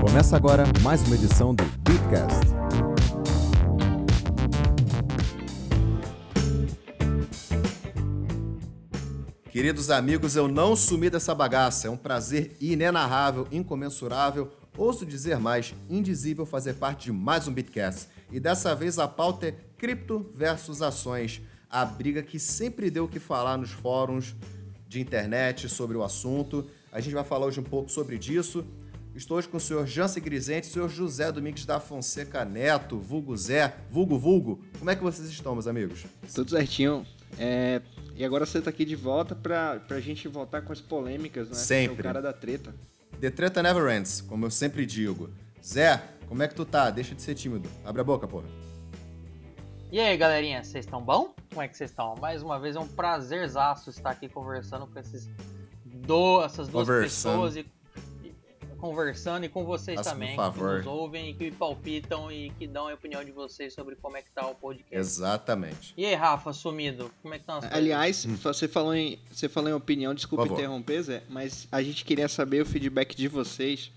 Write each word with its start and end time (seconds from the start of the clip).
Começa 0.00 0.36
agora 0.36 0.62
mais 0.80 1.02
uma 1.02 1.16
edição 1.16 1.52
do 1.52 1.64
Beatcast. 1.64 2.46
Queridos 9.50 9.90
amigos, 9.90 10.36
eu 10.36 10.46
não 10.46 10.76
sumi 10.76 11.10
dessa 11.10 11.34
bagaça. 11.34 11.88
É 11.88 11.90
um 11.90 11.96
prazer 11.96 12.56
inenarrável, 12.60 13.48
incomensurável, 13.50 14.52
ouso 14.76 15.04
dizer 15.04 15.40
mais, 15.40 15.74
indizível 15.90 16.46
fazer 16.46 16.74
parte 16.74 17.06
de 17.06 17.12
mais 17.12 17.48
um 17.48 17.52
Beatcast. 17.52 18.08
E 18.30 18.38
dessa 18.38 18.76
vez 18.76 19.00
a 19.00 19.08
pauta 19.08 19.48
é 19.48 19.54
cripto 19.76 20.30
versus 20.32 20.80
ações. 20.80 21.42
A 21.68 21.84
briga 21.84 22.22
que 22.22 22.38
sempre 22.38 22.88
deu 22.88 23.06
o 23.06 23.08
que 23.08 23.18
falar 23.18 23.58
nos 23.58 23.72
fóruns 23.72 24.36
de 24.86 25.00
internet 25.00 25.68
sobre 25.68 25.96
o 25.96 26.04
assunto. 26.04 26.70
A 26.92 27.00
gente 27.00 27.14
vai 27.14 27.24
falar 27.24 27.46
hoje 27.46 27.58
um 27.58 27.64
pouco 27.64 27.90
sobre 27.90 28.16
disso. 28.16 28.64
Estou 29.18 29.36
hoje 29.36 29.48
com 29.48 29.56
o 29.56 29.60
senhor 29.60 29.84
Jansen 29.84 30.22
Grisente, 30.22 30.68
o 30.68 30.70
senhor 30.70 30.88
José 30.88 31.32
Domingos 31.32 31.66
da 31.66 31.80
Fonseca 31.80 32.44
Neto, 32.44 33.00
vulgo 33.00 33.36
Zé, 33.36 33.74
vulgo 33.90 34.16
vulgo. 34.16 34.62
Como 34.78 34.88
é 34.88 34.94
que 34.94 35.02
vocês 35.02 35.28
estão, 35.28 35.54
meus 35.54 35.66
amigos? 35.66 36.06
Tudo 36.32 36.52
certinho. 36.52 37.04
É, 37.36 37.82
e 38.14 38.24
agora 38.24 38.46
você 38.46 38.62
tá 38.62 38.70
aqui 38.70 38.84
de 38.84 38.94
volta 38.94 39.34
pra, 39.34 39.80
pra 39.80 39.98
gente 39.98 40.28
voltar 40.28 40.62
com 40.62 40.72
as 40.72 40.80
polêmicas, 40.80 41.48
né? 41.48 41.56
Sempre. 41.56 41.96
Você 41.96 41.98
é 41.98 42.00
o 42.00 42.04
cara 42.04 42.22
da 42.22 42.32
treta. 42.32 42.72
The 43.20 43.28
treta 43.28 43.60
never 43.60 43.92
ends, 43.92 44.20
como 44.20 44.46
eu 44.46 44.52
sempre 44.52 44.86
digo. 44.86 45.30
Zé, 45.66 46.00
como 46.28 46.40
é 46.44 46.46
que 46.46 46.54
tu 46.54 46.64
tá? 46.64 46.88
Deixa 46.88 47.12
de 47.12 47.20
ser 47.20 47.34
tímido. 47.34 47.68
Abre 47.84 48.02
a 48.02 48.04
boca, 48.04 48.28
porra. 48.28 48.46
E 49.90 49.98
aí, 49.98 50.16
galerinha, 50.16 50.62
vocês 50.62 50.84
estão 50.84 51.02
bom? 51.02 51.34
Como 51.48 51.60
é 51.60 51.66
que 51.66 51.76
vocês 51.76 51.90
estão? 51.90 52.14
Mais 52.20 52.40
uma 52.40 52.60
vez 52.60 52.76
é 52.76 52.78
um 52.78 52.86
prazerzaço 52.86 53.90
estar 53.90 54.10
aqui 54.10 54.28
conversando 54.28 54.86
com 54.86 54.96
esses 54.96 55.28
do, 55.84 56.44
essas 56.44 56.68
duas 56.68 56.86
Conversando. 56.86 57.32
pessoas 57.32 57.56
e 57.56 57.77
conversando 58.78 59.44
e 59.44 59.48
com 59.48 59.64
vocês 59.64 59.96
Faça, 59.96 60.12
também, 60.12 60.36
que 60.36 60.60
nos 60.60 60.86
ouvem 60.86 61.30
e 61.30 61.34
que 61.34 61.50
palpitam 61.50 62.30
e 62.30 62.50
que 62.50 62.66
dão 62.66 62.88
a 62.88 62.94
opinião 62.94 63.24
de 63.24 63.32
vocês 63.32 63.74
sobre 63.74 63.96
como 63.96 64.16
é 64.16 64.22
que 64.22 64.30
tá 64.30 64.46
o 64.46 64.54
podcast. 64.54 64.96
Exatamente. 64.96 65.92
E 65.96 66.06
aí, 66.06 66.14
Rafa, 66.14 66.52
sumido, 66.52 67.10
como 67.22 67.34
é 67.34 67.38
que 67.38 67.42
estão 67.42 67.56
as 67.56 67.64
coisas? 67.64 67.78
Aliás, 67.78 68.24
você, 68.24 68.68
falou 68.68 68.94
em, 68.94 69.18
você 69.30 69.48
falou 69.48 69.68
em 69.68 69.74
opinião, 69.74 70.14
desculpa 70.14 70.46
interromper, 70.46 71.02
Zé, 71.02 71.22
mas 71.28 71.68
a 71.70 71.82
gente 71.82 72.04
queria 72.04 72.28
saber 72.28 72.62
o 72.62 72.66
feedback 72.66 73.14
de 73.14 73.28
vocês 73.28 73.90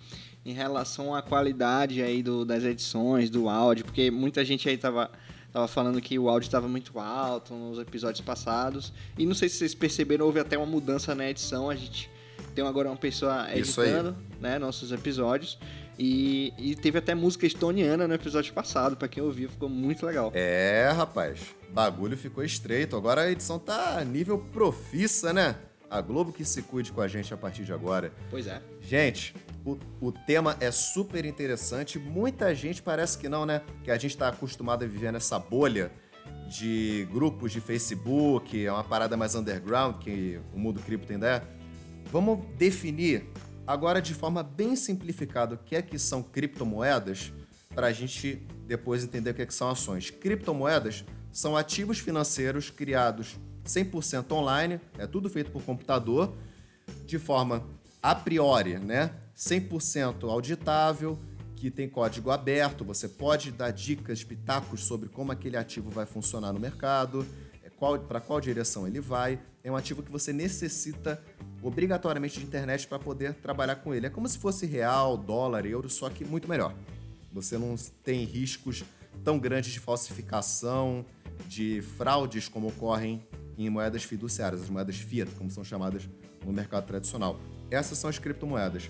em 0.44 0.54
relação 0.54 1.14
à 1.14 1.22
qualidade 1.22 2.02
aí 2.02 2.24
do, 2.24 2.44
das 2.44 2.64
edições, 2.64 3.30
do 3.30 3.48
áudio, 3.48 3.86
porque 3.86 4.10
muita 4.10 4.44
gente 4.44 4.68
aí 4.68 4.78
tava, 4.78 5.12
tava 5.54 5.68
falando 5.68 6.02
que 6.02 6.18
o 6.18 6.28
áudio 6.28 6.48
estava 6.48 6.68
muito 6.68 7.00
alto 7.00 7.54
nos 7.54 7.78
episódios 7.78 8.22
passados. 8.22 8.92
E 9.18 9.26
não 9.26 9.36
sei 9.36 9.48
se 9.48 9.58
vocês 9.58 9.76
perceberam, 9.76 10.26
houve 10.26 10.40
até 10.40 10.58
uma 10.58 10.66
mudança 10.66 11.14
na 11.14 11.30
edição. 11.30 11.70
A 11.70 11.76
gente 11.76 12.10
tem 12.52 12.66
agora 12.66 12.90
uma 12.90 12.98
pessoa 12.98 13.48
editando 13.54 14.16
né, 14.40 14.60
nossos 14.60 14.92
episódios. 14.92 15.58
E, 15.98 16.54
e 16.58 16.76
teve 16.76 16.98
até 16.98 17.14
música 17.14 17.46
estoniana 17.46 18.08
no 18.08 18.14
episódio 18.14 18.54
passado, 18.54 18.96
pra 18.96 19.08
quem 19.08 19.22
ouviu, 19.22 19.50
ficou 19.50 19.70
muito 19.70 20.06
legal. 20.06 20.32
É, 20.34 20.90
rapaz. 20.96 21.40
Bagulho 21.72 22.18
ficou 22.18 22.44
estreito. 22.44 22.96
Agora 22.96 23.22
a 23.22 23.32
edição 23.32 23.60
tá 23.60 24.04
nível 24.04 24.40
profissa, 24.52 25.32
né? 25.32 25.56
A 25.90 26.02
Globo 26.02 26.32
que 26.32 26.46
se 26.46 26.62
cuide 26.62 26.92
com 26.92 27.02
a 27.02 27.08
gente 27.08 27.34
a 27.34 27.38
partir 27.38 27.64
de 27.64 27.74
agora. 27.74 28.14
Pois 28.30 28.48
é. 28.48 28.62
Gente, 28.80 29.36
o, 29.66 29.78
o 30.00 30.12
tema 30.12 30.58
é 30.60 30.72
super 30.72 31.26
interessante. 31.26 32.00
Muita 32.00 32.56
gente 32.56 32.82
parece 32.82 33.18
que 33.18 33.30
não, 33.30 33.46
né? 33.46 33.62
Que 33.84 33.92
a 33.92 33.98
gente 33.98 34.18
tá 34.18 34.30
acostumado 34.30 34.84
a 34.84 34.88
viver 34.88 35.12
nessa 35.12 35.38
bolha 35.38 35.92
de 36.48 37.08
grupos 37.12 37.52
de 37.52 37.62
Facebook, 37.62 38.66
é 38.66 38.72
uma 38.72 38.84
parada 38.84 39.16
mais 39.16 39.36
underground 39.36 39.98
que 40.00 40.40
o 40.54 40.60
mundo 40.60 40.82
cripto 40.82 41.08
tem 41.08 41.18
ideia. 41.18 41.44
Vamos 42.12 42.40
definir 42.58 43.26
agora 43.66 44.02
de 44.02 44.14
forma 44.14 44.44
bem 44.44 44.76
simplificada 44.76 45.56
o 45.56 45.58
que 45.58 45.76
é 45.76 45.82
que 45.82 46.00
são 46.00 46.24
criptomoedas 46.24 47.34
para 47.74 47.88
a 47.88 47.92
gente 47.92 48.46
depois 48.68 49.04
entender 49.04 49.32
o 49.32 49.34
que 49.34 49.42
é 49.42 49.46
que 49.46 49.54
são 49.54 49.70
ações. 49.70 50.10
Criptomoedas 50.10 51.06
são 51.32 51.56
ativos 51.56 52.00
financeiros 52.00 52.70
criados 52.70 53.38
100% 53.66 54.32
online, 54.32 54.80
é 54.98 55.06
tudo 55.06 55.30
feito 55.30 55.52
por 55.52 55.64
computador, 55.64 56.36
de 57.06 57.20
forma 57.20 57.64
a 58.02 58.16
priori, 58.16 58.80
né? 58.80 59.12
100% 59.38 60.30
auditável, 60.30 61.20
que 61.56 61.70
tem 61.70 61.88
código 61.88 62.32
aberto, 62.32 62.84
você 62.84 63.08
pode 63.08 63.52
dar 63.52 63.72
dicas, 63.72 64.24
pitacos 64.24 64.84
sobre 64.84 65.10
como 65.10 65.32
aquele 65.32 65.58
ativo 65.58 65.92
vai 65.92 66.06
funcionar 66.06 66.52
no 66.52 66.60
mercado, 66.60 67.26
é, 67.64 67.70
para 68.08 68.20
qual 68.20 68.42
direção 68.42 68.88
ele 68.88 69.00
vai. 69.00 69.40
É 69.64 69.72
um 69.72 69.76
ativo 69.76 70.02
que 70.02 70.12
você 70.12 70.34
necessita 70.34 71.24
obrigatoriamente 71.62 72.40
de 72.40 72.46
internet 72.46 72.88
para 72.88 73.00
poder 73.00 73.34
trabalhar 73.36 73.76
com 73.78 73.94
ele. 73.94 74.08
É 74.08 74.10
como 74.10 74.28
se 74.28 74.38
fosse 74.38 74.66
real, 74.66 75.18
dólar, 75.18 75.66
euro, 75.66 75.90
só 75.90 76.10
que 76.10 76.26
muito 76.26 76.48
melhor. 76.48 76.74
Você 77.32 77.58
não 77.58 77.76
tem 78.04 78.26
riscos 78.26 78.84
tão 79.24 79.40
grandes 79.40 79.72
de 79.72 79.80
falsificação, 79.80 81.06
de 81.48 81.82
fraudes 81.98 82.48
como 82.48 82.68
ocorrem 82.68 83.26
em 83.58 83.70
moedas 83.70 84.04
fiduciárias, 84.04 84.64
as 84.64 84.70
moedas 84.70 84.98
fiat, 84.98 85.32
como 85.32 85.50
são 85.50 85.64
chamadas 85.64 86.10
no 86.46 86.52
mercado 86.52 86.86
tradicional. 86.86 87.40
Essas 87.70 87.98
são 87.98 88.10
as 88.10 88.18
criptomoedas. 88.18 88.90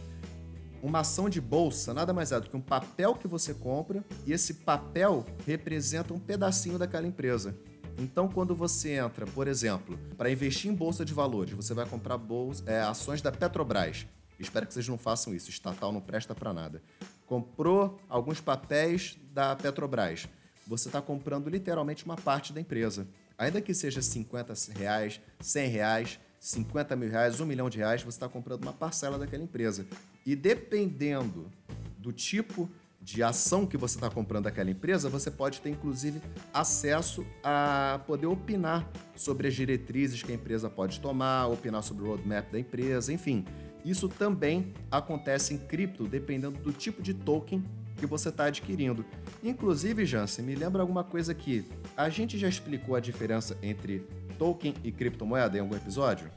Uma 0.82 1.00
ação 1.00 1.30
de 1.30 1.40
bolsa 1.40 1.94
nada 1.94 2.12
mais 2.12 2.32
é 2.32 2.40
do 2.40 2.50
que 2.50 2.58
um 2.58 2.62
papel 2.62 3.14
que 3.14 3.28
você 3.28 3.54
compra 3.54 4.04
e 4.26 4.34
esse 4.34 4.56
papel 4.56 5.26
representa 5.46 6.14
um 6.14 6.20
pedacinho 6.20 6.80
daquela 6.80 7.06
empresa. 7.06 7.56
Então, 8.02 8.28
quando 8.28 8.56
você 8.56 8.94
entra, 8.94 9.28
por 9.28 9.48
exemplo, 9.48 9.96
para 10.18 10.32
investir 10.32 10.72
em 10.72 10.74
bolsa 10.74 11.06
de 11.06 11.14
valores, 11.14 11.54
você 11.54 11.72
vai 11.72 11.86
comprar 11.86 12.18
bolsa, 12.18 12.64
é, 12.66 12.82
ações 12.82 13.22
da 13.22 13.32
Petrobras. 13.32 14.08
Espero 14.40 14.66
que 14.66 14.74
vocês 14.74 14.88
não 14.88 14.98
façam 14.98 15.36
isso, 15.36 15.52
estatal 15.52 15.92
não 15.92 16.02
presta 16.02 16.34
para 16.34 16.52
nada. 16.52 16.82
Comprou 17.28 18.00
alguns 18.10 18.42
papéis 18.42 19.20
da 19.32 19.56
Petrobras. 19.56 20.28
Você 20.66 20.90
está 20.90 21.00
comprando 21.00 21.48
literalmente 21.48 22.04
uma 22.04 22.16
parte 22.16 22.52
da 22.52 22.60
empresa. 22.60 23.08
Ainda 23.38 23.62
que 23.62 23.72
seja 23.72 24.02
50 24.02 24.52
reais, 24.76 25.22
100 25.40 25.70
reais, 25.70 26.20
50 26.40 26.96
mil 26.96 27.10
reais, 27.12 27.40
1 27.40 27.46
milhão 27.46 27.70
de 27.70 27.78
reais, 27.78 28.02
você 28.02 28.18
está 28.18 28.28
comprando 28.28 28.64
uma 28.64 28.74
parcela 28.74 29.20
daquela 29.20 29.44
empresa. 29.44 29.86
E 30.26 30.36
dependendo 30.36 31.52
do 32.00 32.12
tipo 32.12 32.68
de 33.12 33.22
ação 33.24 33.66
que 33.66 33.78
você 33.78 33.96
está 33.96 34.10
comprando 34.10 34.46
daquela 34.46 34.70
empresa, 34.70 35.10
você 35.10 35.30
pode 35.30 35.62
ter 35.62 35.70
inclusive 35.70 36.22
acesso 36.54 37.26
a 37.44 38.00
poder 38.08 38.28
opinar 38.28 38.90
sobre 39.16 39.48
as 39.48 39.54
diretrizes 39.54 40.24
que 40.24 40.32
a 40.32 40.36
empresa 40.36 40.70
pode 40.70 41.00
tomar, 41.00 41.48
opinar 41.48 41.84
sobre 41.84 42.04
o 42.04 42.08
roadmap 42.08 42.52
da 42.52 42.60
empresa, 42.60 43.12
enfim. 43.12 43.46
Isso 43.84 44.08
também 44.08 44.74
acontece 44.90 45.54
em 45.54 45.58
cripto, 45.58 46.08
dependendo 46.08 46.58
do 46.60 46.72
tipo 46.72 47.02
de 47.02 47.14
token 47.14 47.64
que 47.98 48.06
você 48.06 48.30
está 48.30 48.46
adquirindo. 48.46 49.06
Inclusive, 49.44 50.06
Jansen, 50.06 50.46
me 50.46 50.56
lembra 50.56 50.82
alguma 50.82 51.04
coisa 51.04 51.34
que 51.34 51.66
a 51.96 52.10
gente 52.10 52.38
já 52.38 52.48
explicou 52.48 52.96
a 52.96 53.00
diferença 53.00 53.58
entre 53.62 54.00
token 54.38 54.74
e 54.84 54.92
criptomoeda 54.92 55.58
em 55.58 55.62
algum 55.62 55.76
episódio? 55.76 56.32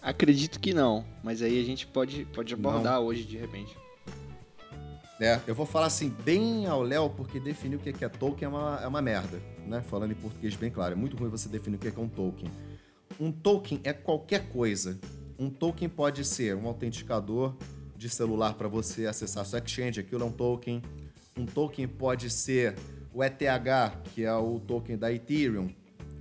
Acredito 0.00 0.58
que 0.58 0.72
não, 0.72 1.04
mas 1.22 1.42
aí 1.42 1.60
a 1.60 1.64
gente 1.64 1.86
pode, 1.86 2.24
pode 2.26 2.54
abordar 2.54 3.00
hoje 3.00 3.24
de 3.24 3.36
repente. 3.36 3.76
É, 5.20 5.38
eu 5.46 5.54
vou 5.54 5.66
falar 5.66 5.86
assim 5.86 6.08
bem 6.24 6.66
ao 6.66 6.82
Léo, 6.82 7.10
porque 7.10 7.38
definir 7.38 7.76
o 7.76 7.78
que 7.78 7.90
é 7.90 7.92
que 7.92 8.02
é 8.02 8.08
token 8.08 8.46
é 8.46 8.48
uma, 8.48 8.80
é 8.82 8.86
uma 8.86 9.02
merda, 9.02 9.38
né? 9.66 9.82
Falando 9.82 10.12
em 10.12 10.14
português 10.14 10.56
bem 10.56 10.70
claro, 10.70 10.94
é 10.94 10.96
muito 10.96 11.14
ruim 11.14 11.28
você 11.28 11.46
definir 11.46 11.76
o 11.76 11.78
que 11.78 11.88
é 11.88 11.92
é 11.94 12.00
um 12.00 12.08
token. 12.08 12.50
Um 13.20 13.30
token 13.30 13.80
é 13.84 13.92
qualquer 13.92 14.48
coisa. 14.48 14.98
Um 15.38 15.50
token 15.50 15.90
pode 15.90 16.24
ser 16.24 16.56
um 16.56 16.66
autenticador 16.66 17.54
de 17.94 18.08
celular 18.08 18.54
para 18.54 18.66
você 18.66 19.04
acessar 19.04 19.44
sua 19.44 19.58
exchange, 19.58 20.00
aquilo 20.00 20.22
é 20.22 20.26
um 20.26 20.32
token. 20.32 20.80
Um 21.36 21.44
token 21.44 21.86
pode 21.86 22.30
ser 22.30 22.74
o 23.12 23.22
ETH, 23.22 23.42
que 24.14 24.24
é 24.24 24.32
o 24.32 24.58
token 24.58 24.96
da 24.96 25.12
Ethereum, 25.12 25.68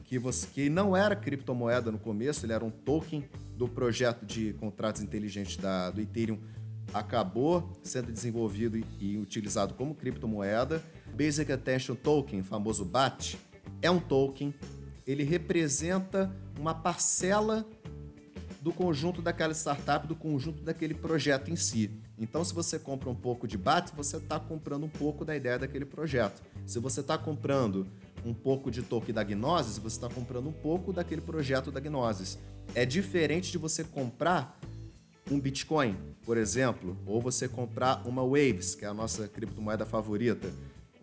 que, 0.04 0.20
você, 0.20 0.46
que 0.46 0.70
não 0.70 0.98
era 0.98 1.16
criptomoeda 1.16 1.90
no 1.90 2.00
começo, 2.00 2.46
ele 2.46 2.52
era 2.52 2.66
um 2.66 2.70
token 2.70 3.24
do 3.56 3.66
projeto 3.66 4.26
de 4.26 4.52
contratos 4.54 5.02
inteligentes 5.02 5.56
da, 5.56 5.90
do 5.90 6.02
Ethereum, 6.02 6.38
acabou 6.94 7.72
sendo 7.84 8.12
desenvolvido 8.12 8.78
e, 9.00 9.18
utilizado 9.18 9.74
como 9.74 9.96
criptomoeda. 9.96 10.84
Basic 11.16 11.52
Attention 11.52 11.96
Token, 11.96 12.44
famoso 12.44 12.86
BAT, 12.86 13.36
é 13.82 13.90
um 13.90 14.00
token, 14.00 14.54
ele 15.06 15.24
representa 15.24 16.34
uma 16.60 16.74
parcela 16.74 17.66
do 18.62 18.74
conjunto 18.74 19.22
daquela 19.22 19.54
startup, 19.54 20.06
do 20.06 20.16
conjunto 20.16 20.62
daquele 20.64 20.94
projeto 20.94 21.50
em 21.50 21.56
si. 21.56 21.92
Então, 22.18 22.44
se 22.44 22.54
você 22.54 22.78
compra 22.78 23.10
um 23.10 23.16
pouco 23.16 23.48
de 23.48 23.58
BAT, 23.58 23.92
você 23.96 24.18
está 24.18 24.40
comprando 24.40 24.86
um 24.86 24.90
pouco 24.90 25.24
da 25.24 25.36
ideia 25.36 25.58
daquele 25.58 25.86
projeto. 25.86 26.42
Se 26.66 26.78
você 26.78 27.00
está 27.00 27.18
comprando 27.18 27.88
um 28.26 28.34
pouco 28.34 28.70
de 28.70 28.82
token 28.82 29.16
da 29.16 29.24
Gnosis, 29.24 29.78
você 29.78 29.96
está 29.96 30.10
comprando 30.10 30.50
um 30.50 30.54
pouco 30.54 30.92
daquele 30.92 31.22
projeto 31.22 31.72
da 31.72 31.80
Gnosis. 31.80 32.38
É 32.76 32.86
diferente 32.86 33.52
de 33.52 33.58
você 33.58 33.84
comprar 33.84 34.60
um 35.32 35.40
Bitcoin, 35.40 35.96
por 36.24 36.38
exemplo, 36.38 36.98
ou 37.06 37.22
você 37.22 37.48
comprar 37.48 38.06
uma 38.06 38.24
Waves, 38.24 38.76
que 38.76 38.86
é 38.86 38.88
a 38.88 38.94
nossa 38.94 39.28
criptomoeda 39.28 39.86
favorita. 39.86 40.52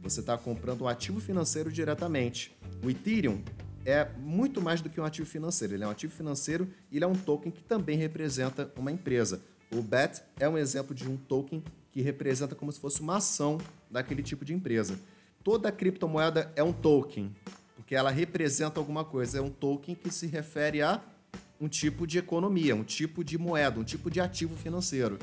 Você 0.01 0.21
está 0.21 0.37
comprando 0.37 0.83
um 0.83 0.89
ativo 0.89 1.21
financeiro 1.21 1.71
diretamente. 1.71 2.57
O 2.83 2.91
Ethereum 2.91 3.41
é 3.85 4.09
muito 4.19 4.61
mais 4.61 4.81
do 4.81 4.91
que 4.91 5.01
um 5.01 5.05
ativo 5.05 5.29
financeiro. 5.29 5.75
Ele 5.75 5.85
é 5.85 5.87
um 5.87 5.91
ativo 5.91 6.13
financeiro 6.13 6.69
e 6.91 6.97
ele 6.97 7.05
é 7.05 7.09
um 7.09 7.15
token 7.15 7.53
que 7.53 7.63
também 7.63 7.97
representa 7.97 8.73
uma 8.77 8.91
empresa. 8.91 9.41
O 9.71 9.81
BET 9.83 10.23
é 10.39 10.49
um 10.49 10.59
exemplo 10.59 10.95
de 10.95 11.09
um 11.09 11.17
token 11.17 11.63
que 11.93 12.03
representa 12.03 12.55
como 12.55 12.71
se 12.71 12.81
fosse 12.81 13.01
uma 13.01 13.17
ação 13.17 13.59
daquele 13.91 14.23
tipo 14.23 14.45
de 14.45 14.53
empresa. 14.53 14.99
Toda 15.43 15.73
criptomoeda 15.73 16.53
é 16.57 16.63
um 16.63 16.73
token, 16.73 17.35
porque 17.77 17.95
ela 17.95 18.11
representa 18.11 18.81
alguma 18.81 19.05
coisa. 19.05 19.39
É 19.39 19.41
um 19.41 19.51
token 19.51 19.95
que 19.95 20.11
se 20.11 20.27
refere 20.27 20.83
a 20.83 21.01
um 21.61 21.69
tipo 21.69 22.07
de 22.07 22.19
economia, 22.19 22.75
um 22.75 22.85
tipo 22.85 23.25
de 23.25 23.39
moeda, 23.39 23.81
um 23.81 23.85
tipo 23.85 24.11
de 24.11 24.21
ativo 24.21 24.57
financeiro. 24.57 25.19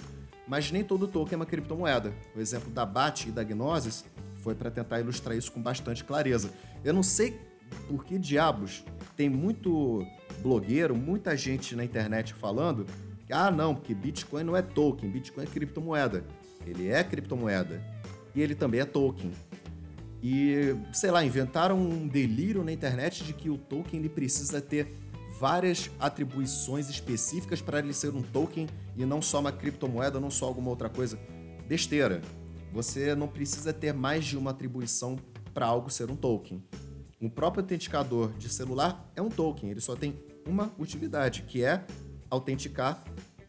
Mas 0.48 0.72
nem 0.72 0.84
todo 0.84 1.08
token 1.08 1.34
é 1.34 1.36
uma 1.38 1.46
criptomoeda. 1.46 2.14
O 2.36 2.40
exemplo 2.40 2.70
da 2.72 2.86
BAT 2.86 3.28
e 3.28 3.32
da 3.32 3.44
Gnosis 3.44 4.04
foi 4.38 4.54
para 4.54 4.70
tentar 4.70 5.00
ilustrar 5.00 5.38
isso 5.38 5.52
com 5.52 5.62
bastante 5.62 6.04
clareza. 6.04 6.52
Eu 6.84 6.94
não 6.94 7.04
sei 7.04 7.40
por 7.88 8.04
que 8.04 8.20
diabos 8.20 8.84
tem 9.16 9.30
muito 9.30 10.06
blogueiro, 10.42 10.96
muita 10.96 11.38
gente 11.38 11.76
na 11.76 11.84
internet 11.84 12.34
falando 12.34 12.86
que, 13.26 13.32
ah, 13.32 13.50
não, 13.50 13.74
porque 13.74 13.94
Bitcoin 13.94 14.44
não 14.44 14.58
é 14.58 14.62
token, 14.62 15.10
Bitcoin 15.10 15.44
é 15.44 15.48
criptomoeda. 15.48 16.26
Ele 16.66 16.90
é 16.90 17.04
criptomoeda 17.04 17.82
e 18.36 18.42
ele 18.42 18.56
também 18.56 18.82
é 18.82 18.86
token. 18.86 19.32
E, 20.22 20.76
sei 20.94 21.12
lá, 21.12 21.24
inventaram 21.24 21.78
um 21.78 22.08
delírio 22.08 22.64
na 22.64 22.72
internet 22.72 23.24
de 23.24 23.34
que 23.34 23.50
o 23.50 23.58
token 23.58 24.00
ele 24.00 24.10
precisa 24.10 24.62
ter 24.62 24.88
várias 25.40 25.90
atribuições 26.00 26.90
específicas 26.90 27.62
para 27.62 27.80
ele 27.80 27.94
ser 27.94 28.14
um 28.16 28.22
token 28.22 28.68
e 28.96 29.06
não 29.06 29.22
só 29.22 29.40
uma 29.40 29.52
criptomoeda, 29.52 30.20
não 30.20 30.30
só 30.30 30.46
alguma 30.46 30.70
outra 30.70 30.90
coisa. 30.90 31.18
Besteira. 31.68 32.22
Você 32.72 33.14
não 33.16 33.28
precisa 33.28 33.72
ter 33.72 33.94
mais 33.94 34.26
de 34.26 34.38
uma 34.38 34.52
atribuição 34.52 35.18
para 35.54 35.66
algo 35.66 35.90
ser 35.90 36.10
um 36.10 36.16
token. 36.16 36.64
O 37.22 37.30
próprio 37.30 37.62
autenticador 37.62 38.34
de 38.34 38.50
celular 38.50 39.10
é 39.16 39.22
um 39.22 39.30
token, 39.30 39.70
ele 39.70 39.80
só 39.80 39.96
tem 39.96 40.20
uma 40.46 40.74
utilidade, 40.78 41.44
que 41.44 41.64
é 41.64 41.86
autenticar 42.30 43.02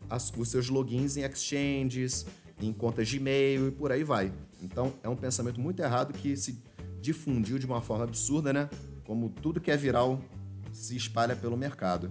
as, 0.08 0.32
os 0.36 0.48
seus 0.48 0.68
logins 0.68 1.16
em 1.16 1.22
exchanges, 1.22 2.26
em 2.60 2.72
contas 2.72 3.08
de 3.08 3.16
e-mail 3.16 3.68
e 3.68 3.70
por 3.72 3.90
aí 3.90 4.04
vai. 4.04 4.32
Então 4.62 4.92
é 5.02 5.08
um 5.08 5.16
pensamento 5.16 5.60
muito 5.60 5.80
errado 5.80 6.12
que 6.12 6.36
se 6.36 6.62
difundiu 7.00 7.58
de 7.58 7.66
uma 7.66 7.80
forma 7.80 8.04
absurda, 8.04 8.52
né? 8.52 8.68
Como 9.04 9.28
tudo 9.28 9.60
que 9.60 9.70
é 9.70 9.76
viral 9.76 10.20
se 10.74 10.96
espalha 10.96 11.36
pelo 11.36 11.56
mercado. 11.56 12.10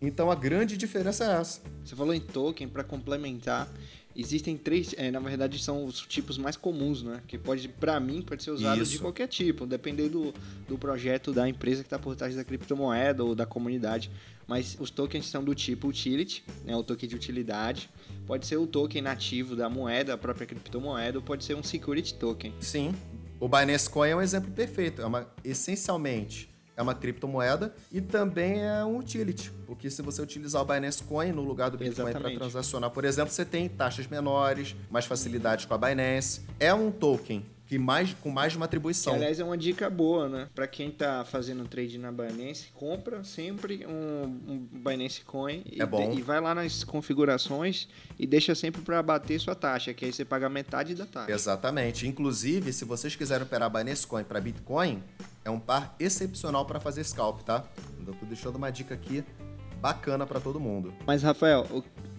Então 0.00 0.30
a 0.30 0.34
grande 0.34 0.76
diferença 0.76 1.24
é 1.24 1.40
essa. 1.40 1.60
Você 1.84 1.96
falou 1.96 2.12
em 2.12 2.20
token 2.20 2.68
para 2.68 2.84
complementar. 2.84 3.68
Existem 4.14 4.56
três, 4.56 4.94
é, 4.96 5.10
na 5.10 5.20
verdade 5.20 5.58
são 5.58 5.84
os 5.84 6.00
tipos 6.00 6.38
mais 6.38 6.56
comuns, 6.56 7.02
né? 7.02 7.20
Que 7.26 7.36
pode, 7.36 7.68
para 7.68 8.00
mim, 8.00 8.22
pode 8.22 8.42
ser 8.42 8.50
usado 8.50 8.82
Isso. 8.82 8.92
de 8.92 8.98
qualquer 8.98 9.28
tipo, 9.28 9.66
dependendo 9.66 10.32
do, 10.32 10.34
do 10.68 10.78
projeto 10.78 11.32
da 11.32 11.46
empresa 11.46 11.82
que 11.82 11.86
está 11.86 11.98
por 11.98 12.16
trás 12.16 12.34
da 12.34 12.42
criptomoeda 12.42 13.22
ou 13.22 13.34
da 13.34 13.44
comunidade. 13.44 14.10
Mas 14.46 14.76
os 14.80 14.90
tokens 14.90 15.26
são 15.26 15.44
do 15.44 15.54
tipo 15.54 15.88
utility, 15.88 16.42
né? 16.64 16.74
O 16.74 16.82
token 16.82 17.08
de 17.08 17.14
utilidade. 17.14 17.90
Pode 18.26 18.46
ser 18.46 18.56
o 18.56 18.66
token 18.66 19.02
nativo 19.02 19.54
da 19.54 19.68
moeda, 19.68 20.14
a 20.14 20.18
própria 20.18 20.46
criptomoeda, 20.46 21.18
ou 21.18 21.22
pode 21.22 21.44
ser 21.44 21.54
um 21.54 21.62
security 21.62 22.14
token. 22.14 22.54
Sim. 22.58 22.94
O 23.38 23.46
Binance 23.48 23.88
Coin 23.90 24.08
é 24.08 24.16
um 24.16 24.22
exemplo 24.22 24.50
perfeito. 24.50 25.02
É 25.02 25.06
uma, 25.06 25.30
essencialmente, 25.44 26.48
é 26.76 26.82
uma 26.82 26.94
criptomoeda 26.94 27.74
e 27.90 28.00
também 28.00 28.62
é 28.62 28.84
um 28.84 28.98
utility. 28.98 29.50
Porque 29.66 29.90
se 29.90 30.02
você 30.02 30.20
utilizar 30.20 30.62
o 30.62 30.64
Binance 30.64 31.02
Coin 31.02 31.32
no 31.32 31.42
lugar 31.42 31.70
do 31.70 31.78
Bitcoin 31.78 32.12
para 32.12 32.30
transacionar, 32.30 32.90
por 32.90 33.04
exemplo, 33.04 33.32
você 33.32 33.44
tem 33.44 33.68
taxas 33.68 34.06
menores, 34.06 34.76
mais 34.90 35.06
facilidades 35.06 35.64
com 35.64 35.74
a 35.74 35.78
Binance. 35.78 36.42
É 36.60 36.72
um 36.74 36.90
token 36.90 37.44
que 37.66 37.78
mais, 37.78 38.14
com 38.14 38.30
mais 38.30 38.52
de 38.52 38.58
uma 38.58 38.66
Que, 38.66 38.70
atribuição. 38.70 39.14
aliás, 39.14 39.40
é 39.40 39.44
uma 39.44 39.56
dica 39.56 39.90
boa, 39.90 40.28
né? 40.28 40.48
Para 40.54 40.66
quem 40.68 40.90
tá 40.90 41.24
fazendo 41.24 41.66
trade 41.66 41.98
na 41.98 42.12
Binance, 42.12 42.68
compra 42.74 43.24
sempre 43.24 43.84
um, 43.86 44.24
um 44.46 44.58
Binance 44.72 45.22
Coin 45.22 45.62
e, 45.70 45.82
É 45.82 45.86
bom. 45.86 46.10
de- 46.12 46.18
e 46.18 46.22
vai 46.22 46.40
lá 46.40 46.54
nas 46.54 46.84
configurações 46.84 47.88
e 48.18 48.26
deixa 48.26 48.54
sempre 48.54 48.80
para 48.82 49.02
bater 49.02 49.40
sua 49.40 49.54
taxa, 49.54 49.92
que 49.92 50.04
aí 50.04 50.12
você 50.12 50.24
paga 50.24 50.48
metade 50.48 50.94
da 50.94 51.06
taxa. 51.06 51.32
Exatamente. 51.32 52.06
Inclusive, 52.06 52.72
se 52.72 52.84
vocês 52.84 53.16
quiserem 53.16 53.44
operar 53.44 53.68
Binance 53.70 54.06
Coin 54.06 54.22
para 54.24 54.40
Bitcoin, 54.40 55.02
é 55.44 55.50
um 55.50 55.58
par 55.58 55.94
excepcional 55.98 56.64
para 56.66 56.78
fazer 56.78 57.02
scalp, 57.04 57.40
tá? 57.42 57.64
Eu 58.06 58.14
tô 58.14 58.26
deixando 58.26 58.56
uma 58.56 58.70
dica 58.70 58.94
aqui 58.94 59.24
bacana 59.80 60.26
para 60.26 60.40
todo 60.40 60.58
mundo. 60.60 60.94
Mas, 61.06 61.22
Rafael, 61.22 61.66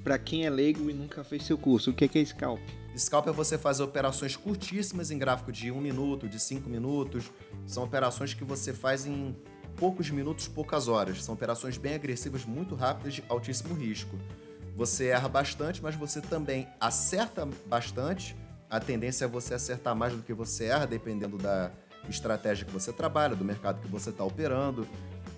para 0.03 0.17
quem 0.17 0.45
é 0.45 0.49
leigo 0.49 0.89
e 0.89 0.93
nunca 0.93 1.23
fez 1.23 1.43
seu 1.43 1.57
curso, 1.57 1.91
o 1.91 1.93
que 1.93 2.05
é 2.05 2.07
que 2.07 2.19
é 2.19 2.25
scalp? 2.25 2.59
Scalp 2.97 3.27
é 3.27 3.31
você 3.31 3.57
fazer 3.57 3.83
operações 3.83 4.35
curtíssimas 4.35 5.11
em 5.11 5.17
gráfico 5.17 5.51
de 5.51 5.71
1 5.71 5.79
minuto, 5.79 6.27
de 6.27 6.39
5 6.39 6.69
minutos. 6.69 7.31
São 7.65 7.83
operações 7.83 8.33
que 8.33 8.43
você 8.43 8.73
faz 8.73 9.05
em 9.05 9.35
poucos 9.75 10.09
minutos, 10.09 10.47
poucas 10.47 10.87
horas. 10.87 11.23
São 11.23 11.35
operações 11.35 11.77
bem 11.77 11.93
agressivas, 11.93 12.43
muito 12.45 12.75
rápidas, 12.75 13.13
de 13.13 13.23
altíssimo 13.29 13.75
risco. 13.75 14.17
Você 14.75 15.07
erra 15.07 15.29
bastante, 15.29 15.81
mas 15.81 15.95
você 15.95 16.21
também 16.21 16.67
acerta 16.79 17.47
bastante. 17.67 18.35
A 18.69 18.79
tendência 18.79 19.25
é 19.25 19.27
você 19.27 19.53
acertar 19.53 19.95
mais 19.95 20.13
do 20.13 20.21
que 20.21 20.33
você 20.33 20.65
erra, 20.65 20.87
dependendo 20.87 21.37
da 21.37 21.71
estratégia 22.09 22.65
que 22.65 22.71
você 22.71 22.91
trabalha, 22.91 23.35
do 23.35 23.45
mercado 23.45 23.81
que 23.81 23.87
você 23.87 24.09
está 24.09 24.23
operando. 24.23 24.87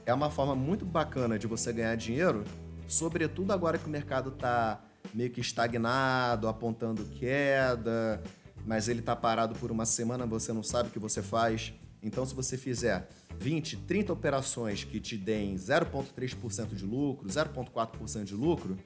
É 0.06 0.14
uma 0.14 0.30
forma 0.30 0.56
muito 0.56 0.86
bacana 0.86 1.38
de 1.38 1.46
você 1.46 1.72
ganhar 1.74 1.96
dinheiro, 1.96 2.44
sobretudo 2.88 3.52
agora 3.52 3.78
que 3.78 3.86
o 3.86 3.90
mercado 3.90 4.30
está 4.30 4.82
meio 5.14 5.30
que 5.30 5.42
estagnado, 5.42 6.48
apontando 6.48 7.06
queda, 7.06 8.22
mas 8.66 8.88
ele 8.88 9.00
está 9.00 9.16
parado 9.16 9.56
por 9.56 9.72
uma 9.72 9.86
semana, 9.86 10.26
você 10.26 10.54
não 10.54 10.64
sabe 10.64 10.90
o 10.90 10.92
que 10.92 11.00
você 11.00 11.22
faz. 11.22 11.74
Então, 12.02 12.26
se 12.26 12.34
você 12.34 12.58
fizer 12.58 13.10
20, 13.40 13.78
30 13.78 14.14
operações 14.14 14.84
que 14.84 15.00
te 15.00 15.18
deem 15.18 15.56
0,3% 15.56 16.74
de 16.76 16.86
lucro, 16.86 17.28
0,4% 17.28 18.24
de 18.24 18.36
lucro, 18.36 18.78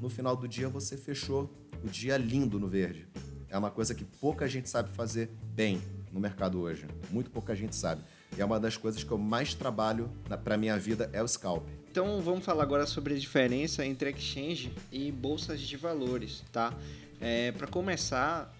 no 0.00 0.08
final 0.08 0.36
do 0.36 0.48
dia 0.48 0.68
você 0.68 0.96
fechou 0.96 1.52
o 1.84 1.88
dia 1.88 2.16
lindo 2.16 2.58
no 2.58 2.68
verde. 2.68 3.08
É 3.48 3.58
uma 3.58 3.70
coisa 3.70 3.94
que 3.94 4.04
pouca 4.04 4.48
gente 4.48 4.68
sabe 4.68 4.90
fazer 4.90 5.30
bem 5.54 5.80
no 6.12 6.20
mercado 6.20 6.60
hoje. 6.60 6.86
Muito 7.10 7.30
pouca 7.30 7.54
gente 7.54 7.74
sabe. 7.74 8.02
E 8.36 8.40
é 8.40 8.44
uma 8.44 8.60
das 8.60 8.76
coisas 8.76 9.02
que 9.02 9.10
eu 9.10 9.18
mais 9.18 9.54
trabalho 9.54 10.10
para 10.44 10.56
minha 10.56 10.78
vida 10.78 11.10
é 11.12 11.22
o 11.22 11.26
scalp. 11.26 11.66
Então 11.90 12.20
vamos 12.20 12.44
falar 12.44 12.62
agora 12.62 12.86
sobre 12.86 13.14
a 13.14 13.18
diferença 13.18 13.84
entre 13.84 14.10
exchange 14.10 14.72
e 14.92 15.10
bolsas 15.10 15.60
de 15.60 15.76
valores, 15.76 16.44
tá? 16.52 16.72
É, 17.20 17.50
Para 17.50 17.66
começar, 17.66 18.56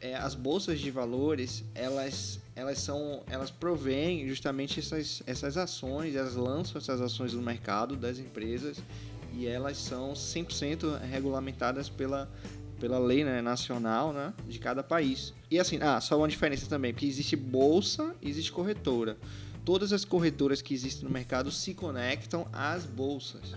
é, 0.00 0.14
as 0.14 0.34
bolsas 0.34 0.80
de 0.80 0.90
valores 0.90 1.62
elas 1.74 2.40
elas 2.56 2.78
são 2.78 3.22
elas 3.28 3.50
provêm 3.50 4.26
justamente 4.26 4.80
essas, 4.80 5.22
essas 5.26 5.58
ações, 5.58 6.14
elas 6.14 6.36
lançam 6.36 6.80
essas 6.80 7.02
ações 7.02 7.34
no 7.34 7.42
mercado 7.42 7.96
das 7.96 8.18
empresas 8.18 8.78
e 9.34 9.46
elas 9.46 9.76
são 9.76 10.14
100% 10.14 11.00
regulamentadas 11.02 11.90
pela 11.90 12.30
pela 12.80 12.98
lei 12.98 13.22
né, 13.24 13.42
nacional 13.42 14.10
né, 14.10 14.32
de 14.48 14.58
cada 14.58 14.82
país. 14.82 15.34
E 15.50 15.60
assim, 15.60 15.78
ah, 15.82 16.00
só 16.00 16.16
uma 16.16 16.26
diferença 16.26 16.66
também, 16.66 16.94
porque 16.94 17.04
existe 17.04 17.36
bolsa 17.36 18.16
e 18.22 18.30
existe 18.30 18.50
corretora 18.50 19.18
todas 19.70 19.92
as 19.92 20.04
corretoras 20.04 20.60
que 20.60 20.74
existem 20.74 21.04
no 21.04 21.10
mercado 21.12 21.48
se 21.52 21.74
conectam 21.74 22.44
às 22.52 22.84
bolsas. 22.84 23.54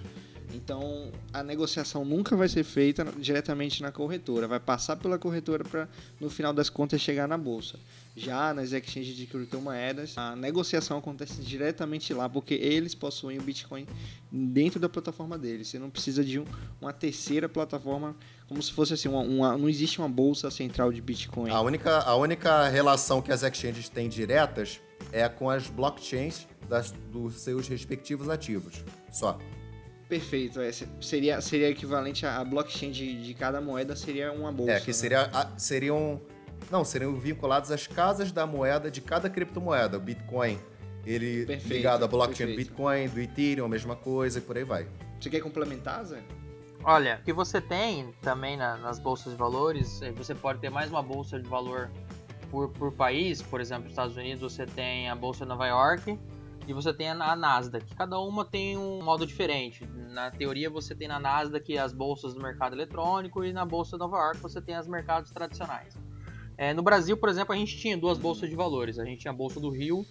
Então, 0.53 1.12
a 1.34 1.41
negociação 1.41 2.05
nunca 2.05 2.36
vai 2.36 2.48
ser 2.48 2.63
feita 2.63 3.03
diretamente 3.17 3.82
na 3.82 3.91
corretora, 3.91 4.48
vai 4.48 4.60
passar 4.60 4.96
pela 4.96 5.17
corretora 5.17 5.63
para, 5.63 5.89
no 6.22 6.29
final 6.29 6.53
das 6.53 6.70
contas, 6.70 7.01
chegar 7.01 7.27
na 7.27 7.36
bolsa. 7.36 7.79
Já 8.15 8.53
nas 8.53 8.72
exchanges 8.74 9.15
de 9.15 9.25
criptomoedas, 9.25 10.15
a 10.15 10.36
negociação 10.36 11.00
acontece 11.00 11.41
diretamente 11.41 12.13
lá, 12.13 12.29
porque 12.29 12.53
eles 12.53 12.93
possuem 12.93 13.39
o 13.39 13.41
Bitcoin 13.41 13.88
dentro 14.32 14.79
da 14.79 14.88
plataforma 14.88 15.36
deles. 15.36 15.70
Você 15.70 15.79
não 15.79 15.89
precisa 15.89 16.24
de 16.24 16.39
um- 16.39 16.46
uma 16.79 16.93
terceira 16.93 17.50
plataforma, 17.50 18.15
como 18.48 18.62
se 18.62 18.72
fosse 18.72 18.93
assim, 18.93 19.10
uma, 19.10 19.22
uma- 19.22 19.58
não 19.58 19.67
existe 19.67 19.98
uma 19.98 20.10
bolsa 20.10 20.51
central 20.51 20.93
de 20.93 21.01
Bitcoin. 21.01 21.50
A 21.50 21.60
única, 21.62 21.98
a 22.01 22.15
única 22.15 22.67
relação 22.70 23.20
que 23.20 23.32
as 23.32 23.41
exchanges 23.41 23.89
têm 23.89 24.08
diretas 24.08 24.79
é 25.12 25.28
com 25.30 25.50
as 25.50 25.68
blockchains 25.68 26.48
das, 26.70 26.92
dos 26.92 27.36
seus 27.42 27.68
respectivos 27.68 28.30
ativos. 28.30 28.84
Só. 29.12 29.38
Perfeito, 30.08 30.60
é, 30.60 30.72
se- 30.72 30.88
seria, 31.02 31.42
seria 31.42 31.70
equivalente 31.70 32.26
a, 32.26 32.44
blockchain 32.44 32.92
de, 32.92 33.24
de 33.24 33.34
cada 33.34 33.60
moeda 33.62 33.96
seria 33.96 34.32
uma 34.32 34.52
bolsa. 34.52 34.74
É, 34.74 34.80
que 34.80 34.88
né? 34.88 34.94
seria, 34.94 35.22
a- 35.34 35.52
seriam. 35.58 36.22
Não, 36.72 36.84
seriam 36.86 37.14
vinculados 37.16 37.72
às 37.72 37.88
casas 37.88 38.32
da 38.32 38.46
moeda 38.46 38.90
de 38.90 39.02
cada 39.02 39.30
criptomoeda. 39.30 39.98
O 39.98 40.00
Bitcoin, 40.00 40.58
ele 41.06 41.46
Perfeito, 41.46 41.74
ligado 41.74 42.06
à 42.06 42.08
blockchain 42.08 42.48
do. 42.52 42.56
Bitcoin, 42.56 43.08
do 43.10 43.20
Ethereum, 43.20 43.66
a 43.66 43.70
mesma 43.70 43.96
coisa 43.96 44.40
e 44.40 44.42
por 44.42 44.58
aí 44.58 44.64
vai. 44.64 44.88
Você 45.20 45.30
quer 45.30 45.40
complementar, 45.42 46.04
Zé? 46.06 46.22
Olha, 46.86 47.18
o 47.22 47.24
que 47.26 47.32
você 47.34 47.62
tem 47.62 48.14
também 48.22 48.58
na- 48.58 48.78
nas 48.78 49.00
bolsas 49.00 49.32
de 49.34 49.40
valores, 49.40 50.02
eh, 50.02 50.12
você 50.12 50.36
pode 50.36 50.60
ter 50.60 50.70
mais 50.70 50.90
uma 50.90 51.02
bolsa 51.02 51.40
de 51.40 51.48
valor 51.48 51.90
por, 52.54 52.70
por 52.70 52.92
país, 52.92 53.42
por 53.42 53.60
exemplo, 53.60 53.90
Estados 53.90 54.16
Unidos 54.16 54.54
você 54.54 54.64
tem 54.68 55.10
a 55.10 55.16
bolsa 55.16 55.44
de 55.44 55.50
Nova 55.50 55.66
York 55.66 56.20
e 56.68 56.72
você 56.72 56.94
tem 56.94 57.10
a, 57.10 57.36
Nasdaq. 57.36 57.96
Cada 57.96 58.20
uma 58.20 58.46
tem 58.46 58.78
um 58.78 59.02
modo 59.02 59.26
diferente. 59.26 59.84
Na 60.12 60.30
teoria 60.30 60.70
você 60.70 60.94
tem 60.94 61.08
na 61.08 61.20
Nasdaq 61.20 61.76
as 61.80 61.92
bolsas 61.92 62.36
do 62.36 62.42
mercado 62.44 62.76
eletrônico 62.76 63.44
e 63.44 63.52
na 63.52 63.66
bolsa 63.66 63.94
de 63.98 64.02
Nova 64.04 64.18
York 64.18 64.38
você 64.40 64.62
tem 64.62 64.78
os 64.78 64.88
mercados 64.88 65.32
tradicionais. 65.32 65.98
Eh, 66.56 66.76
no 66.76 66.84
Brasil, 66.84 67.18
por 67.18 67.28
exemplo, 67.28 67.56
a 67.56 67.58
gente 67.58 67.76
tinha 67.76 67.98
duas 67.98 68.20
bolsas 68.20 68.48
de 68.48 68.56
valores. 68.56 69.00
A 69.00 69.04
gente 69.04 69.22
tinha 69.22 69.32
a 69.32 69.36
bolsa 69.36 69.60
do 69.60 69.72
Rio 69.72 70.06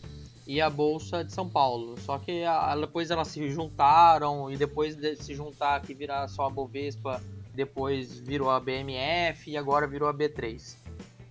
e 0.45 0.61
a 0.61 0.69
bolsa 0.69 1.25
de 1.25 1.33
São 1.33 1.49
Paulo. 1.49 1.95
Só 2.01 2.19
que 2.19 2.43
a- 2.43 2.75
depois 2.75 3.09
elas 3.13 3.29
se 3.29 3.49
juntaram 3.51 4.51
e 4.51 4.57
depois 4.57 4.97
de 4.97 5.15
se 5.15 5.33
juntar 5.33 5.81
que 5.81 5.95
virar 5.95 6.27
só 6.27 6.47
a 6.47 6.51
Bovespa 6.51 7.23
depois 7.55 8.19
virou 8.19 8.51
a 8.51 8.59
BMF 8.59 9.49
e 9.49 9.57
agora 9.57 9.87
virou 9.87 10.09
a 10.09 10.13
B3. 10.13 10.82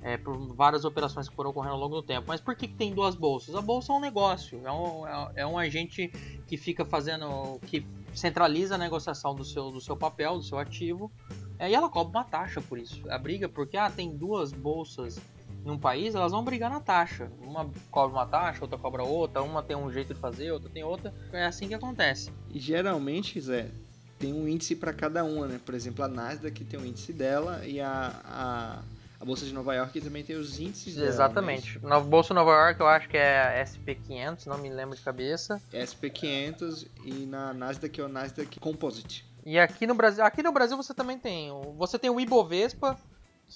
É, 0.03 0.17
por 0.17 0.35
várias 0.55 0.83
operações 0.83 1.29
que 1.29 1.35
foram 1.35 1.51
ocorrendo 1.51 1.75
ao 1.75 1.79
longo 1.79 1.95
do 1.97 2.01
tempo. 2.01 2.25
Mas 2.27 2.41
por 2.41 2.55
que, 2.55 2.67
que 2.67 2.73
tem 2.73 2.91
duas 2.91 3.13
bolsas? 3.13 3.53
A 3.53 3.61
bolsa 3.61 3.93
é 3.93 3.95
um 3.95 3.99
negócio, 3.99 4.59
é 4.65 4.71
um, 4.71 5.07
é, 5.07 5.31
é 5.35 5.45
um 5.45 5.59
agente 5.59 6.07
que 6.47 6.57
fica 6.57 6.83
fazendo, 6.83 7.59
que 7.67 7.85
centraliza 8.11 8.75
a 8.75 8.77
negociação 8.79 9.35
do 9.35 9.45
seu, 9.45 9.69
do 9.69 9.79
seu 9.79 9.95
papel, 9.95 10.37
do 10.37 10.43
seu 10.43 10.57
ativo, 10.57 11.11
é, 11.59 11.69
e 11.69 11.75
ela 11.75 11.87
cobra 11.87 12.19
uma 12.19 12.25
taxa 12.25 12.59
por 12.59 12.79
isso. 12.79 13.07
A 13.11 13.17
briga, 13.19 13.47
porque 13.47 13.77
ah, 13.77 13.91
tem 13.91 14.17
duas 14.17 14.51
bolsas 14.51 15.21
num 15.63 15.77
país, 15.77 16.15
elas 16.15 16.31
vão 16.31 16.43
brigar 16.43 16.71
na 16.71 16.79
taxa. 16.79 17.31
Uma 17.41 17.69
cobra 17.89 18.17
uma 18.17 18.25
taxa, 18.25 18.63
outra 18.63 18.77
cobra 18.77 19.03
outra, 19.03 19.43
uma 19.43 19.61
tem 19.61 19.75
um 19.75 19.91
jeito 19.91 20.13
de 20.13 20.19
fazer, 20.19 20.51
outra 20.51 20.69
tem 20.69 20.83
outra. 20.83 21.13
É 21.31 21.45
assim 21.45 21.67
que 21.67 21.73
acontece. 21.73 22.31
E 22.49 22.59
geralmente, 22.59 23.39
Zé, 23.39 23.69
tem 24.17 24.33
um 24.33 24.47
índice 24.47 24.75
para 24.75 24.93
cada 24.93 25.23
uma, 25.23 25.47
né? 25.47 25.59
Por 25.63 25.75
exemplo, 25.75 26.03
a 26.03 26.07
Nasdaq 26.07 26.63
tem 26.65 26.79
um 26.79 26.85
índice 26.85 27.13
dela 27.13 27.65
e 27.65 27.79
a, 27.79 28.21
a, 28.25 28.81
a, 29.21 29.25
Bolsa 29.25 29.45
de 29.45 29.53
Nova 29.53 29.75
York 29.75 30.01
também 30.01 30.23
tem 30.23 30.35
os 30.35 30.59
índices 30.59 30.95
dela. 30.95 31.07
Exatamente. 31.07 31.79
Na 31.83 31.99
Bolsa 31.99 32.29
de 32.29 32.35
Nova 32.35 32.51
York 32.51 32.79
eu 32.79 32.87
acho 32.87 33.07
que 33.07 33.17
é 33.17 33.61
a 33.61 33.63
SP500, 33.63 34.47
não 34.47 34.57
me 34.57 34.69
lembro 34.69 34.95
de 34.95 35.01
cabeça. 35.01 35.61
SP500 35.71 36.87
e 37.05 37.25
na 37.25 37.53
Nasdaq 37.53 37.99
é 37.99 38.03
o 38.03 38.07
Nasdaq 38.07 38.59
Composite. 38.59 39.25
E 39.45 39.57
aqui 39.57 39.87
no 39.87 39.95
Brasil, 39.95 40.23
aqui 40.23 40.43
no 40.43 40.51
Brasil 40.51 40.77
você 40.77 40.93
também 40.93 41.17
tem, 41.17 41.49
você 41.77 41.97
tem 41.97 42.09
o 42.09 42.19
Ibovespa, 42.19 42.97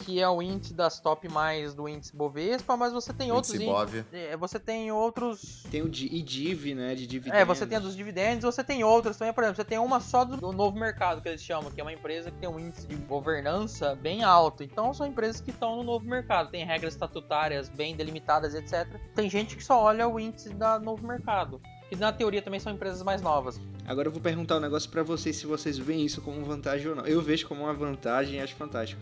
que 0.04 0.20
é 0.20 0.28
o 0.28 0.42
índice 0.42 0.74
das 0.74 1.00
top 1.00 1.28
mais 1.30 1.74
do 1.74 1.88
índice 1.88 2.16
Bovespa, 2.16 2.76
mas 2.76 2.92
você 2.92 3.14
tem 3.14 3.32
outros 3.32 3.54
índices. 3.54 4.06
É, 4.12 4.36
você 4.36 4.60
tem 4.60 4.92
outros. 4.92 5.64
Tem 5.72 5.82
o 5.82 5.88
IDIV, 5.88 6.76
né? 6.76 6.96
De 6.96 7.08
dividendos. 7.08 7.40
É, 7.40 7.46
você 7.46 7.66
tem 7.66 7.78
a 7.78 7.82
dos 7.82 7.96
dividendos, 7.96 8.44
você 8.44 8.64
tem 8.64 8.84
outros 8.84 9.18
também, 9.18 9.34
por 9.34 9.44
exemplo, 9.44 9.58
você 9.58 9.66
tem 9.66 9.80
uma 9.80 10.00
só 10.00 10.26
do 10.26 10.52
novo 10.52 10.78
mercado 10.78 11.22
que 11.22 11.30
eles 11.30 11.44
chamam, 11.44 11.72
que 11.72 11.80
é 11.80 11.84
uma 11.84 11.94
empresa 11.94 12.30
que 12.30 12.38
tem 12.38 12.50
um 12.50 12.60
índice 12.60 12.88
de 12.88 12.96
governança 12.96 13.96
bem 13.96 14.24
alto. 14.24 14.64
Então 14.64 14.94
são 14.94 15.08
empresas 15.08 15.40
que 15.40 15.52
estão 15.52 15.78
no 15.78 15.84
novo 15.84 16.06
mercado, 16.06 16.50
tem 16.50 16.66
regras 16.66 16.94
estatutárias 16.94 17.70
bem 17.70 17.96
delimitadas, 17.96 18.54
etc. 18.54 19.00
Tem 19.16 19.30
gente 19.30 19.56
que 19.56 19.64
só 19.64 19.82
olha 19.82 20.08
o 20.08 20.20
índice 20.20 20.50
da 20.50 20.80
novo 20.80 21.06
mercado 21.06 21.62
que 21.90 21.96
na 21.96 22.12
teoria 22.12 22.42
também 22.42 22.60
são 22.60 22.74
empresas 22.74 23.02
mais 23.04 23.22
novas. 23.22 23.60
Agora 23.86 24.08
eu 24.08 24.12
vou 24.12 24.22
perguntar 24.22 24.58
um 24.58 24.60
negócio 24.60 24.90
para 24.90 25.04
vocês 25.04 25.36
se 25.36 25.46
vocês 25.46 25.78
veem 25.78 26.06
isso 26.06 26.22
como 26.22 26.44
vantagem 26.44 26.88
ou 26.88 26.96
não. 26.96 27.06
Eu 27.06 27.22
vejo 27.22 27.48
como 27.48 27.64
uma 27.64 27.74
vantagem 27.74 28.40
e 28.40 28.42
acho 28.42 28.56
fantástico 28.56 29.02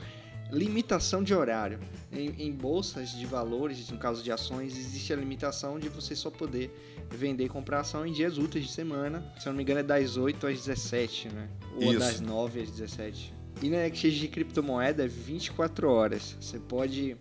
limitação 0.53 1.23
de 1.23 1.33
horário. 1.33 1.79
Em, 2.11 2.47
em, 2.47 2.51
bolsas 2.51 3.09
de 3.09 3.25
valores, 3.25 3.89
no 3.89 3.97
caso 3.97 4.23
de 4.23 4.31
ações, 4.31 4.77
existe 4.77 5.11
a 5.11 5.15
limitação 5.15 5.79
de 5.79 5.89
você 5.89 6.15
só 6.15 6.29
poder 6.29 6.71
vender 7.09 7.45
e 7.45 7.49
comprar 7.49 7.79
ação 7.79 8.05
em 8.05 8.13
dias 8.13 8.37
úteis 8.37 8.65
de 8.65 8.71
semana. 8.71 9.33
Se 9.39 9.47
eu 9.47 9.51
não 9.51 9.57
me 9.57 9.63
engano, 9.63 9.79
é 9.79 9.83
das 9.83 10.15
8 10.15 10.47
às 10.47 10.65
17, 10.65 11.29
né? 11.29 11.49
Ou 11.75 11.91
Isso. 11.91 11.99
das 11.99 12.19
9 12.19 12.61
às 12.61 12.69
17. 12.69 13.33
E 13.61 13.69
na 13.69 13.87
exchange 13.87 14.19
de 14.19 14.27
criptomoeda 14.27 15.03
é 15.03 15.07
24 15.07 15.89
horas. 15.89 16.37
Você 16.39 16.59
pode 16.59 17.17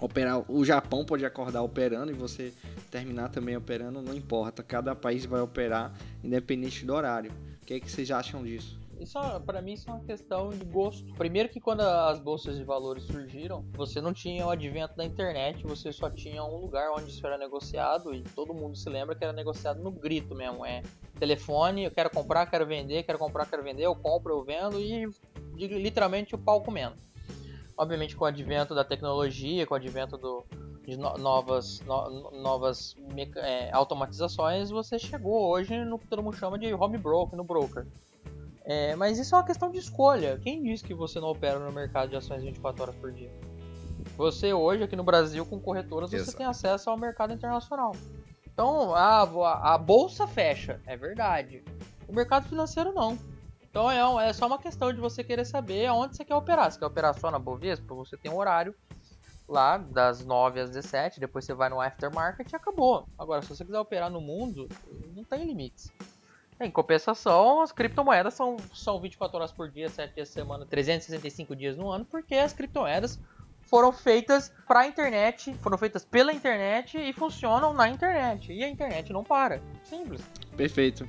operar. 0.00 0.50
O 0.50 0.64
Japão 0.64 1.04
pode 1.04 1.24
acordar 1.24 1.62
operando 1.62 2.10
e 2.10 2.14
você 2.14 2.52
terminar 2.90 3.28
também 3.28 3.56
operando, 3.56 4.02
não 4.02 4.14
importa. 4.14 4.62
Cada 4.62 4.94
país 4.94 5.24
vai 5.24 5.40
operar 5.40 5.94
independente 6.22 6.84
do 6.84 6.94
horário. 6.94 7.30
O 7.62 7.66
que, 7.66 7.74
é 7.74 7.80
que 7.80 7.90
vocês 7.90 8.10
acham 8.10 8.44
disso? 8.44 8.78
Isso, 8.98 9.18
para 9.44 9.60
mim, 9.60 9.74
isso 9.74 9.90
é 9.90 9.92
uma 9.92 10.04
questão 10.04 10.50
de 10.50 10.64
gosto. 10.64 11.12
Primeiro 11.14 11.48
que 11.48 11.60
quando 11.60 11.82
as 11.82 12.18
bolsas 12.18 12.56
de 12.56 12.64
valores 12.64 13.04
surgiram, 13.04 13.64
você 13.72 14.00
não 14.00 14.12
tinha 14.12 14.46
o 14.46 14.50
advento 14.50 14.96
da 14.96 15.04
internet, 15.04 15.62
você 15.64 15.92
só 15.92 16.08
tinha 16.08 16.42
um 16.42 16.56
lugar 16.56 16.90
onde 16.92 17.10
isso 17.10 17.26
era 17.26 17.36
negociado 17.36 18.14
e 18.14 18.22
todo 18.22 18.54
mundo 18.54 18.76
se 18.76 18.88
lembra 18.88 19.14
que 19.14 19.22
era 19.22 19.32
negociado 19.32 19.82
no 19.82 19.90
grito 19.90 20.34
mesmo. 20.34 20.64
É 20.64 20.82
telefone, 21.18 21.84
eu 21.84 21.90
quero 21.90 22.10
comprar, 22.10 22.46
quero 22.46 22.66
vender, 22.66 23.02
quero 23.02 23.18
comprar, 23.18 23.46
quero 23.46 23.62
vender, 23.62 23.84
eu 23.84 23.94
compro, 23.94 24.34
eu 24.34 24.44
vendo 24.44 24.80
e 24.80 25.06
literalmente 25.56 26.34
o 26.34 26.38
pau 26.38 26.62
comendo. 26.62 26.96
Obviamente 27.76 28.16
com 28.16 28.24
o 28.24 28.26
advento 28.26 28.74
da 28.74 28.84
tecnologia, 28.84 29.66
com 29.66 29.74
o 29.74 29.76
advento 29.76 30.16
do, 30.16 30.44
de 30.86 30.96
no, 30.96 31.14
novas, 31.14 31.80
no, 31.80 32.30
novas 32.30 32.96
é, 33.36 33.70
automatizações, 33.72 34.70
você 34.70 34.98
chegou 34.98 35.50
hoje 35.50 35.84
no 35.84 35.98
que 35.98 36.06
todo 36.06 36.22
mundo 36.22 36.36
chama 36.36 36.58
de 36.58 36.72
home 36.72 36.96
broker, 36.96 37.36
no 37.36 37.44
broker. 37.44 37.86
É, 38.66 38.96
mas 38.96 39.16
isso 39.16 39.32
é 39.34 39.38
uma 39.38 39.44
questão 39.44 39.70
de 39.70 39.78
escolha. 39.78 40.40
Quem 40.42 40.60
diz 40.60 40.82
que 40.82 40.92
você 40.92 41.20
não 41.20 41.28
opera 41.28 41.58
no 41.58 41.70
mercado 41.70 42.10
de 42.10 42.16
ações 42.16 42.42
24 42.42 42.82
horas 42.82 42.96
por 42.96 43.12
dia? 43.12 43.30
Você 44.16 44.52
hoje 44.52 44.82
aqui 44.82 44.96
no 44.96 45.04
Brasil 45.04 45.46
com 45.46 45.60
corretoras 45.60 46.12
Exato. 46.12 46.32
você 46.32 46.36
tem 46.36 46.46
acesso 46.46 46.90
ao 46.90 46.98
mercado 46.98 47.32
internacional. 47.32 47.92
Então 48.44 48.92
a, 48.92 49.22
a, 49.74 49.78
bolsa 49.78 50.26
fecha, 50.26 50.80
é 50.84 50.96
verdade. 50.96 51.62
O 52.08 52.12
mercado 52.12 52.48
financeiro 52.48 52.92
não. 52.92 53.16
Então 53.62 53.88
é, 53.88 54.28
é 54.28 54.32
só 54.32 54.48
uma 54.48 54.58
questão 54.58 54.92
de 54.92 55.00
você 55.00 55.22
querer 55.22 55.44
saber 55.44 55.86
aonde 55.86 56.16
você 56.16 56.24
quer 56.24 56.34
operar. 56.34 56.72
Você 56.72 56.78
quer 56.78 56.86
operar 56.86 57.16
só 57.18 57.30
na 57.30 57.38
Bovespa? 57.38 57.94
Você 57.94 58.16
tem 58.16 58.32
um 58.32 58.36
horário 58.36 58.74
lá 59.48 59.78
das 59.78 60.24
9 60.24 60.60
às 60.60 60.70
17, 60.70 61.20
depois 61.20 61.44
você 61.44 61.54
vai 61.54 61.68
no 61.68 61.80
aftermarket 61.80 62.50
e 62.50 62.56
acabou. 62.56 63.06
Agora, 63.16 63.42
se 63.42 63.48
você 63.48 63.64
quiser 63.64 63.78
operar 63.78 64.10
no 64.10 64.20
mundo, 64.20 64.68
não 65.14 65.22
tem 65.22 65.44
limites. 65.44 65.92
Em 66.58 66.70
compensação, 66.70 67.60
as 67.60 67.70
criptomoedas 67.70 68.32
são, 68.32 68.56
são 68.72 68.98
24 68.98 69.36
horas 69.36 69.52
por 69.52 69.70
dia, 69.70 69.90
7 69.90 70.14
dias 70.14 70.28
por 70.28 70.34
semana, 70.34 70.66
365 70.66 71.54
dias 71.54 71.76
no 71.76 71.90
ano, 71.90 72.04
porque 72.04 72.34
as 72.34 72.54
criptomoedas 72.54 73.18
foram 73.66 73.92
feitas 73.92 74.52
para 74.66 74.80
a 74.80 74.86
internet, 74.86 75.54
foram 75.60 75.76
feitas 75.76 76.04
pela 76.04 76.32
internet 76.32 76.96
e 76.96 77.12
funcionam 77.12 77.74
na 77.74 77.88
internet. 77.88 78.52
E 78.52 78.64
a 78.64 78.68
internet 78.68 79.12
não 79.12 79.22
para. 79.22 79.60
Simples. 79.84 80.22
Perfeito. 80.56 81.06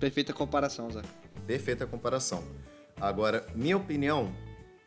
Perfeita 0.00 0.32
comparação, 0.32 0.90
Zé. 0.90 1.02
Perfeita 1.46 1.86
comparação. 1.86 2.42
Agora, 3.00 3.46
minha 3.54 3.76
opinião, 3.76 4.32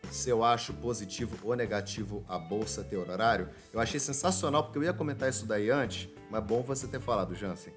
se 0.10 0.30
eu 0.30 0.44
acho 0.44 0.74
positivo 0.74 1.38
ou 1.48 1.56
negativo 1.56 2.24
a 2.28 2.38
bolsa 2.38 2.84
ter 2.84 2.98
horário, 2.98 3.50
eu 3.72 3.80
achei 3.80 4.00
sensacional 4.00 4.64
porque 4.64 4.78
eu 4.78 4.84
ia 4.84 4.94
comentar 4.94 5.30
isso 5.30 5.46
daí 5.46 5.70
antes, 5.70 6.10
mas 6.30 6.44
é 6.44 6.46
bom 6.46 6.62
você 6.62 6.88
ter 6.88 7.00
falado, 7.00 7.34
Jansen. 7.36 7.74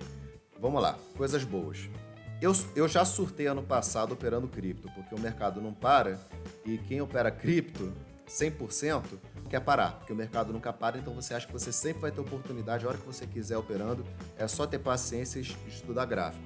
Vamos 0.61 0.83
lá, 0.83 0.99
coisas 1.17 1.45
boas. 1.45 1.89
Eu, 2.41 2.53
eu 2.77 2.87
já 2.87 3.05
surtei 3.05 3.47
ano 3.47 3.63
passado 3.63 4.13
operando 4.13 4.47
cripto, 4.47 4.89
porque 4.95 5.13
o 5.15 5.19
mercado 5.19 5.61
não 5.61 5.75
para 5.75 6.21
e 6.65 6.79
quem 6.79 7.01
opera 7.01 7.33
cripto 7.33 7.93
100% 8.29 9.03
quer 9.51 9.61
parar, 9.61 9.93
porque 9.93 10.13
o 10.13 10.17
mercado 10.17 10.53
nunca 10.53 10.73
para, 10.73 10.99
então 10.99 11.15
você 11.15 11.35
acha 11.35 11.47
que 11.47 11.53
você 11.53 11.73
sempre 11.73 12.03
vai 12.03 12.13
ter 12.13 12.21
oportunidade 12.21 12.85
a 12.85 12.89
hora 12.89 12.99
que 12.99 13.07
você 13.07 13.27
quiser 13.27 13.57
operando, 13.57 14.05
é 14.37 14.47
só 14.47 14.67
ter 14.67 14.79
paciência 14.79 15.41
e 15.41 15.69
estudar 15.69 16.05
gráfico. 16.05 16.45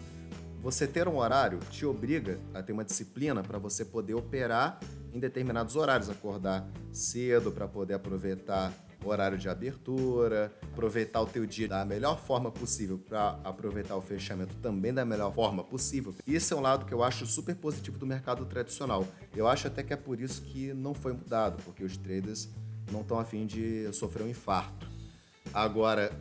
Você 0.63 0.87
ter 0.87 1.09
um 1.09 1.17
horário 1.17 1.59
te 1.71 1.85
obriga 1.85 2.39
a 2.55 2.63
ter 2.63 2.73
uma 2.73 2.85
disciplina 2.85 3.43
para 3.43 3.59
você 3.59 3.85
poder 3.85 4.15
operar 4.15 4.79
em 5.13 5.19
determinados 5.19 5.75
horários, 5.77 6.09
acordar 6.09 6.67
cedo 6.93 7.51
para 7.51 7.67
poder 7.67 7.95
aproveitar 7.95 8.73
horário 9.09 9.39
de 9.39 9.49
abertura, 9.49 10.53
aproveitar 10.73 11.21
o 11.21 11.27
teu 11.27 11.47
dia 11.47 11.69
da 11.69 11.85
melhor 11.85 12.19
forma 12.21 12.51
possível 12.51 12.99
para 12.99 13.39
aproveitar 13.45 13.97
o 13.97 14.01
fechamento 14.01 14.55
também 14.57 14.93
da 14.93 15.05
melhor 15.05 15.33
forma 15.33 15.63
possível. 15.65 16.15
Isso 16.27 16.55
é 16.55 16.57
um 16.57 16.61
lado 16.61 16.87
que 16.87 16.95
eu 16.95 17.03
acho 17.03 17.27
super 17.27 17.55
positivo 17.55 17.99
do 17.99 18.07
mercado 18.07 18.45
tradicional. 18.47 19.07
Eu 19.35 19.47
acho 19.49 19.67
até 19.67 19.83
que 19.83 19.93
é 19.93 19.97
por 19.97 20.21
isso 20.21 20.43
que 20.43 20.73
não 20.73 20.95
foi 20.95 21.13
mudado, 21.13 21.63
porque 21.65 21.85
os 21.85 21.97
traders 21.97 22.49
não 22.91 23.03
estão 23.03 23.19
afim 23.19 23.47
de 23.47 23.93
sofrer 23.93 24.25
um 24.25 24.29
infarto. 24.29 24.87
Agora, 25.53 26.13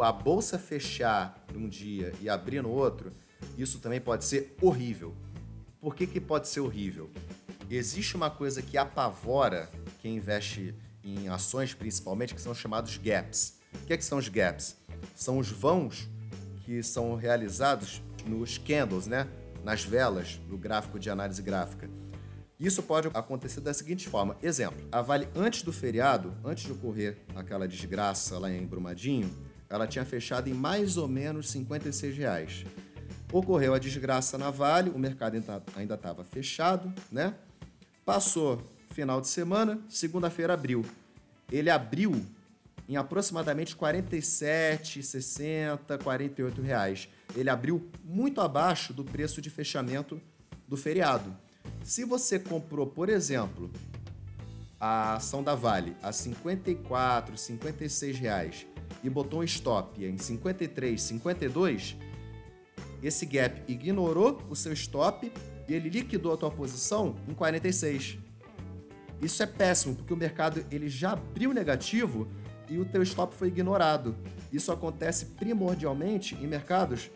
a 0.00 0.12
bolsa 0.12 0.58
fechar 0.58 1.44
num 1.52 1.68
dia 1.68 2.12
e 2.20 2.28
abrir 2.28 2.62
no 2.62 2.70
outro, 2.70 3.12
isso 3.58 3.78
também 3.78 4.00
pode 4.00 4.24
ser 4.24 4.56
horrível. 4.60 5.14
Por 5.80 5.94
que, 5.94 6.06
que 6.06 6.20
pode 6.20 6.48
ser 6.48 6.60
horrível? 6.60 7.10
Existe 7.68 8.14
uma 8.16 8.30
coisa 8.30 8.62
que 8.62 8.78
apavora 8.78 9.70
quem 10.00 10.16
investe 10.16 10.74
em 11.04 11.28
ações 11.28 11.74
principalmente, 11.74 12.34
que 12.34 12.40
são 12.40 12.54
chamados 12.54 12.96
gaps. 12.96 13.58
O 13.74 13.86
que, 13.86 13.92
é 13.92 13.96
que 13.96 14.04
são 14.04 14.18
os 14.18 14.28
gaps? 14.28 14.76
São 15.14 15.38
os 15.38 15.48
vãos 15.48 16.08
que 16.64 16.82
são 16.82 17.14
realizados 17.14 18.02
nos 18.26 18.58
candles, 18.58 19.06
né? 19.06 19.28
nas 19.64 19.84
velas 19.84 20.40
do 20.48 20.58
gráfico 20.58 20.98
de 20.98 21.08
análise 21.10 21.40
gráfica. 21.40 21.88
Isso 22.58 22.82
pode 22.82 23.08
acontecer 23.12 23.60
da 23.60 23.74
seguinte 23.74 24.08
forma: 24.08 24.36
exemplo, 24.42 24.86
a 24.90 25.00
Vale 25.02 25.28
antes 25.34 25.62
do 25.62 25.72
feriado, 25.72 26.34
antes 26.44 26.64
de 26.64 26.72
ocorrer 26.72 27.18
aquela 27.34 27.66
desgraça 27.66 28.38
lá 28.38 28.50
em 28.50 28.64
Brumadinho, 28.66 29.30
ela 29.68 29.86
tinha 29.86 30.04
fechado 30.04 30.48
em 30.48 30.54
mais 30.54 30.96
ou 30.96 31.08
menos 31.08 31.50
56 31.50 32.16
reais. 32.16 32.64
Ocorreu 33.32 33.72
a 33.72 33.78
desgraça 33.78 34.36
na 34.36 34.50
Vale, 34.50 34.90
o 34.90 34.98
mercado 34.98 35.42
ainda 35.74 35.94
estava 35.94 36.22
fechado, 36.22 36.92
né? 37.10 37.34
Passou 38.04 38.62
final 38.92 39.20
de 39.20 39.28
semana, 39.28 39.80
segunda-feira 39.88 40.54
abriu. 40.54 40.84
Ele 41.50 41.70
abriu 41.70 42.24
em 42.88 42.96
aproximadamente 42.96 43.74
47, 43.74 45.02
60, 45.02 45.98
48 45.98 46.62
reais. 46.62 47.08
Ele 47.34 47.48
abriu 47.48 47.88
muito 48.04 48.40
abaixo 48.40 48.92
do 48.92 49.04
preço 49.04 49.40
de 49.40 49.50
fechamento 49.50 50.20
do 50.68 50.76
feriado. 50.76 51.34
Se 51.82 52.04
você 52.04 52.38
comprou, 52.38 52.86
por 52.86 53.08
exemplo, 53.08 53.70
a 54.78 55.14
ação 55.14 55.42
da 55.42 55.54
Vale 55.54 55.96
a 56.02 56.12
54, 56.12 57.36
56 57.36 58.18
reais 58.18 58.66
e 59.02 59.08
botou 59.08 59.40
um 59.40 59.44
stop 59.44 60.04
em 60.04 60.18
53, 60.18 61.00
52, 61.00 61.96
esse 63.02 63.26
gap 63.26 63.62
ignorou 63.66 64.42
o 64.48 64.54
seu 64.54 64.72
stop 64.72 65.32
e 65.68 65.74
ele 65.74 65.88
liquidou 65.88 66.34
a 66.34 66.36
tua 66.36 66.50
posição 66.50 67.16
em 67.28 67.34
46. 67.34 68.18
Isso 69.22 69.42
é 69.42 69.46
péssimo, 69.46 69.94
porque 69.94 70.12
o 70.12 70.16
mercado 70.16 70.64
ele 70.70 70.88
já 70.88 71.12
abriu 71.12 71.52
negativo 71.54 72.26
e 72.68 72.78
o 72.78 72.84
teu 72.84 73.02
stop 73.02 73.34
foi 73.34 73.48
ignorado. 73.48 74.16
Isso 74.52 74.72
acontece 74.72 75.26
primordialmente 75.26 76.34
em 76.34 76.46
mercados 76.46 77.08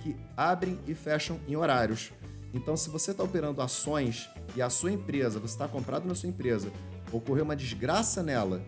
que 0.00 0.16
abrem 0.36 0.78
e 0.86 0.94
fecham 0.94 1.40
em 1.48 1.56
horários. 1.56 2.12
Então, 2.54 2.76
se 2.76 2.88
você 2.88 3.10
está 3.10 3.24
operando 3.24 3.60
ações 3.60 4.30
e 4.54 4.62
a 4.62 4.70
sua 4.70 4.92
empresa, 4.92 5.40
você 5.40 5.54
está 5.54 5.66
comprado 5.66 6.06
na 6.06 6.14
sua 6.14 6.28
empresa, 6.28 6.70
ocorreu 7.12 7.44
uma 7.44 7.56
desgraça 7.56 8.22
nela 8.22 8.62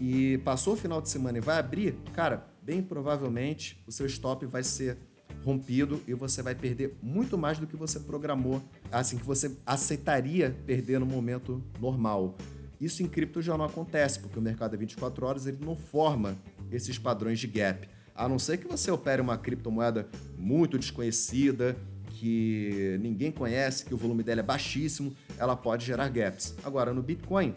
e 0.00 0.38
passou 0.38 0.74
o 0.74 0.76
final 0.76 1.00
de 1.02 1.08
semana 1.08 1.38
e 1.38 1.40
vai 1.40 1.58
abrir, 1.58 1.98
cara, 2.14 2.46
bem 2.62 2.82
provavelmente 2.82 3.82
o 3.86 3.92
seu 3.92 4.06
stop 4.06 4.46
vai 4.46 4.62
ser 4.62 4.98
rompido 5.46 6.02
e 6.08 6.12
você 6.12 6.42
vai 6.42 6.56
perder 6.56 6.96
muito 7.00 7.38
mais 7.38 7.56
do 7.56 7.68
que 7.68 7.76
você 7.76 8.00
programou, 8.00 8.60
assim 8.90 9.16
que 9.16 9.24
você 9.24 9.56
aceitaria 9.64 10.56
perder 10.66 10.98
no 10.98 11.06
momento 11.06 11.62
normal. 11.80 12.36
Isso 12.80 13.00
em 13.04 13.06
cripto 13.06 13.40
já 13.40 13.56
não 13.56 13.64
acontece, 13.64 14.18
porque 14.18 14.36
o 14.36 14.42
mercado 14.42 14.74
é 14.74 14.76
24 14.76 15.24
horas, 15.24 15.46
ele 15.46 15.58
não 15.64 15.76
forma 15.76 16.36
esses 16.72 16.98
padrões 16.98 17.38
de 17.38 17.46
gap. 17.46 17.88
A 18.12 18.28
não 18.28 18.40
ser 18.40 18.56
que 18.56 18.66
você 18.66 18.90
opere 18.90 19.22
uma 19.22 19.38
criptomoeda 19.38 20.08
muito 20.36 20.76
desconhecida, 20.76 21.76
que 22.10 22.98
ninguém 23.00 23.30
conhece, 23.30 23.84
que 23.84 23.94
o 23.94 23.96
volume 23.96 24.24
dela 24.24 24.40
é 24.40 24.42
baixíssimo, 24.42 25.14
ela 25.38 25.54
pode 25.54 25.86
gerar 25.86 26.08
gaps. 26.08 26.56
Agora, 26.64 26.92
no 26.92 27.02
Bitcoin, 27.02 27.54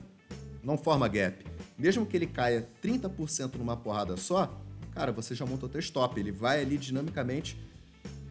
não 0.63 0.77
forma 0.77 1.07
gap. 1.07 1.43
Mesmo 1.75 2.05
que 2.05 2.15
ele 2.15 2.27
caia 2.27 2.69
30% 2.83 3.55
numa 3.55 3.75
porrada 3.75 4.15
só, 4.15 4.61
cara, 4.93 5.11
você 5.11 5.33
já 5.33 5.45
montou 5.45 5.67
teu 5.67 5.79
stop. 5.79 6.19
Ele 6.19 6.31
vai 6.31 6.61
ali 6.61 6.77
dinamicamente 6.77 7.57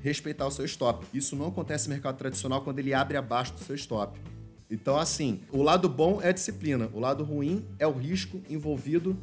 respeitar 0.08 0.46
o 0.46 0.50
seu 0.50 0.64
stop. 0.64 1.06
Isso 1.12 1.36
não 1.36 1.48
acontece 1.48 1.88
no 1.88 1.94
mercado 1.94 2.16
tradicional 2.16 2.62
quando 2.62 2.78
ele 2.78 2.92
abre 2.92 3.16
abaixo 3.16 3.52
do 3.52 3.60
seu 3.60 3.74
stop. 3.74 4.18
Então, 4.70 4.98
assim, 4.98 5.40
o 5.50 5.62
lado 5.62 5.88
bom 5.88 6.20
é 6.20 6.28
a 6.28 6.32
disciplina, 6.32 6.90
o 6.92 7.00
lado 7.00 7.24
ruim 7.24 7.66
é 7.78 7.86
o 7.86 7.92
risco 7.92 8.40
envolvido 8.50 9.16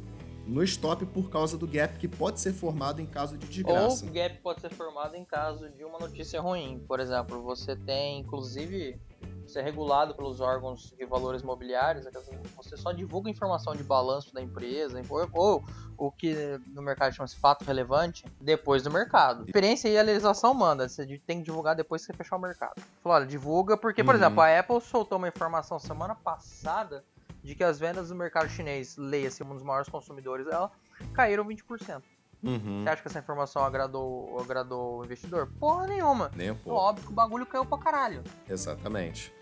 no 0.46 0.62
stop 0.62 1.04
por 1.06 1.28
causa 1.28 1.58
do 1.58 1.66
gap 1.66 1.98
que 1.98 2.06
pode 2.06 2.40
ser 2.40 2.52
formado 2.52 3.00
em 3.00 3.06
caso 3.06 3.36
de 3.36 3.46
desgraça. 3.46 4.04
Ou 4.04 4.10
o 4.10 4.14
gap 4.14 4.38
pode 4.38 4.60
ser 4.60 4.70
formado 4.70 5.16
em 5.16 5.24
caso 5.24 5.68
de 5.70 5.84
uma 5.84 5.98
notícia 5.98 6.40
ruim. 6.40 6.82
Por 6.86 7.00
exemplo, 7.00 7.42
você 7.42 7.76
tem, 7.76 8.20
inclusive, 8.20 8.98
ser 9.50 9.62
regulado 9.62 10.14
pelos 10.14 10.40
órgãos 10.40 10.94
de 10.96 11.04
valores 11.04 11.42
mobiliários, 11.42 12.06
é 12.06 12.10
você 12.56 12.76
só 12.76 12.92
divulga 12.92 13.30
informação 13.30 13.74
de 13.74 13.82
balanço 13.82 14.32
da 14.34 14.42
empresa, 14.42 15.00
ou 15.32 15.64
o 15.96 16.10
que 16.10 16.34
no 16.68 16.82
mercado 16.82 17.12
chama-se 17.12 17.36
fato 17.36 17.64
relevante, 17.64 18.24
depois 18.40 18.82
do 18.82 18.90
mercado. 18.90 19.42
A 19.42 19.44
experiência 19.46 19.88
e 19.88 19.98
a 19.98 20.02
legislação 20.02 20.52
manda, 20.52 20.88
você 20.88 21.06
tem 21.26 21.38
que 21.38 21.44
divulgar 21.44 21.74
depois 21.74 22.02
que 22.02 22.12
você 22.12 22.16
fechar 22.16 22.36
o 22.36 22.40
mercado. 22.40 22.82
Falou, 23.02 23.16
olha, 23.16 23.26
divulga, 23.26 23.76
porque, 23.76 24.02
por 24.02 24.14
uhum. 24.14 24.20
exemplo, 24.20 24.40
a 24.40 24.58
Apple 24.58 24.80
soltou 24.80 25.18
uma 25.18 25.28
informação 25.28 25.78
semana 25.78 26.14
passada 26.14 27.04
de 27.42 27.54
que 27.54 27.62
as 27.62 27.78
vendas 27.78 28.10
no 28.10 28.16
mercado 28.16 28.48
chinês, 28.48 28.96
leia-se 28.96 29.42
um 29.42 29.54
dos 29.54 29.62
maiores 29.62 29.88
consumidores 29.88 30.46
dela, 30.46 30.70
caíram 31.14 31.44
20%. 31.44 32.02
Uhum. 32.46 32.82
Você 32.82 32.88
acha 32.88 33.02
que 33.02 33.08
essa 33.08 33.18
informação 33.18 33.62
agradou, 33.64 34.38
agradou 34.40 35.00
o 35.00 35.04
investidor? 35.04 35.48
Porra 35.58 35.86
nenhuma. 35.86 36.30
Nem 36.34 36.52
um 36.52 36.54
pouco. 36.54 36.78
Óbvio 36.78 37.06
que 37.06 37.12
o 37.12 37.14
bagulho 37.14 37.44
caiu 37.44 37.66
pra 37.66 37.78
caralho. 37.78 38.22
Exatamente. 38.48 39.32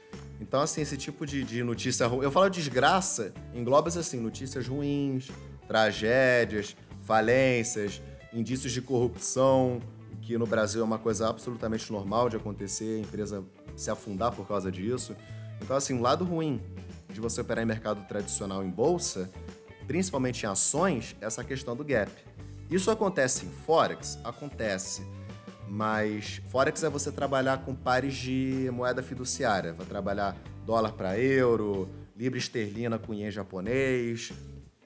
Então, 0.40 0.60
assim, 0.60 0.80
esse 0.80 0.96
tipo 0.96 1.26
de, 1.26 1.44
de 1.44 1.62
notícia 1.62 2.06
ruim. 2.06 2.24
Eu 2.24 2.30
falo 2.30 2.48
desgraça, 2.48 3.32
engloba 3.52 3.88
assim, 3.88 4.18
notícias 4.20 4.66
ruins, 4.66 5.30
tragédias, 5.68 6.76
falências, 7.02 8.02
indícios 8.32 8.72
de 8.72 8.80
corrupção, 8.80 9.80
que 10.22 10.36
no 10.38 10.46
Brasil 10.46 10.80
é 10.80 10.84
uma 10.84 10.98
coisa 10.98 11.28
absolutamente 11.28 11.92
normal 11.92 12.28
de 12.28 12.36
acontecer, 12.36 12.96
a 12.96 13.00
empresa 13.00 13.44
se 13.76 13.90
afundar 13.90 14.32
por 14.32 14.46
causa 14.46 14.72
disso. 14.72 15.14
Então, 15.60 15.76
assim, 15.76 15.96
o 15.98 16.00
lado 16.00 16.24
ruim 16.24 16.60
de 17.08 17.20
você 17.20 17.40
operar 17.40 17.62
em 17.62 17.66
mercado 17.66 18.06
tradicional 18.08 18.64
em 18.64 18.70
bolsa, 18.70 19.30
principalmente 19.86 20.44
em 20.44 20.48
ações, 20.48 21.14
é 21.20 21.26
essa 21.26 21.44
questão 21.44 21.76
do 21.76 21.84
gap. 21.84 22.10
Isso 22.74 22.90
acontece 22.90 23.46
em 23.46 23.48
Forex? 23.48 24.18
Acontece. 24.24 25.06
Mas 25.68 26.42
Forex 26.48 26.82
é 26.82 26.90
você 26.90 27.12
trabalhar 27.12 27.58
com 27.58 27.72
pares 27.72 28.16
de 28.16 28.68
moeda 28.72 29.00
fiduciária. 29.00 29.72
Vai 29.72 29.86
trabalhar 29.86 30.36
dólar 30.66 30.90
para 30.90 31.16
euro, 31.16 31.88
libra 32.16 32.36
esterlina 32.36 32.98
com 32.98 33.14
ien 33.14 33.30
japonês. 33.30 34.32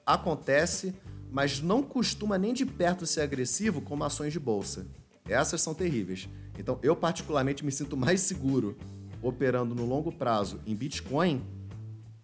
Acontece, 0.05 0.93
mas 1.31 1.61
não 1.61 1.81
costuma 1.81 2.37
nem 2.37 2.53
de 2.53 2.63
perto 2.63 3.07
ser 3.07 3.21
agressivo 3.21 3.81
como 3.81 4.03
ações 4.03 4.33
de 4.33 4.39
bolsa. 4.39 4.85
Essas 5.27 5.59
são 5.59 5.73
terríveis. 5.73 6.29
Então, 6.59 6.77
eu 6.83 6.95
particularmente 6.95 7.65
me 7.65 7.71
sinto 7.71 7.97
mais 7.97 8.21
seguro 8.21 8.77
operando 9.19 9.73
no 9.73 9.87
longo 9.87 10.11
prazo 10.11 10.59
em 10.67 10.75
Bitcoin 10.75 11.43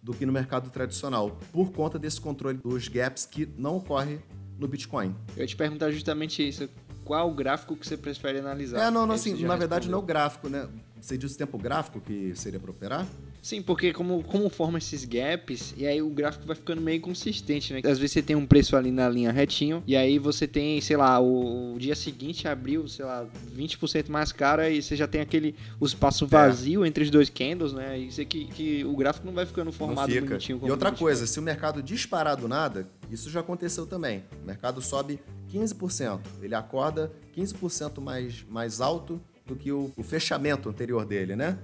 do 0.00 0.14
que 0.14 0.24
no 0.24 0.32
mercado 0.32 0.70
tradicional, 0.70 1.36
por 1.50 1.72
conta 1.72 1.98
desse 1.98 2.20
controle 2.20 2.56
dos 2.56 2.86
gaps 2.86 3.26
que 3.26 3.46
não 3.58 3.78
ocorre 3.78 4.20
no 4.58 4.66
Bitcoin. 4.68 5.14
Eu 5.36 5.42
ia 5.42 5.46
te 5.46 5.56
perguntar 5.56 5.90
justamente 5.90 6.46
isso 6.46 6.68
qual 7.04 7.30
o 7.30 7.34
gráfico 7.34 7.76
que 7.76 7.86
você 7.86 7.96
prefere 7.96 8.38
analisar? 8.38 8.88
É, 8.88 8.90
não, 8.90 9.06
não 9.06 9.14
assim, 9.14 9.44
na 9.44 9.56
verdade 9.56 9.88
não 9.88 9.98
é 9.98 10.02
o 10.02 10.04
gráfico, 10.04 10.48
né? 10.48 10.68
Você 11.00 11.16
diz 11.16 11.34
o 11.34 11.38
tempo 11.38 11.56
gráfico 11.56 12.00
que 12.00 12.34
seria 12.34 12.58
para 12.58 12.70
operar? 12.70 13.06
Sim, 13.46 13.62
porque 13.62 13.92
como, 13.92 14.24
como 14.24 14.50
forma 14.50 14.76
esses 14.76 15.04
gaps, 15.04 15.72
e 15.76 15.86
aí 15.86 16.02
o 16.02 16.10
gráfico 16.10 16.44
vai 16.44 16.56
ficando 16.56 16.80
meio 16.80 16.96
inconsistente, 16.96 17.72
né? 17.72 17.78
Às 17.84 17.96
vezes 17.96 18.10
você 18.10 18.20
tem 18.20 18.34
um 18.34 18.44
preço 18.44 18.76
ali 18.76 18.90
na 18.90 19.08
linha 19.08 19.30
retinho, 19.30 19.84
e 19.86 19.94
aí 19.94 20.18
você 20.18 20.48
tem, 20.48 20.80
sei 20.80 20.96
lá, 20.96 21.20
o, 21.20 21.74
o 21.74 21.78
dia 21.78 21.94
seguinte 21.94 22.48
abriu, 22.48 22.88
sei 22.88 23.04
lá, 23.04 23.24
20% 23.56 24.08
mais 24.08 24.32
cara, 24.32 24.68
e 24.68 24.82
você 24.82 24.96
já 24.96 25.06
tem 25.06 25.20
aquele 25.20 25.54
o 25.78 25.86
espaço 25.86 26.24
é. 26.24 26.26
vazio 26.26 26.84
é. 26.84 26.88
entre 26.88 27.04
os 27.04 27.08
dois 27.08 27.30
candles, 27.30 27.72
né? 27.72 27.96
E 27.96 28.08
isso 28.08 28.24
que, 28.26 28.46
que 28.46 28.84
o 28.84 28.96
gráfico 28.96 29.24
não 29.24 29.32
vai 29.32 29.46
ficando 29.46 29.70
formado 29.70 30.10
fica. 30.10 30.26
bonitinho. 30.26 30.60
e 30.64 30.68
outra 30.68 30.90
coisa, 30.90 31.24
se 31.24 31.38
o 31.38 31.42
mercado 31.42 31.80
disparar 31.80 32.36
do 32.36 32.48
nada, 32.48 32.88
isso 33.12 33.30
já 33.30 33.38
aconteceu 33.38 33.86
também. 33.86 34.24
O 34.42 34.44
mercado 34.44 34.82
sobe 34.82 35.20
15%. 35.52 36.18
Ele 36.42 36.56
acorda 36.56 37.12
15% 37.36 38.00
mais, 38.00 38.44
mais 38.50 38.80
alto 38.80 39.22
do 39.46 39.54
que 39.54 39.70
o, 39.70 39.92
o 39.96 40.02
fechamento 40.02 40.68
anterior 40.68 41.04
dele, 41.04 41.36
né? 41.36 41.56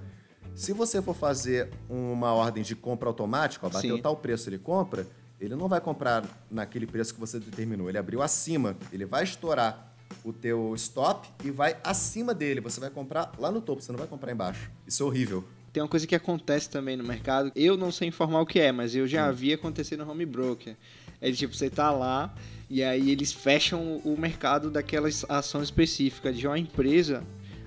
Se 0.55 0.71
você 0.71 1.01
for 1.01 1.15
fazer 1.15 1.69
uma 1.89 2.33
ordem 2.33 2.63
de 2.63 2.75
compra 2.75 3.09
automática, 3.09 3.65
ó, 3.65 3.69
bateu 3.69 3.95
Sim. 3.95 4.01
tal 4.01 4.15
preço, 4.15 4.49
ele 4.49 4.59
compra, 4.59 5.07
ele 5.39 5.55
não 5.55 5.67
vai 5.67 5.81
comprar 5.81 6.23
naquele 6.49 6.85
preço 6.85 7.13
que 7.13 7.19
você 7.19 7.39
determinou. 7.39 7.89
Ele 7.89 7.97
abriu 7.97 8.21
acima, 8.21 8.77
ele 8.91 9.05
vai 9.05 9.23
estourar 9.23 9.93
o 10.23 10.31
teu 10.31 10.73
stop 10.75 11.27
e 11.43 11.49
vai 11.49 11.75
acima 11.83 12.33
dele. 12.33 12.61
Você 12.61 12.79
vai 12.79 12.89
comprar 12.89 13.31
lá 13.39 13.51
no 13.51 13.61
topo, 13.61 13.81
você 13.81 13.91
não 13.91 13.99
vai 13.99 14.07
comprar 14.07 14.31
embaixo. 14.31 14.69
Isso 14.87 15.01
é 15.03 15.05
horrível. 15.05 15.43
Tem 15.73 15.81
uma 15.81 15.89
coisa 15.89 16.05
que 16.05 16.13
acontece 16.13 16.69
também 16.69 16.95
no 16.95 17.03
mercado. 17.03 17.51
Eu 17.55 17.75
não 17.75 17.91
sei 17.91 18.07
informar 18.07 18.41
o 18.41 18.45
que 18.45 18.59
é, 18.59 18.71
mas 18.71 18.95
eu 18.95 19.07
já 19.07 19.29
hum. 19.29 19.33
vi 19.33 19.53
acontecer 19.53 19.97
no 19.97 20.09
home 20.09 20.25
broker. 20.25 20.75
É 21.19 21.31
tipo, 21.31 21.55
você 21.55 21.69
tá 21.69 21.89
lá 21.89 22.33
e 22.69 22.83
aí 22.83 23.09
eles 23.09 23.33
fecham 23.33 23.97
o 24.05 24.15
mercado 24.17 24.69
daquela 24.69 25.09
ação 25.29 25.63
específica 25.63 26.31
de 26.31 26.45
uma 26.45 26.59
empresa. 26.59 27.23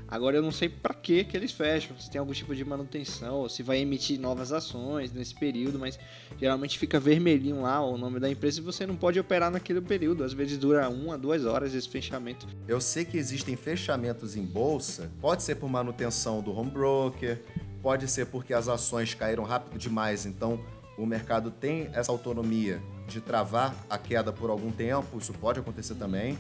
Agora 0.09 0.37
eu 0.37 0.43
não 0.43 0.53
sei 0.53 0.69
para 0.69 0.95
que 0.95 1.25
que 1.25 1.37
eles 1.37 1.51
fecham, 1.51 1.99
se 1.99 2.11
tem 2.11 2.19
algum 2.19 2.33
tipo 2.33 2.55
de 2.55 2.65
manutenção, 2.65 3.37
ou 3.37 3.49
se 3.49 3.63
vai 3.63 3.79
emitir 3.79 4.21
novas 4.21 4.53
ações 4.53 5.13
nesse 5.13 5.35
período, 5.35 5.79
mas 5.79 5.99
geralmente 6.39 6.79
fica 6.79 7.01
vermelhinho 7.01 7.63
lá 7.63 7.85
o 7.85 7.99
nome 7.99 8.21
da 8.21 8.31
empresa 8.31 8.61
e 8.61 8.63
você 8.63 8.87
não 8.87 8.97
pode 8.97 9.19
operar 9.19 9.51
naquele 9.51 9.81
período. 9.81 10.23
Às 10.23 10.33
vezes 10.33 10.59
dura 10.59 10.89
uma, 10.89 11.19
duas 11.19 11.45
horas 11.45 11.75
esse 11.75 11.89
fechamento. 11.89 12.47
Eu 12.69 12.81
sei 12.81 13.05
que 13.05 13.17
existem 13.17 13.57
fechamentos 13.57 14.37
em 14.37 14.45
bolsa, 14.45 15.11
pode 15.21 15.43
ser 15.43 15.57
por 15.57 15.69
manutenção 15.69 16.41
do 16.41 16.57
home 16.57 16.71
broker, 16.71 17.43
pode 17.83 18.09
ser 18.09 18.27
porque 18.27 18.55
as 18.55 18.69
ações 18.69 19.15
caíram 19.15 19.45
rápido 19.45 19.79
demais, 19.79 20.25
então 20.25 20.61
o 20.97 21.05
mercado 21.05 21.51
tem 21.51 21.91
essa 21.93 22.11
autonomia 22.11 22.81
de 23.07 23.21
travar 23.21 23.75
a 23.89 23.99
queda 23.99 24.33
por 24.33 24.51
algum 24.51 24.71
tempo, 24.71 25.19
isso 25.19 25.33
pode 25.35 25.61
acontecer 25.61 25.95
também. 25.95 26.39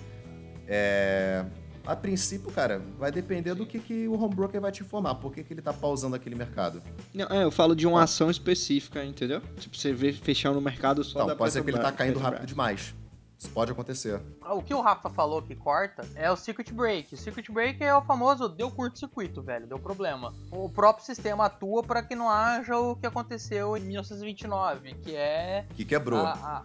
É... 0.66 1.44
A 1.86 1.94
princípio, 1.94 2.50
cara, 2.50 2.82
vai 2.98 3.12
depender 3.12 3.54
do 3.54 3.64
que, 3.64 3.78
que 3.78 4.08
o 4.08 4.20
home 4.20 4.34
broker 4.34 4.60
vai 4.60 4.72
te 4.72 4.82
informar, 4.82 5.14
por 5.14 5.32
que, 5.32 5.44
que 5.44 5.52
ele 5.52 5.62
tá 5.62 5.72
pausando 5.72 6.16
aquele 6.16 6.34
mercado. 6.34 6.82
Não, 7.14 7.26
é, 7.26 7.44
eu 7.44 7.50
falo 7.50 7.76
de 7.76 7.86
uma 7.86 8.02
ação 8.02 8.28
específica, 8.28 9.04
entendeu? 9.04 9.40
Tipo, 9.58 9.76
você 9.76 9.92
vê 9.92 10.12
fechando 10.12 10.58
o 10.58 10.62
mercado 10.62 11.04
só 11.04 11.24
Não, 11.24 11.36
pode 11.36 11.52
ser 11.52 11.62
que 11.62 11.70
ele 11.70 11.78
tá 11.78 11.92
caindo 11.92 12.18
rápido 12.18 12.44
demais. 12.44 12.92
Isso 13.38 13.50
pode 13.50 13.70
acontecer. 13.70 14.20
Ah, 14.40 14.54
o 14.54 14.62
que 14.62 14.72
o 14.72 14.80
Rafa 14.80 15.10
falou 15.10 15.42
que 15.42 15.54
corta 15.54 16.08
é 16.14 16.30
o 16.30 16.36
circuit 16.36 16.72
break. 16.72 17.14
O 17.14 17.18
circuit 17.18 17.52
break 17.52 17.84
é 17.84 17.94
o 17.94 18.02
famoso 18.02 18.48
deu 18.48 18.70
curto-circuito, 18.70 19.42
velho, 19.42 19.66
deu 19.66 19.78
problema. 19.78 20.34
O 20.50 20.70
próprio 20.70 21.04
sistema 21.04 21.44
atua 21.44 21.82
para 21.82 22.02
que 22.02 22.16
não 22.16 22.30
haja 22.30 22.78
o 22.78 22.96
que 22.96 23.06
aconteceu 23.06 23.76
em 23.76 23.80
1929, 23.80 24.94
que 24.94 25.14
é. 25.14 25.66
Que 25.74 25.84
quebrou. 25.84 26.24
A, 26.24 26.32
a, 26.32 26.64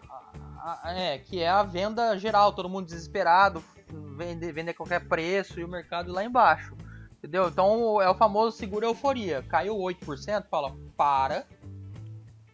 a, 0.62 0.94
é, 0.94 1.18
que 1.18 1.40
é 1.40 1.50
a 1.50 1.64
venda 1.64 2.18
geral, 2.18 2.54
todo 2.54 2.70
mundo 2.70 2.86
desesperado, 2.86 3.64
vender, 4.16 4.52
vender 4.52 4.72
a 4.72 4.76
qualquer 4.76 5.08
preço 5.08 5.60
e 5.60 5.64
o 5.64 5.68
mercado 5.68 6.12
lá 6.12 6.24
embaixo. 6.24 6.76
Entendeu? 7.18 7.48
Então 7.48 8.02
é 8.02 8.10
o 8.10 8.16
famoso 8.16 8.58
segura 8.58 8.86
euforia. 8.86 9.44
Caiu 9.44 9.76
8%, 9.76 10.46
fala, 10.50 10.76
para, 10.96 11.46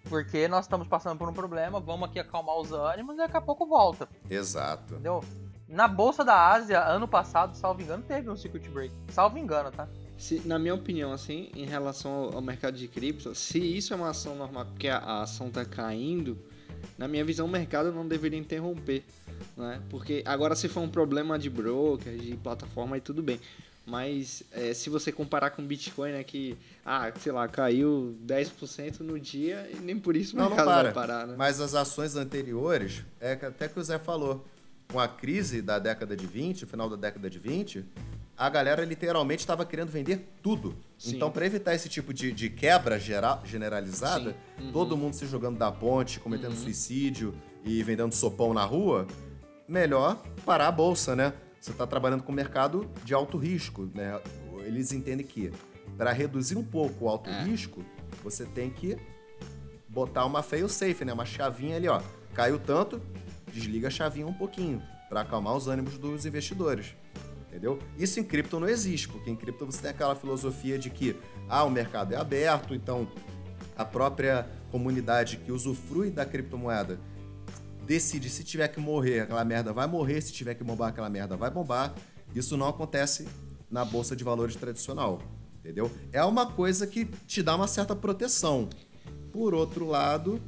porque 0.10 0.48
nós 0.48 0.66
estamos 0.66 0.88
passando 0.88 1.18
por 1.18 1.30
um 1.30 1.34
problema, 1.34 1.80
vamos 1.80 2.10
aqui 2.10 2.20
acalmar 2.20 2.58
os 2.58 2.72
ânimos 2.72 3.16
e 3.16 3.18
daqui 3.18 3.38
a 3.38 3.42
pouco 3.42 3.66
volta. 3.66 4.08
Exato. 4.30 4.96
Entendeu? 4.96 5.24
Na 5.68 5.88
Bolsa 5.88 6.24
da 6.24 6.50
Ásia, 6.54 6.82
ano 6.82 7.08
passado, 7.08 7.56
salvo 7.56 7.82
engano, 7.82 8.04
teve 8.04 8.30
um 8.30 8.36
circuit 8.38 8.70
break. 8.70 8.94
Salvo 9.10 9.38
engano, 9.38 9.70
tá? 9.70 9.88
Se, 10.18 10.40
na 10.48 10.58
minha 10.58 10.74
opinião, 10.74 11.12
assim, 11.12 11.52
em 11.56 11.66
relação 11.66 12.12
ao, 12.12 12.36
ao 12.36 12.42
mercado 12.42 12.78
de 12.78 12.88
cripto, 12.88 13.36
se 13.36 13.60
isso 13.60 13.94
é 13.94 13.98
uma 13.98 14.10
ação 14.10 14.36
normal, 14.36 14.66
porque 14.66 14.88
a, 14.88 14.98
a 14.98 15.22
ação 15.24 15.48
está 15.48 15.66
caindo, 15.66 16.42
na 16.98 17.08
minha 17.08 17.24
visão, 17.24 17.46
o 17.46 17.50
mercado 17.50 17.92
não 17.92 18.08
deveria 18.08 18.40
interromper, 18.40 19.04
né? 19.56 19.82
Porque 19.90 20.24
agora, 20.26 20.56
se 20.56 20.68
for 20.68 20.82
um 20.82 20.90
problema 20.90 21.38
de 21.38 21.50
broker, 21.50 22.16
de 22.18 22.36
plataforma, 22.38 22.96
aí 22.96 23.02
tudo 23.02 23.22
bem. 23.22 23.40
Mas 23.86 24.44
é, 24.52 24.74
se 24.74 24.90
você 24.90 25.14
comparar 25.14 25.52
com 25.52 25.66
Bitcoin, 25.66 26.12
né, 26.12 26.22
que, 26.24 26.58
ah, 26.86 27.10
sei 27.22 27.32
lá, 27.32 27.48
caiu 27.48 28.18
10% 28.26 29.00
no 29.00 29.18
dia 29.18 29.70
e 29.74 29.80
nem 29.80 29.98
por 29.98 30.16
isso 30.18 30.36
o 30.36 30.40
Não, 30.40 30.50
não 30.50 30.56
mercado 30.58 30.68
para. 30.68 30.84
vai 30.84 30.94
parar, 30.94 31.28
né? 31.28 31.36
Mas 31.38 31.62
as 31.62 31.74
ações 31.74 32.16
anteriores, 32.18 33.04
é 33.22 33.36
que 33.38 33.46
até 33.46 33.70
que 33.70 33.80
o 33.80 33.84
Zé 33.84 33.98
falou, 33.98 34.46
com 34.92 35.00
a 35.00 35.08
crise 35.08 35.62
da 35.62 35.80
década 35.80 36.18
de 36.18 36.28
20, 36.28 36.66
final 36.66 36.90
da 36.90 36.98
década 36.98 37.30
de 37.30 37.40
20, 37.40 37.86
a 38.38 38.50
galera 38.50 38.86
literalmente 38.86 39.40
estava 39.40 39.66
querendo 39.66 39.90
vender 39.90 40.28
tudo. 40.44 40.76
Sim. 40.98 41.16
Então, 41.16 41.32
para 41.32 41.46
evitar 41.46 41.74
esse 41.74 41.90
tipo 41.90 42.14
de, 42.14 42.32
de 42.32 42.50
quebra 42.50 43.00
geral, 43.00 43.42
generalizada. 43.44 44.36
Uhum. 44.60 44.72
todo 44.72 44.96
mundo 44.96 45.14
se 45.14 45.26
jogando 45.26 45.58
da 45.58 45.72
ponte, 45.72 46.20
cometendo 46.20 46.56
suicídio 46.56 47.34
e 47.66 47.82
vendendo 47.84 48.14
sopão 48.14 48.54
na 48.54 48.64
rua, 48.64 49.08
melhor 49.68 50.22
parar 50.46 50.68
a 50.68 50.72
bolsa, 50.72 51.16
né? 51.16 51.34
Você 51.60 51.72
está 51.72 51.88
trabalhando 51.88 52.24
com 52.24 52.32
mercado 52.32 52.90
de 53.04 53.14
alto 53.14 53.38
risco, 53.38 53.90
né? 53.94 54.20
Eles 54.66 54.92
entendem 54.92 55.26
que 55.26 55.52
para 55.98 56.12
reduzir 56.12 56.58
um 56.58 56.64
pouco 56.64 57.06
o 57.06 57.10
alto 57.10 57.30
É. 57.30 57.44
risco, 57.44 57.84
você 58.24 58.46
tem 58.46 58.70
que 58.70 58.98
botar 59.90 60.26
uma 60.26 60.44
fail 60.44 60.70
safe, 60.70 61.04
né? 61.04 61.12
Uma 61.12 61.26
chavinha 61.26 61.76
ali, 61.78 61.88
ó. 61.88 62.02
Caiu 62.36 62.60
tanto, 62.60 63.02
desliga 63.52 63.88
a 63.88 63.92
chavinha 63.92 64.28
um 64.28 64.34
pouquinho 64.34 64.82
para 65.10 65.22
acalmar 65.22 65.56
os 65.56 65.68
ânimos 65.68 65.98
dos 65.98 66.26
investidores. 66.26 66.96
Entendeu? 67.58 67.80
Isso 67.98 68.20
em 68.20 68.24
cripto 68.24 68.60
não 68.60 68.70
existe, 68.70 69.10
porque 69.10 69.32
em 69.32 69.36
cripto 69.36 69.66
você 69.66 69.82
tem 69.82 69.90
aquela 69.90 70.14
filosofia 70.14 70.78
de 70.78 70.92
que 70.92 71.16
ah, 71.50 71.64
o 71.64 71.72
mercado 71.72 72.14
é 72.14 72.16
aberto, 72.16 72.76
então 72.76 73.08
a 73.76 73.84
própria 73.84 74.48
comunidade 74.70 75.38
que 75.38 75.52
usufrui 75.52 76.12
da 76.12 76.24
criptomoeda 76.24 77.00
decide 77.84 78.30
se 78.30 78.44
tiver 78.44 78.68
que 78.68 78.80
morrer, 78.80 79.22
aquela 79.22 79.44
merda 79.44 79.74
vai 79.74 79.88
morrer, 79.88 80.22
se 80.22 80.32
tiver 80.32 80.54
que 80.54 80.64
bombar, 80.64 80.90
aquela 80.90 81.10
merda 81.10 81.36
vai 81.36 81.50
bombar. 81.50 81.96
Isso 82.36 82.56
não 82.56 82.68
acontece 82.68 83.28
na 83.72 83.84
bolsa 83.84 84.16
de 84.16 84.24
valores 84.24 84.56
tradicional, 84.56 85.20
entendeu? 85.60 85.90
É 86.14 86.24
uma 86.24 86.46
coisa 86.46 86.86
que 86.86 87.06
te 87.06 87.42
dá 87.42 87.56
uma 87.56 87.68
certa 87.68 87.96
proteção. 87.96 88.70
Por 89.34 89.56
outro 89.56 89.88
lado, 89.88 90.40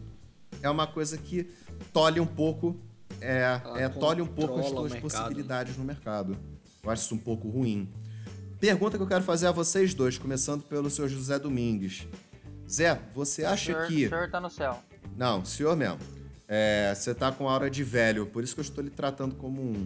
é 0.62 0.70
uma 0.70 0.86
coisa 0.86 1.18
que 1.18 1.50
tolhe 1.92 2.20
um 2.20 2.28
pouco, 2.28 2.80
é, 3.20 3.60
Ela 3.64 3.82
é 3.82 3.90
tolhe 3.90 4.22
um 4.22 4.28
pouco 4.28 4.60
as 4.60 4.70
tuas 4.70 4.92
mercado. 4.92 5.02
possibilidades 5.02 5.76
no 5.76 5.84
mercado. 5.84 6.38
Eu 6.90 6.94
acho 6.94 7.04
isso 7.04 7.14
um 7.14 7.20
pouco 7.20 7.48
ruim. 7.48 7.88
Pergunta 8.60 8.98
que 8.98 9.04
eu 9.04 9.08
quero 9.08 9.24
fazer 9.24 9.46
a 9.46 9.52
vocês 9.52 9.94
dois, 9.94 10.18
começando 10.18 10.64
pelo 10.64 10.90
senhor 10.90 11.08
José 11.08 11.38
Domingues. 11.38 12.08
Zé, 12.68 13.00
você 13.14 13.44
O 13.44 13.50
acha 13.50 13.66
senhor, 13.74 13.88
que. 13.88 14.06
o 14.08 14.10
senhor 14.10 14.30
tá 14.32 14.42
no 14.42 14.50
céu. 14.50 14.80
Não, 15.16 15.46
senhor 15.46 15.76
mesmo. 15.76 16.00
É, 16.48 16.92
você 16.96 17.14
tá 17.14 17.32
com 17.32 17.48
aura 17.48 17.70
de 17.70 17.84
velho, 17.84 18.26
por 18.26 18.44
isso 18.44 18.56
que 18.56 18.60
eu 18.62 18.64
estou 18.64 18.84
lhe 18.84 18.90
tratando 18.90 19.36
como 19.36 19.62
um. 19.62 19.86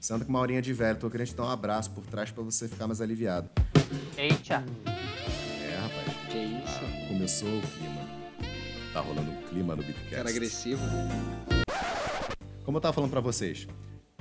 Você 0.00 0.12
anda 0.12 0.24
com 0.24 0.30
uma 0.30 0.40
aurinha 0.40 0.60
de 0.60 0.72
velho, 0.72 0.98
tô 0.98 1.08
querendo 1.08 1.28
te 1.28 1.36
dar 1.36 1.44
um 1.44 1.50
abraço 1.50 1.92
por 1.92 2.04
trás 2.04 2.32
pra 2.32 2.42
você 2.42 2.66
ficar 2.66 2.88
mais 2.88 3.00
aliviado. 3.00 3.48
Eita. 4.18 4.64
É, 4.84 5.76
rapaz. 5.82 6.16
Que 6.28 6.38
isso? 6.38 7.06
Começou 7.06 7.48
o 7.48 7.62
clima. 7.62 8.08
Tá 8.92 9.00
rolando 9.00 9.30
um 9.30 9.42
clima 9.42 9.76
no 9.76 9.84
Bitcast. 9.84 10.10
Cara 10.10 10.28
agressivo. 10.30 10.82
Como 12.64 12.76
eu 12.76 12.80
tava 12.80 12.92
falando 12.92 13.10
pra 13.12 13.20
vocês, 13.20 13.68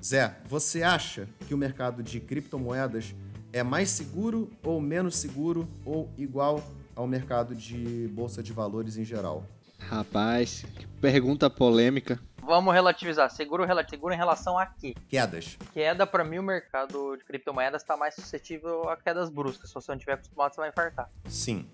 Zé, 0.03 0.37
você 0.47 0.83
acha 0.83 1.27
que 1.47 1.53
o 1.53 1.57
mercado 1.57 2.03
de 2.03 2.19
criptomoedas 2.19 3.15
é 3.51 3.63
mais 3.63 3.89
seguro 3.89 4.51
ou 4.63 4.79
menos 4.81 5.15
seguro 5.17 5.67
ou 5.85 6.11
igual 6.17 6.63
ao 6.95 7.07
mercado 7.07 7.55
de 7.55 8.07
bolsa 8.13 8.43
de 8.43 8.53
valores 8.53 8.97
em 8.97 9.03
geral? 9.03 9.45
Rapaz, 9.79 10.65
que 10.75 10.87
pergunta 10.87 11.49
polêmica. 11.49 12.19
Vamos 12.41 12.73
relativizar. 12.73 13.29
Seguro, 13.31 13.65
seguro 13.89 14.13
em 14.13 14.17
relação 14.17 14.57
a 14.57 14.65
quê? 14.65 14.93
Quedas. 15.09 15.57
Queda, 15.73 16.05
pra 16.05 16.23
mim, 16.23 16.37
o 16.37 16.43
mercado 16.43 17.17
de 17.17 17.23
criptomoedas 17.23 17.81
está 17.81 17.97
mais 17.97 18.13
suscetível 18.13 18.87
a 18.87 18.95
quedas 18.95 19.29
bruscas. 19.29 19.69
Se 19.69 19.73
você 19.73 19.91
não 19.91 19.97
tiver 19.97 20.13
acostumado, 20.13 20.53
você 20.53 20.61
vai 20.61 20.69
infartar. 20.69 21.09
Sim. 21.27 21.67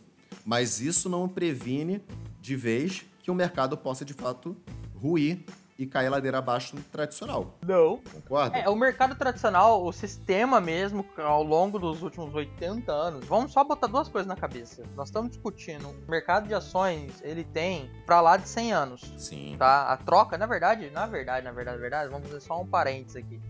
Mas 0.46 0.80
isso 0.80 1.10
não 1.10 1.28
previne 1.28 2.02
de 2.40 2.56
vez 2.56 3.06
que 3.22 3.30
o 3.30 3.36
mercado 3.36 3.78
possa 3.78 4.06
de 4.06 4.14
fato 4.14 4.56
ruir 4.96 5.44
e 5.82 5.88
cair 5.88 6.10
ladeira 6.10 6.38
abaixo 6.38 6.76
no 6.76 6.84
tradicional. 6.84 7.58
Não. 7.65 7.98
Concorda? 8.13 8.60
É, 8.60 8.70
o 8.70 8.76
mercado 8.76 9.15
tradicional, 9.15 9.84
o 9.84 9.91
sistema 9.91 10.62
mesmo, 10.62 11.04
ao 11.17 11.41
longo 11.41 11.80
dos 11.80 12.04
últimos 12.04 12.36
80 12.36 12.91
anos, 12.91 13.26
vamos 13.26 13.52
só 13.52 13.63
botar 13.63 13.88
duas 13.88 14.08
coisas 14.08 14.28
na 14.28 14.36
cabeça. 14.36 14.84
Nós 14.96 15.08
estamos 15.08 15.32
discutindo, 15.32 15.89
o 15.89 16.12
mercado 16.12 16.48
de 16.48 16.54
ações, 16.54 17.20
ele 17.24 17.44
tem 17.44 17.89
pra 18.06 18.22
lá 18.22 18.38
de 18.38 18.48
100 18.48 18.74
anos. 18.74 19.13
Sim. 19.17 19.56
tá? 19.58 19.91
A 19.91 19.98
troca, 19.98 20.38
na 20.38 20.46
verdade, 20.46 20.91
na 20.91 21.08
verdade, 21.08 21.44
na 21.44 21.52
verdade, 21.52 21.78
na 21.78 21.82
verdade, 21.82 22.12
vamos 22.12 22.28
fazer 22.28 22.41
só 22.41 22.62
um 22.62 22.67
parênteses 22.67 23.15
aqui. 23.15 23.41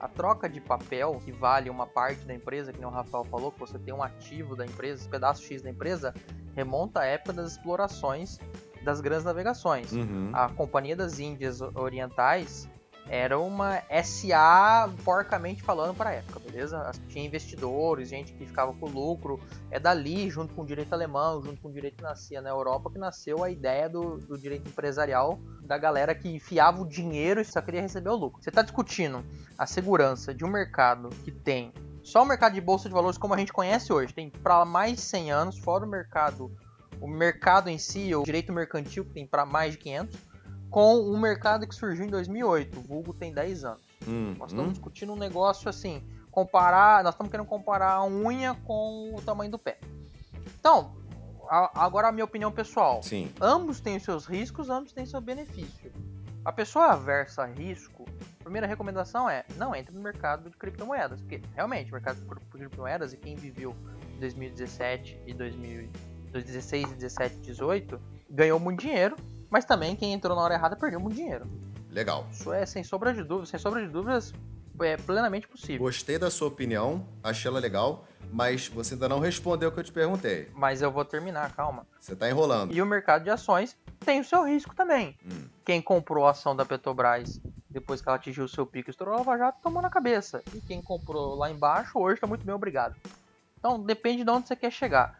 A 0.00 0.08
troca 0.08 0.48
de 0.48 0.60
papel, 0.60 1.20
que 1.24 1.30
vale 1.30 1.70
uma 1.70 1.86
parte 1.86 2.24
da 2.24 2.34
empresa, 2.34 2.72
que 2.72 2.78
nem 2.78 2.88
o 2.88 2.90
Rafael 2.90 3.24
falou, 3.24 3.52
que 3.52 3.60
você 3.60 3.78
tem 3.78 3.94
um 3.94 4.02
ativo 4.02 4.56
da 4.56 4.64
empresa, 4.66 5.02
esse 5.02 5.08
pedaço 5.08 5.44
X 5.44 5.62
da 5.62 5.70
empresa, 5.70 6.12
remonta 6.56 7.00
à 7.00 7.04
época 7.04 7.32
das 7.32 7.52
explorações 7.52 8.38
das 8.88 9.02
grandes 9.02 9.24
navegações. 9.24 9.92
Uhum. 9.92 10.30
A 10.32 10.48
Companhia 10.48 10.96
das 10.96 11.18
Índias 11.18 11.60
Orientais 11.60 12.66
era 13.06 13.38
uma 13.38 13.82
SA, 14.02 14.90
porcamente 15.04 15.62
falando, 15.62 15.94
para 15.94 16.10
a 16.10 16.12
época, 16.14 16.40
beleza? 16.40 16.90
Tinha 17.08 17.24
investidores, 17.24 18.08
gente 18.08 18.32
que 18.32 18.46
ficava 18.46 18.72
com 18.72 18.86
lucro. 18.86 19.40
É 19.70 19.78
dali, 19.78 20.30
junto 20.30 20.54
com 20.54 20.62
o 20.62 20.66
direito 20.66 20.92
alemão, 20.94 21.42
junto 21.42 21.60
com 21.60 21.68
o 21.68 21.72
direito 21.72 21.96
que 21.96 22.02
nascia 22.02 22.40
na 22.40 22.50
Europa, 22.50 22.90
que 22.90 22.98
nasceu 22.98 23.44
a 23.44 23.50
ideia 23.50 23.88
do, 23.88 24.18
do 24.18 24.38
direito 24.38 24.68
empresarial 24.68 25.38
da 25.62 25.76
galera 25.76 26.14
que 26.14 26.28
enfiava 26.28 26.80
o 26.80 26.88
dinheiro 26.88 27.40
e 27.40 27.44
só 27.44 27.60
queria 27.60 27.82
receber 27.82 28.10
o 28.10 28.16
lucro. 28.16 28.42
Você 28.42 28.50
está 28.50 28.62
discutindo 28.62 29.22
a 29.56 29.66
segurança 29.66 30.34
de 30.34 30.44
um 30.44 30.48
mercado 30.48 31.10
que 31.24 31.30
tem 31.30 31.72
só 32.02 32.22
o 32.22 32.26
mercado 32.26 32.54
de 32.54 32.60
bolsa 32.60 32.88
de 32.88 32.94
valores 32.94 33.18
como 33.18 33.34
a 33.34 33.36
gente 33.36 33.52
conhece 33.52 33.92
hoje, 33.92 34.14
tem 34.14 34.30
para 34.30 34.64
mais 34.64 34.92
de 34.92 35.00
100 35.02 35.30
anos, 35.30 35.58
fora 35.58 35.84
o 35.84 35.88
mercado 35.88 36.50
o 37.00 37.08
mercado 37.08 37.68
em 37.68 37.78
si, 37.78 38.14
o 38.14 38.22
direito 38.22 38.52
mercantil, 38.52 39.04
que 39.04 39.12
tem 39.12 39.26
para 39.26 39.44
mais 39.46 39.72
de 39.72 39.78
500, 39.78 40.16
com 40.70 40.96
um 41.00 41.18
mercado 41.18 41.66
que 41.66 41.74
surgiu 41.74 42.04
em 42.04 42.10
2008, 42.10 42.78
o 42.78 42.82
vulgo 42.82 43.14
tem 43.14 43.32
10 43.32 43.64
anos. 43.64 43.82
Uhum. 44.06 44.34
Nós 44.38 44.50
estamos 44.50 44.72
discutindo 44.74 45.12
um 45.12 45.16
negócio 45.16 45.68
assim, 45.68 46.02
comparar, 46.30 47.02
nós 47.02 47.14
estamos 47.14 47.30
querendo 47.30 47.46
comparar 47.46 47.92
a 47.94 48.04
unha 48.06 48.54
com 48.64 49.14
o 49.14 49.22
tamanho 49.22 49.50
do 49.50 49.58
pé. 49.58 49.78
Então, 50.60 50.94
a- 51.48 51.84
agora 51.84 52.08
a 52.08 52.12
minha 52.12 52.24
opinião 52.24 52.52
pessoal. 52.52 53.02
Sim. 53.02 53.32
Ambos 53.40 53.80
têm 53.80 53.96
os 53.96 54.02
seus 54.02 54.26
riscos, 54.26 54.68
ambos 54.68 54.92
têm 54.92 55.06
seu 55.06 55.20
benefício. 55.20 55.90
A 56.44 56.52
pessoa 56.52 56.92
aversa 56.92 57.42
a 57.42 57.46
risco, 57.46 58.06
a 58.40 58.44
primeira 58.44 58.66
recomendação 58.66 59.28
é 59.28 59.44
não 59.56 59.74
entre 59.74 59.94
no 59.94 60.00
mercado 60.00 60.48
de 60.48 60.56
criptomoedas, 60.56 61.20
porque 61.20 61.42
realmente 61.54 61.90
o 61.90 61.94
mercado 61.94 62.20
de 62.20 62.26
cri- 62.26 62.40
criptomoedas 62.50 63.12
e 63.12 63.16
quem 63.16 63.34
viveu 63.34 63.74
em 64.14 64.20
2017 64.20 65.20
e 65.26 65.34
2000 66.32 66.48
2016, 66.48 66.92
17, 66.92 67.36
18 67.38 68.00
ganhou 68.30 68.60
muito 68.60 68.80
dinheiro, 68.80 69.16
mas 69.50 69.64
também 69.64 69.96
quem 69.96 70.12
entrou 70.12 70.36
na 70.36 70.42
hora 70.42 70.54
errada 70.54 70.76
perdeu 70.76 71.00
muito 71.00 71.16
dinheiro. 71.16 71.46
Legal. 71.90 72.26
Isso 72.30 72.52
é 72.52 72.66
sem 72.66 72.84
sombra 72.84 73.14
de 73.14 73.22
dúvidas, 73.22 73.48
sem 73.48 73.58
sombra 73.58 73.84
de 73.84 73.88
dúvidas 73.88 74.32
é 74.80 74.96
plenamente 74.96 75.48
possível. 75.48 75.78
Gostei 75.78 76.18
da 76.18 76.30
sua 76.30 76.48
opinião, 76.48 77.04
achei 77.22 77.50
ela 77.50 77.58
legal, 77.58 78.06
mas 78.30 78.68
você 78.68 78.94
ainda 78.94 79.08
não 79.08 79.18
respondeu 79.18 79.70
o 79.70 79.72
que 79.72 79.80
eu 79.80 79.84
te 79.84 79.92
perguntei. 79.92 80.48
Mas 80.54 80.82
eu 80.82 80.90
vou 80.90 81.04
terminar, 81.04 81.52
calma. 81.54 81.86
Você 81.98 82.14
tá 82.14 82.28
enrolando. 82.28 82.72
E 82.72 82.80
o 82.80 82.86
mercado 82.86 83.24
de 83.24 83.30
ações 83.30 83.76
tem 84.04 84.20
o 84.20 84.24
seu 84.24 84.44
risco 84.44 84.74
também. 84.74 85.16
Hum. 85.24 85.48
Quem 85.64 85.82
comprou 85.82 86.26
a 86.26 86.30
ação 86.30 86.54
da 86.54 86.64
Petrobras 86.64 87.40
depois 87.68 88.00
que 88.00 88.08
ela 88.08 88.16
atingiu 88.16 88.44
o 88.44 88.48
seu 88.48 88.64
pico 88.66 88.88
e 88.88 88.92
estourou 88.92 89.14
a 89.14 89.18
Lava 89.18 89.36
Jato, 89.36 89.58
tomou 89.62 89.82
na 89.82 89.90
cabeça. 89.90 90.42
E 90.54 90.60
quem 90.60 90.80
comprou 90.80 91.34
lá 91.34 91.50
embaixo 91.50 91.98
hoje 91.98 92.14
está 92.14 92.26
muito 92.26 92.44
bem 92.44 92.54
obrigado. 92.54 92.96
Então 93.58 93.80
depende 93.80 94.24
de 94.24 94.30
onde 94.30 94.48
você 94.48 94.56
quer 94.56 94.70
chegar. 94.70 95.18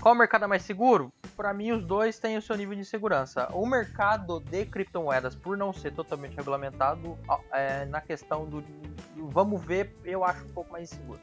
Qual 0.00 0.14
o 0.14 0.18
mercado 0.18 0.44
é 0.44 0.46
mais 0.48 0.62
seguro? 0.62 1.12
Para 1.36 1.52
mim, 1.52 1.72
os 1.72 1.84
dois 1.84 2.18
têm 2.18 2.36
o 2.38 2.42
seu 2.42 2.56
nível 2.56 2.74
de 2.74 2.84
segurança. 2.84 3.48
O 3.52 3.66
mercado 3.66 4.40
de 4.40 4.64
criptomoedas, 4.64 5.34
por 5.34 5.56
não 5.56 5.72
ser 5.72 5.92
totalmente 5.92 6.34
regulamentado, 6.36 7.18
é, 7.52 7.84
na 7.84 8.00
questão 8.00 8.46
do, 8.46 8.62
do 8.62 9.28
vamos 9.28 9.62
ver, 9.62 9.94
eu 10.04 10.24
acho 10.24 10.44
um 10.44 10.48
pouco 10.48 10.72
mais 10.72 10.90
inseguro. 10.90 11.20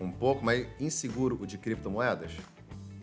Um 0.00 0.10
pouco 0.10 0.44
mais 0.44 0.66
inseguro 0.80 1.38
o 1.40 1.46
de 1.46 1.58
criptomoedas? 1.58 2.32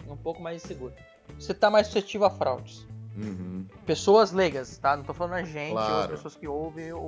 Um 0.08 0.18
pouco 0.18 0.42
mais 0.42 0.64
inseguro. 0.64 0.94
Você 1.40 1.52
está 1.52 1.70
mais 1.70 1.88
suscetível 1.88 2.26
a 2.28 2.30
fraudes. 2.32 2.88
Uhum. 3.16 3.66
Pessoas 3.86 4.32
leigas, 4.32 4.78
tá? 4.78 4.96
Não 4.96 5.04
tô 5.04 5.14
falando 5.14 5.34
a 5.34 5.44
gente 5.44 5.74
ou 5.74 5.78
as 5.78 5.88
Claro. 5.88 6.12
pessoas 6.14 6.36
que 6.36 6.48
ouvem 6.48 6.94
o, 6.94 6.98
o, 6.98 7.02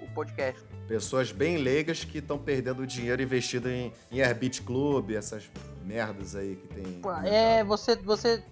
o- 0.00 0.04
o 0.04 0.14
podcast. 0.14 0.60
Pessoas 0.88 1.30
bem 1.30 1.58
leigas 1.58 2.02
que 2.02 2.18
estão 2.18 2.38
perdendo 2.38 2.86
dinheiro 2.86 3.22
investido 3.22 3.68
em, 3.70 3.92
em 4.10 4.20
Airbit 4.22 4.62
Club, 4.62 5.10
essas 5.12 5.50
merdas 5.82 6.34
aí 6.34 6.56
que 6.56 6.68
tem. 6.68 7.02
É, 7.24 7.62
você, 7.64 7.96
você 7.96 8.42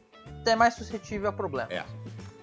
é 0.47 0.57
mais 0.57 0.75
suscetível 0.75 1.29
a 1.29 1.33
problema. 1.33 1.73
É. 1.73 1.85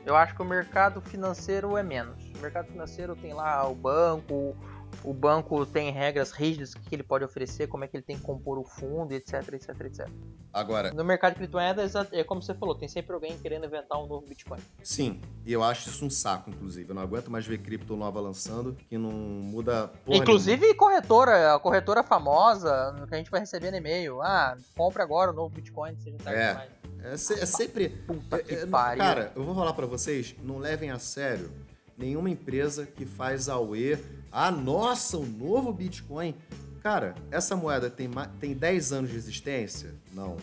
Eu 0.06 0.16
acho 0.16 0.36
que 0.36 0.42
o 0.42 0.46
mercado 0.46 1.02
financeiro 1.02 1.76
é 1.76 1.84
menos. 1.84 2.24
O 2.36 2.38
mercado 2.40 2.68
financeiro 2.68 3.16
tem 3.16 3.34
lá 3.34 3.68
o 3.68 3.76
banco, 3.76 4.56
o 5.04 5.14
banco 5.14 5.66
tem 5.66 5.92
regras 5.92 6.32
rígidas 6.32 6.74
que 6.74 6.94
ele 6.96 7.04
pode 7.04 7.24
oferecer, 7.24 7.68
como 7.68 7.84
é 7.84 7.88
que 7.88 7.96
ele 7.96 8.04
tem 8.04 8.18
que 8.18 8.24
compor 8.24 8.58
o 8.58 8.64
fundo, 8.64 9.12
etc, 9.14 9.54
etc, 9.54 9.70
etc. 9.82 10.08
Agora, 10.52 10.92
No 10.94 11.04
mercado 11.04 11.34
de 11.34 11.40
criptomoedas, 11.40 11.94
é 12.12 12.24
como 12.24 12.42
você 12.42 12.54
falou, 12.54 12.74
tem 12.76 12.88
sempre 12.88 13.14
alguém 13.14 13.38
querendo 13.38 13.66
inventar 13.66 14.02
um 14.04 14.08
novo 14.08 14.26
Bitcoin. 14.28 14.60
sim, 14.84 15.22
e 15.46 15.54
eu 15.54 15.64
acho 15.64 15.90
isso 15.90 16.04
um 16.06 16.10
saco, 16.10 16.50
inclusive. 16.50 16.90
Eu 16.90 16.96
não 16.96 17.02
aguento 17.02 17.30
mais 17.30 17.46
ver 17.46 17.60
cripto 17.60 17.96
nova 17.96 18.20
lançando, 18.20 18.74
que 18.90 18.98
não 18.98 19.12
muda 19.12 19.92
Inclusive 20.08 20.74
corretora, 20.74 21.54
a 21.56 21.60
corretora 21.60 22.04
famosa, 22.04 22.96
que 23.08 23.14
a 23.14 23.18
gente 23.18 23.30
vai 23.32 23.40
receber 23.40 23.72
no 23.72 23.78
e-mail. 23.78 24.22
Ah, 24.22 24.58
compre 24.76 25.02
agora 25.02 25.32
o 25.32 25.34
novo 25.34 25.50
Bitcoin, 25.54 25.96
seja 26.00 26.18
tarde 26.18 26.40
É. 26.40 26.50
demais. 26.50 26.70
nenhuma. 26.70 27.14
É, 27.14 27.18
se- 27.18 27.40
é 27.40 27.46
sempre. 27.46 27.90
Puta 27.90 28.40
que 28.40 28.56
é- 28.56 28.62
é- 28.64 28.66
pariu. 28.66 29.04
Cara, 29.04 29.32
eu 29.36 29.44
vou 29.44 29.54
falar 29.54 29.74
pra 29.74 29.86
vocês, 29.86 30.36
não 30.44 30.58
levem 30.58 30.90
a 30.90 30.98
sério 31.00 31.52
nenhuma 31.98 32.30
empresa 32.30 32.86
que 32.86 33.06
faz 33.06 33.48
AUE. 33.48 33.98
Ah, 34.32 34.52
nossa, 34.52 35.18
o 35.18 35.26
novo 35.26 35.72
Bitcoin. 35.74 36.36
Cara, 36.82 37.16
essa 37.32 37.56
moeda 37.56 37.90
tem, 37.90 38.10
tem 38.40 38.54
10 38.54 38.94
anos 38.94 39.12
de 39.12 39.18
existência? 39.18 39.94
Não. 40.14 40.38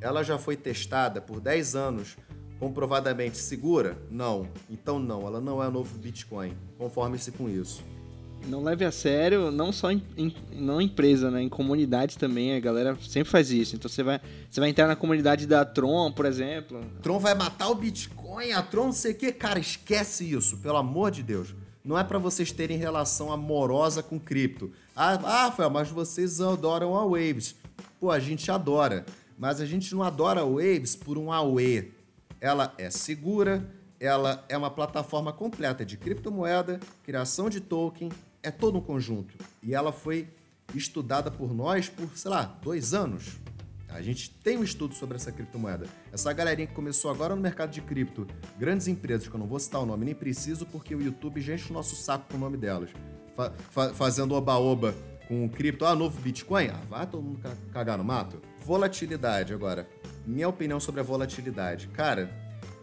Ela 0.00 0.22
já 0.22 0.38
foi 0.38 0.56
testada 0.56 1.20
por 1.20 1.40
10 1.40 1.74
anos, 1.74 2.16
comprovadamente 2.58 3.36
segura? 3.38 3.96
Não. 4.10 4.48
Então 4.68 4.98
não, 4.98 5.26
ela 5.26 5.40
não 5.40 5.62
é 5.62 5.68
o 5.68 5.70
novo 5.70 5.96
Bitcoin. 5.98 6.56
Conforme-se 6.76 7.32
com 7.32 7.48
isso. 7.48 7.82
Não 8.46 8.62
leve 8.62 8.84
a 8.84 8.92
sério, 8.92 9.50
não 9.50 9.72
só 9.72 9.90
em, 9.90 10.00
em- 10.16 10.34
não 10.52 10.80
em 10.80 10.84
empresa, 10.86 11.28
né? 11.30 11.42
Em 11.42 11.48
comunidades 11.48 12.14
também, 12.14 12.54
a 12.54 12.60
galera 12.60 12.96
sempre 13.06 13.28
faz 13.30 13.50
isso. 13.50 13.74
Então 13.74 13.88
você 13.88 14.02
vai, 14.02 14.20
você 14.48 14.60
vai 14.60 14.68
entrar 14.68 14.86
na 14.86 14.94
comunidade 14.94 15.44
da 15.46 15.64
Tron, 15.64 16.12
por 16.12 16.24
exemplo. 16.24 16.80
Tron 17.02 17.18
vai 17.18 17.34
matar 17.34 17.68
o 17.68 17.74
Bitcoin, 17.74 18.52
a 18.52 18.62
Tron 18.62 18.86
não 18.86 18.92
sei 18.92 19.12
o 19.12 19.14
que. 19.16 19.32
Cara, 19.32 19.58
esquece 19.58 20.30
isso, 20.32 20.58
pelo 20.58 20.76
amor 20.76 21.10
de 21.10 21.22
Deus. 21.24 21.52
Não 21.88 21.98
é 21.98 22.04
pra 22.04 22.18
vocês 22.18 22.52
terem 22.52 22.76
relação 22.76 23.32
amorosa 23.32 24.02
com 24.02 24.20
cripto. 24.20 24.70
Ah, 24.94 25.14
ah, 25.24 25.44
Rafael, 25.46 25.70
mas 25.70 25.88
vocês 25.88 26.38
adoram 26.38 26.94
a 26.94 27.02
Waves. 27.02 27.54
Pô, 27.98 28.10
a 28.10 28.18
gente 28.18 28.50
adora. 28.50 29.06
Mas 29.38 29.58
a 29.58 29.64
gente 29.64 29.94
não 29.94 30.02
adora 30.02 30.42
a 30.42 30.44
Waves 30.44 30.94
por 30.94 31.16
um 31.16 31.32
AUE. 31.32 31.90
Ela 32.42 32.74
é 32.76 32.90
segura, 32.90 33.66
ela 33.98 34.44
é 34.50 34.58
uma 34.58 34.70
plataforma 34.70 35.32
completa 35.32 35.82
de 35.82 35.96
criptomoeda, 35.96 36.78
criação 37.04 37.48
de 37.48 37.58
token, 37.58 38.12
é 38.42 38.50
todo 38.50 38.76
um 38.76 38.82
conjunto. 38.82 39.34
E 39.62 39.74
ela 39.74 39.90
foi 39.90 40.28
estudada 40.74 41.30
por 41.30 41.54
nós 41.54 41.88
por, 41.88 42.10
sei 42.14 42.30
lá, 42.30 42.54
dois 42.60 42.92
anos. 42.92 43.38
A 43.88 44.02
gente 44.02 44.30
tem 44.30 44.58
um 44.58 44.62
estudo 44.62 44.94
sobre 44.94 45.16
essa 45.16 45.32
criptomoeda. 45.32 45.86
Essa 46.12 46.32
galerinha 46.32 46.66
que 46.66 46.74
começou 46.74 47.10
agora 47.10 47.34
no 47.34 47.40
mercado 47.40 47.70
de 47.70 47.80
cripto, 47.80 48.26
grandes 48.58 48.86
empresas, 48.86 49.26
que 49.28 49.34
eu 49.34 49.38
não 49.40 49.46
vou 49.46 49.58
citar 49.58 49.80
o 49.80 49.86
nome, 49.86 50.04
nem 50.04 50.14
preciso, 50.14 50.66
porque 50.66 50.94
o 50.94 51.02
YouTube 51.02 51.40
já 51.40 51.54
enche 51.54 51.70
o 51.70 51.72
nosso 51.72 51.96
saco 51.96 52.26
com 52.30 52.36
o 52.36 52.40
nome 52.40 52.56
delas. 52.58 52.90
Fa- 53.34 53.52
fa- 53.70 53.94
fazendo 53.94 54.34
oba-oba 54.34 54.94
com 55.26 55.44
o 55.44 55.48
cripto. 55.48 55.84
Ah, 55.86 55.94
novo 55.94 56.20
Bitcoin? 56.20 56.68
Ah, 56.68 56.80
vai 56.88 57.06
todo 57.06 57.22
mundo 57.22 57.38
ca- 57.40 57.56
cagar 57.72 57.96
no 57.98 58.04
mato. 58.04 58.40
Volatilidade 58.64 59.54
agora. 59.54 59.88
Minha 60.26 60.48
opinião 60.48 60.78
sobre 60.78 61.00
a 61.00 61.04
volatilidade. 61.04 61.88
Cara, 61.88 62.30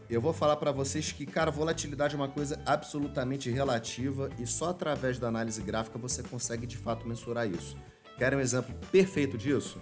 eu 0.10 0.20
vou 0.20 0.34
falar 0.34 0.56
pra 0.56 0.72
vocês 0.72 1.12
que, 1.12 1.26
cara, 1.26 1.52
volatilidade 1.52 2.15
é 2.15 2.18
uma 2.18 2.28
coisa 2.30 2.60
absolutamente 2.65 3.50
relativa 3.52 4.30
e 4.39 4.48
só 4.48 4.70
através 4.70 5.20
da 5.20 5.28
análise 5.28 5.62
gráfica 5.62 6.00
você 6.00 6.24
consegue 6.24 6.65
de 6.65 6.78
fato 6.78 7.08
mensurar 7.08 7.48
isso. 7.48 7.78
Querem 8.18 8.39
um 8.39 8.41
exemplo 8.41 8.74
perfeito 8.91 9.38
disso? 9.38 9.80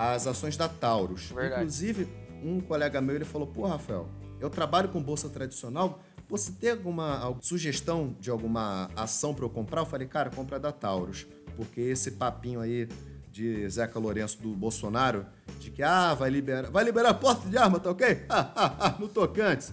As 0.00 0.26
ações 0.26 0.56
da 0.56 0.66
Taurus. 0.66 1.26
Verdade. 1.26 1.62
Inclusive, 1.62 2.08
um 2.42 2.58
colega 2.60 3.00
meu 3.02 3.14
ele 3.16 3.24
falou: 3.26 3.46
Pô, 3.46 3.66
Rafael, 3.66 4.08
eu 4.40 4.48
trabalho 4.48 4.88
com 4.88 5.02
bolsa 5.02 5.28
tradicional. 5.28 6.00
Você 6.26 6.52
tem 6.52 6.70
alguma 6.70 7.18
al- 7.18 7.36
sugestão 7.42 8.16
de 8.18 8.30
alguma 8.30 8.88
ação 8.96 9.34
pra 9.34 9.44
eu 9.44 9.50
comprar? 9.50 9.82
Eu 9.82 9.86
falei, 9.86 10.06
cara, 10.06 10.30
compra 10.30 10.58
da 10.58 10.72
Taurus. 10.72 11.26
Porque 11.56 11.80
esse 11.82 12.12
papinho 12.12 12.60
aí 12.60 12.88
de 13.30 13.68
Zeca 13.68 13.98
Lourenço 13.98 14.40
do 14.40 14.54
Bolsonaro, 14.54 15.26
de 15.58 15.70
que 15.70 15.82
ah, 15.82 16.14
vai 16.14 16.30
liberar, 16.30 16.70
vai 16.70 16.82
liberar 16.84 17.14
porta 17.14 17.46
de 17.48 17.58
arma, 17.58 17.78
tá 17.78 17.90
ok? 17.90 18.24
Ah, 18.28 18.52
ah, 18.56 18.76
ah, 18.80 18.96
no 18.98 19.06
tocante. 19.08 19.70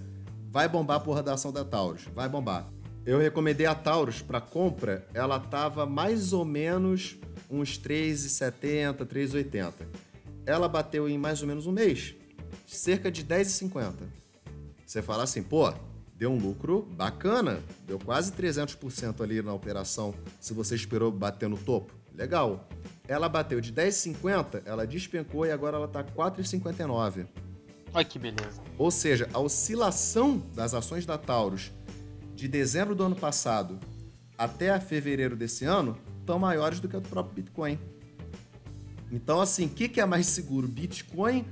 Vai 0.52 0.68
bombar 0.68 0.98
a 0.98 1.00
porra 1.00 1.24
da 1.24 1.34
ação 1.34 1.54
da 1.54 1.64
Taurus, 1.64 2.04
vai 2.14 2.28
bombar. 2.28 2.68
Eu 3.06 3.18
recomendei 3.20 3.66
a 3.66 3.74
Taurus 3.76 4.22
para 4.22 4.42
compra, 4.42 5.08
ela 5.14 5.40
tava 5.40 5.86
mais 5.86 6.34
ou 6.34 6.44
menos 6.44 7.18
uns 7.50 7.80
3,70, 7.80 9.06
3,80. 9.06 9.72
Ela 10.48 10.70
bateu 10.70 11.10
em 11.10 11.18
mais 11.18 11.42
ou 11.42 11.48
menos 11.48 11.68
um 11.68 11.74
mês, 11.74 12.16
cerca 12.66 13.12
de 13.12 13.22
10,50. 13.22 13.94
Você 14.86 15.02
fala 15.02 15.24
assim, 15.24 15.44
pô, 15.44 15.74
deu 16.16 16.32
um 16.32 16.40
lucro 16.40 16.84
bacana, 16.84 17.62
deu 17.86 18.00
quase 18.00 18.32
300% 18.32 19.22
ali 19.22 19.42
na 19.42 19.54
operação, 19.54 20.16
se 20.40 20.54
você 20.54 20.74
esperou 20.74 21.12
bater 21.12 21.50
no 21.50 21.58
topo. 21.58 21.94
Legal. 22.16 22.66
Ela 23.10 23.28
bateu 23.28 23.60
de 23.60 23.74
10,50, 23.74 24.62
ela 24.66 24.88
despencou 24.88 25.46
e 25.46 25.52
agora 25.52 25.76
ela 25.76 25.88
tá 25.88 26.02
4,59. 26.02 27.28
Olha 27.94 28.06
que 28.06 28.18
beleza. 28.18 28.62
Ou 28.78 28.90
seja, 28.90 29.30
a 29.34 29.40
oscilação 29.40 30.42
das 30.56 30.74
ações 30.74 31.06
da 31.06 31.18
Taurus 31.18 31.74
de 32.36 32.48
dezembro 32.48 32.96
do 32.96 33.04
ano 33.04 33.16
passado 33.18 33.78
até 34.38 34.80
fevereiro 34.80 35.36
desse 35.36 35.66
ano 35.66 35.98
estão 36.22 36.40
maiores 36.40 36.80
do 36.80 36.88
que 36.88 36.96
a 36.96 37.00
do 37.00 37.10
próprio 37.10 37.36
Bitcoin. 37.36 37.78
Então, 39.12 39.40
assim, 39.40 39.66
o 39.66 39.70
que, 39.70 39.88
que 39.88 40.02
é 40.02 40.06
mais 40.06 40.28
seguro, 40.28 40.68
Bitcoin 40.68 41.46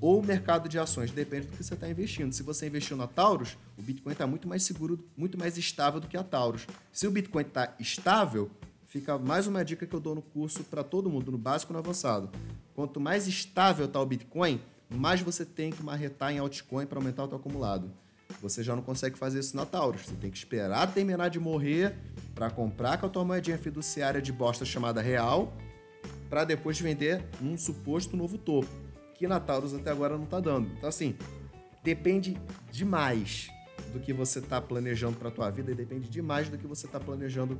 ou 0.00 0.22
mercado 0.22 0.68
de 0.68 0.78
ações? 0.78 1.10
Depende 1.10 1.46
do 1.46 1.56
que 1.56 1.64
você 1.64 1.74
está 1.74 1.88
investindo. 1.88 2.32
Se 2.32 2.42
você 2.42 2.66
investiu 2.66 2.96
na 2.96 3.06
Taurus, 3.06 3.56
o 3.76 3.82
Bitcoin 3.82 4.12
está 4.12 4.26
muito 4.26 4.48
mais 4.48 4.62
seguro, 4.62 5.04
muito 5.16 5.38
mais 5.38 5.58
estável 5.58 6.00
do 6.00 6.06
que 6.06 6.16
a 6.16 6.22
Taurus. 6.22 6.66
Se 6.92 7.06
o 7.06 7.10
Bitcoin 7.10 7.42
está 7.42 7.74
estável, 7.78 8.50
fica 8.86 9.18
mais 9.18 9.46
uma 9.46 9.64
dica 9.64 9.86
que 9.86 9.94
eu 9.94 10.00
dou 10.00 10.14
no 10.14 10.22
curso 10.22 10.62
para 10.64 10.84
todo 10.84 11.10
mundo, 11.10 11.32
no 11.32 11.38
básico 11.38 11.72
e 11.72 11.74
no 11.74 11.78
avançado. 11.80 12.30
Quanto 12.74 13.00
mais 13.00 13.26
estável 13.26 13.86
está 13.86 14.00
o 14.00 14.06
Bitcoin, 14.06 14.60
mais 14.88 15.20
você 15.20 15.44
tem 15.44 15.70
que 15.70 15.82
marretar 15.82 16.32
em 16.32 16.38
altcoin 16.38 16.86
para 16.86 16.98
aumentar 16.98 17.24
o 17.24 17.28
teu 17.28 17.38
acumulado. 17.38 17.90
Você 18.40 18.62
já 18.62 18.74
não 18.74 18.82
consegue 18.82 19.18
fazer 19.18 19.40
isso 19.40 19.56
na 19.56 19.66
Taurus. 19.66 20.02
Você 20.02 20.14
tem 20.14 20.30
que 20.30 20.38
esperar 20.38 20.92
terminar 20.92 21.28
de 21.28 21.38
morrer 21.38 21.94
para 22.34 22.50
comprar 22.50 22.98
com 22.98 23.06
a 23.06 23.08
tua 23.08 23.24
moedinha 23.24 23.58
fiduciária 23.58 24.22
de 24.22 24.32
bosta 24.32 24.64
chamada 24.64 25.00
real, 25.00 25.52
para 26.30 26.44
depois 26.44 26.80
vender 26.80 27.22
num 27.40 27.58
suposto 27.58 28.16
novo 28.16 28.38
topo, 28.38 28.68
que 29.16 29.26
na 29.26 29.38
Taurus 29.40 29.74
até 29.74 29.90
agora 29.90 30.16
não 30.16 30.24
tá 30.24 30.40
dando. 30.40 30.70
Então 30.78 30.88
assim, 30.88 31.14
depende 31.84 32.38
demais 32.72 33.50
do 33.92 33.98
que 33.98 34.12
você 34.12 34.40
tá 34.40 34.60
planejando 34.60 35.16
para 35.18 35.30
tua 35.30 35.50
vida 35.50 35.72
e 35.72 35.74
depende 35.74 36.08
demais 36.08 36.48
do 36.48 36.56
que 36.56 36.66
você 36.66 36.86
tá 36.86 37.00
planejando 37.00 37.58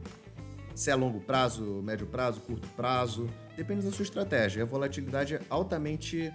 se 0.74 0.90
é 0.90 0.94
longo 0.94 1.20
prazo, 1.20 1.82
médio 1.82 2.06
prazo, 2.06 2.40
curto 2.40 2.66
prazo, 2.68 3.28
depende 3.56 3.84
da 3.84 3.90
sua 3.90 4.04
estratégia. 4.04 4.62
A 4.62 4.66
volatilidade 4.66 5.34
é 5.34 5.42
altamente 5.50 6.32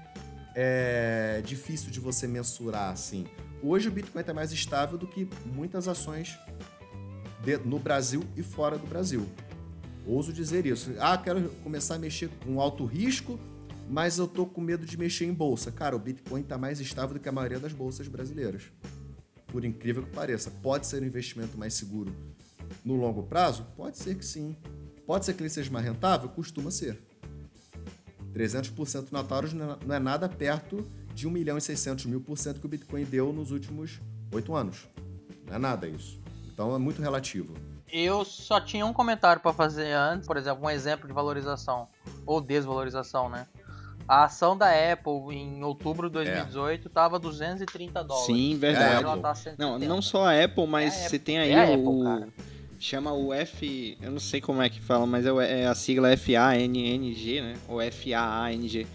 é, 0.54 1.42
difícil 1.44 1.90
de 1.90 2.00
você 2.00 2.28
mensurar 2.28 2.92
assim. 2.92 3.26
Hoje 3.64 3.88
o 3.88 3.92
Bitcoin 3.92 4.22
está 4.22 4.34
mais 4.34 4.52
estável 4.52 4.98
do 4.98 5.08
que 5.08 5.28
muitas 5.46 5.88
ações 5.88 6.38
de- 7.42 7.58
no 7.58 7.80
Brasil 7.80 8.24
e 8.36 8.44
fora 8.44 8.78
do 8.78 8.86
Brasil. 8.86 9.26
Ouso 10.06 10.32
dizer 10.32 10.66
isso. 10.66 10.92
Ah, 11.00 11.18
quero 11.18 11.50
começar 11.64 11.96
a 11.96 12.00
mexer 12.00 12.30
com 12.44 12.60
alto 12.62 12.86
risco, 12.86 13.40
mas 13.90 14.18
eu 14.18 14.28
tô 14.28 14.46
com 14.46 14.62
medo 14.62 14.86
de 14.86 14.98
mexer 14.98 15.26
em 15.26 15.34
bolsa. 15.34 15.72
Cara, 15.72 15.96
o 15.96 16.00
Bitcoin 16.00 16.42
está 16.42 16.58
mais 16.58 16.80
estável 16.80 17.16
do 17.16 17.20
que 17.20 17.30
a 17.30 17.32
maioria 17.32 17.60
das 17.60 17.74
bolsas 17.74 18.08
brasileiras. 18.08 18.64
Por 19.48 19.64
incrível 19.66 20.04
que 20.04 20.12
pareça, 20.12 20.52
pode 20.62 20.86
ser 20.86 21.02
um 21.02 21.06
investimento 21.06 21.58
mais 21.58 21.74
seguro 21.74 22.14
no 22.84 22.96
longo 22.96 23.24
prazo? 23.24 23.66
Pode 23.76 23.98
ser 23.98 24.16
que 24.16 24.26
sim. 24.26 24.56
Pode 25.08 25.26
ser 25.26 25.34
que 25.34 25.42
ele 25.42 25.50
seja 25.50 25.72
mais 25.72 25.86
rentável? 25.86 26.30
Costuma 26.30 26.70
ser. 26.72 27.00
300% 28.34 29.12
na 29.12 29.24
Taurus 29.24 29.54
não 29.54 29.72
é- 29.72 29.78
não 29.86 29.96
é 29.96 30.00
nada 30.00 30.28
perto 30.28 30.84
de 31.14 31.28
1 31.28 31.32
milhão 31.32 31.58
e 31.58 31.62
600 31.62 32.06
mil 32.06 32.20
por 32.20 32.38
cento 32.38 32.60
que 32.60 32.66
o 32.66 32.70
Bitcoin 32.70 33.06
deu 33.06 33.32
nos 33.32 33.52
últimos 33.52 34.00
oito 34.32 34.54
anos. 34.54 34.88
Não 35.48 35.56
é 35.56 35.58
nada 35.58 35.88
isso. 35.88 36.20
Então 36.52 36.76
é 36.76 36.78
muito 36.78 37.02
relativo. 37.02 37.54
Eu 37.98 38.26
só 38.26 38.60
tinha 38.60 38.86
um 38.86 38.92
comentário 38.92 39.42
pra 39.42 39.54
fazer 39.54 39.92
antes, 39.94 40.28
por 40.28 40.36
exemplo, 40.36 40.66
um 40.66 40.70
exemplo 40.70 41.08
de 41.08 41.14
valorização 41.14 41.88
ou 42.26 42.42
desvalorização, 42.42 43.30
né? 43.30 43.48
A 44.08 44.26
ação 44.26 44.56
da 44.58 44.68
Apple 44.70 45.34
em 45.36 45.64
outubro 45.64 46.08
de 46.10 46.14
2018 46.14 46.90
tava 46.90 47.18
230 47.18 48.04
dólares. 48.04 48.26
Sim, 48.28 48.58
verdade. 48.60 49.04
ela 49.04 49.18
tá 49.18 49.30
Não, 49.30 49.80
170. 49.80 49.86
não 49.88 50.02
só 50.02 50.26
a 50.26 50.44
Apple, 50.44 50.68
mas 50.68 50.94
É 50.94 50.98
a 50.98 51.00
você 51.00 51.06
Apple. 51.16 51.20
tem 51.20 51.40
aí 51.40 51.52
É 51.52 51.64
a 51.64 51.70
o. 51.70 51.74
Apple, 51.74 52.04
cara. 52.04 52.28
chama 52.80 53.14
o 53.14 53.34
F. 53.34 53.98
Eu 54.02 54.12
não 54.12 54.20
sei 54.20 54.42
como 54.42 54.62
é 54.62 54.70
que 54.70 54.80
fala, 54.82 55.08
mas 55.08 55.26
é, 55.26 55.62
é 55.62 55.66
a 55.68 55.74
sigla 55.74 56.16
FANNG, 56.18 57.42
né? 57.42 57.54
Ou 57.68 57.80
FAANG. 57.92 58.86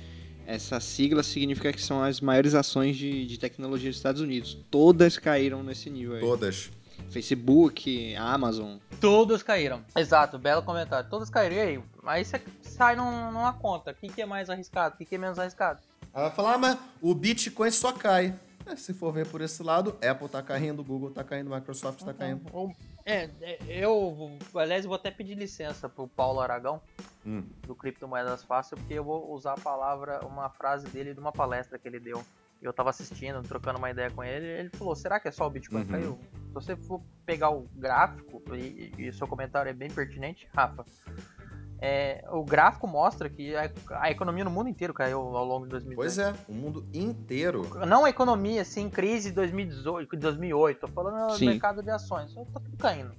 Essa 0.46 0.78
sigla 0.78 1.22
significa 1.22 1.72
que 1.72 1.80
são 1.82 2.02
as 2.02 2.20
maiores 2.20 2.54
ações 2.54 2.96
de, 2.96 3.24
de 3.26 3.38
tecnologia 3.38 3.88
dos 3.88 3.96
Estados 3.96 4.20
Unidos. 4.20 4.58
Todas 4.70 5.16
caíram 5.16 5.62
nesse 5.62 5.88
nível 5.88 6.14
aí. 6.16 6.20
Todas. 6.20 6.70
Facebook, 7.08 8.14
Amazon. 8.16 8.78
Todos 9.00 9.42
caíram. 9.42 9.82
Exato, 9.96 10.38
belo 10.38 10.62
comentário. 10.62 11.08
Todos 11.08 11.30
caíram. 11.30 11.56
E 11.56 11.60
aí? 11.60 11.82
Aí 12.04 12.24
você 12.24 12.42
sai 12.62 12.96
num- 12.96 13.30
numa 13.32 13.52
conta. 13.52 13.90
O 13.90 13.94
que, 13.94 14.08
que 14.08 14.22
é 14.22 14.26
mais 14.26 14.50
arriscado? 14.50 14.94
O 14.94 14.98
que, 14.98 15.04
que 15.04 15.14
é 15.14 15.18
menos 15.18 15.38
arriscado? 15.38 15.80
Ela 16.12 16.26
vai 16.28 16.36
falar, 16.36 16.54
ah, 16.54 16.58
mas 16.58 16.78
o 17.00 17.14
Bitcoin 17.14 17.70
só 17.70 17.92
cai. 17.92 18.34
É, 18.66 18.76
se 18.76 18.92
for 18.92 19.12
ver 19.12 19.26
por 19.26 19.40
esse 19.40 19.62
lado, 19.62 19.96
Apple 20.06 20.28
tá 20.28 20.42
caindo, 20.42 20.84
Google 20.84 21.10
tá 21.10 21.24
caindo, 21.24 21.50
Microsoft 21.50 22.02
tá 22.04 22.12
caindo. 22.12 22.42
É, 23.06 23.30
é, 23.40 23.58
eu, 23.68 24.36
aliás, 24.54 24.84
vou 24.84 24.94
até 24.94 25.10
pedir 25.10 25.34
licença 25.34 25.88
pro 25.88 26.06
Paulo 26.06 26.40
Aragão, 26.40 26.80
Hum. 27.24 27.42
do 27.66 27.74
Criptomoedas 27.74 28.42
Fácil, 28.44 28.76
porque 28.76 28.94
eu 28.94 29.04
vou 29.04 29.32
usar 29.32 29.52
a 29.54 29.60
palavra, 29.60 30.24
uma 30.26 30.48
frase 30.50 30.86
dele 30.88 31.12
de 31.14 31.20
uma 31.20 31.32
palestra 31.32 31.78
que 31.78 31.86
ele 31.88 31.98
deu. 32.00 32.22
Eu 32.60 32.72
tava 32.72 32.90
assistindo, 32.90 33.42
trocando 33.42 33.78
uma 33.78 33.90
ideia 33.90 34.10
com 34.10 34.22
ele, 34.22 34.46
ele 34.46 34.70
falou, 34.70 34.94
será 34.94 35.18
que 35.18 35.28
é 35.28 35.30
só 35.30 35.46
o 35.46 35.50
Bitcoin 35.50 35.80
Uhum. 35.80 35.86
que 35.86 35.92
caiu? 35.92 36.18
Se 36.48 36.52
você 36.52 36.76
for 36.76 37.00
pegar 37.24 37.50
o 37.50 37.66
gráfico, 37.74 38.42
e, 38.54 38.92
e 38.98 39.08
o 39.08 39.14
seu 39.14 39.26
comentário 39.26 39.70
é 39.70 39.72
bem 39.72 39.88
pertinente, 39.90 40.46
Rafa, 40.54 40.84
é, 41.82 42.22
o 42.30 42.44
gráfico 42.44 42.86
mostra 42.86 43.30
que 43.30 43.56
a, 43.56 43.70
a 43.92 44.10
economia 44.10 44.44
no 44.44 44.50
mundo 44.50 44.68
inteiro 44.68 44.92
caiu 44.92 45.18
ao 45.18 45.44
longo 45.44 45.64
de 45.64 45.70
2018. 45.70 45.96
Pois 45.96 46.18
é, 46.18 46.34
o 46.46 46.52
mundo 46.52 46.86
inteiro. 46.92 47.66
Não 47.86 48.04
a 48.04 48.10
economia, 48.10 48.60
assim, 48.60 48.90
crise 48.90 49.30
de 49.30 49.36
2018, 49.36 50.14
2008, 50.16 50.80
tô 50.80 50.88
falando 50.88 51.32
do 51.38 51.44
mercado 51.46 51.82
de 51.82 51.90
ações, 51.90 52.34
tá 52.34 52.60
tudo 52.60 52.76
caindo. 52.76 53.12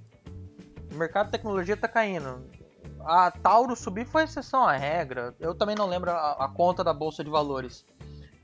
O 0.92 0.94
mercado 0.94 1.26
de 1.26 1.32
tecnologia 1.32 1.76
tá 1.76 1.88
caindo. 1.88 2.46
A 3.04 3.32
Tauro 3.32 3.74
subir 3.74 4.06
foi 4.06 4.22
exceção 4.22 4.62
à 4.62 4.76
regra. 4.76 5.34
Eu 5.40 5.56
também 5.56 5.74
não 5.74 5.88
lembro 5.88 6.12
a, 6.12 6.44
a 6.44 6.48
conta 6.48 6.84
da 6.84 6.94
Bolsa 6.94 7.24
de 7.24 7.30
Valores 7.30 7.84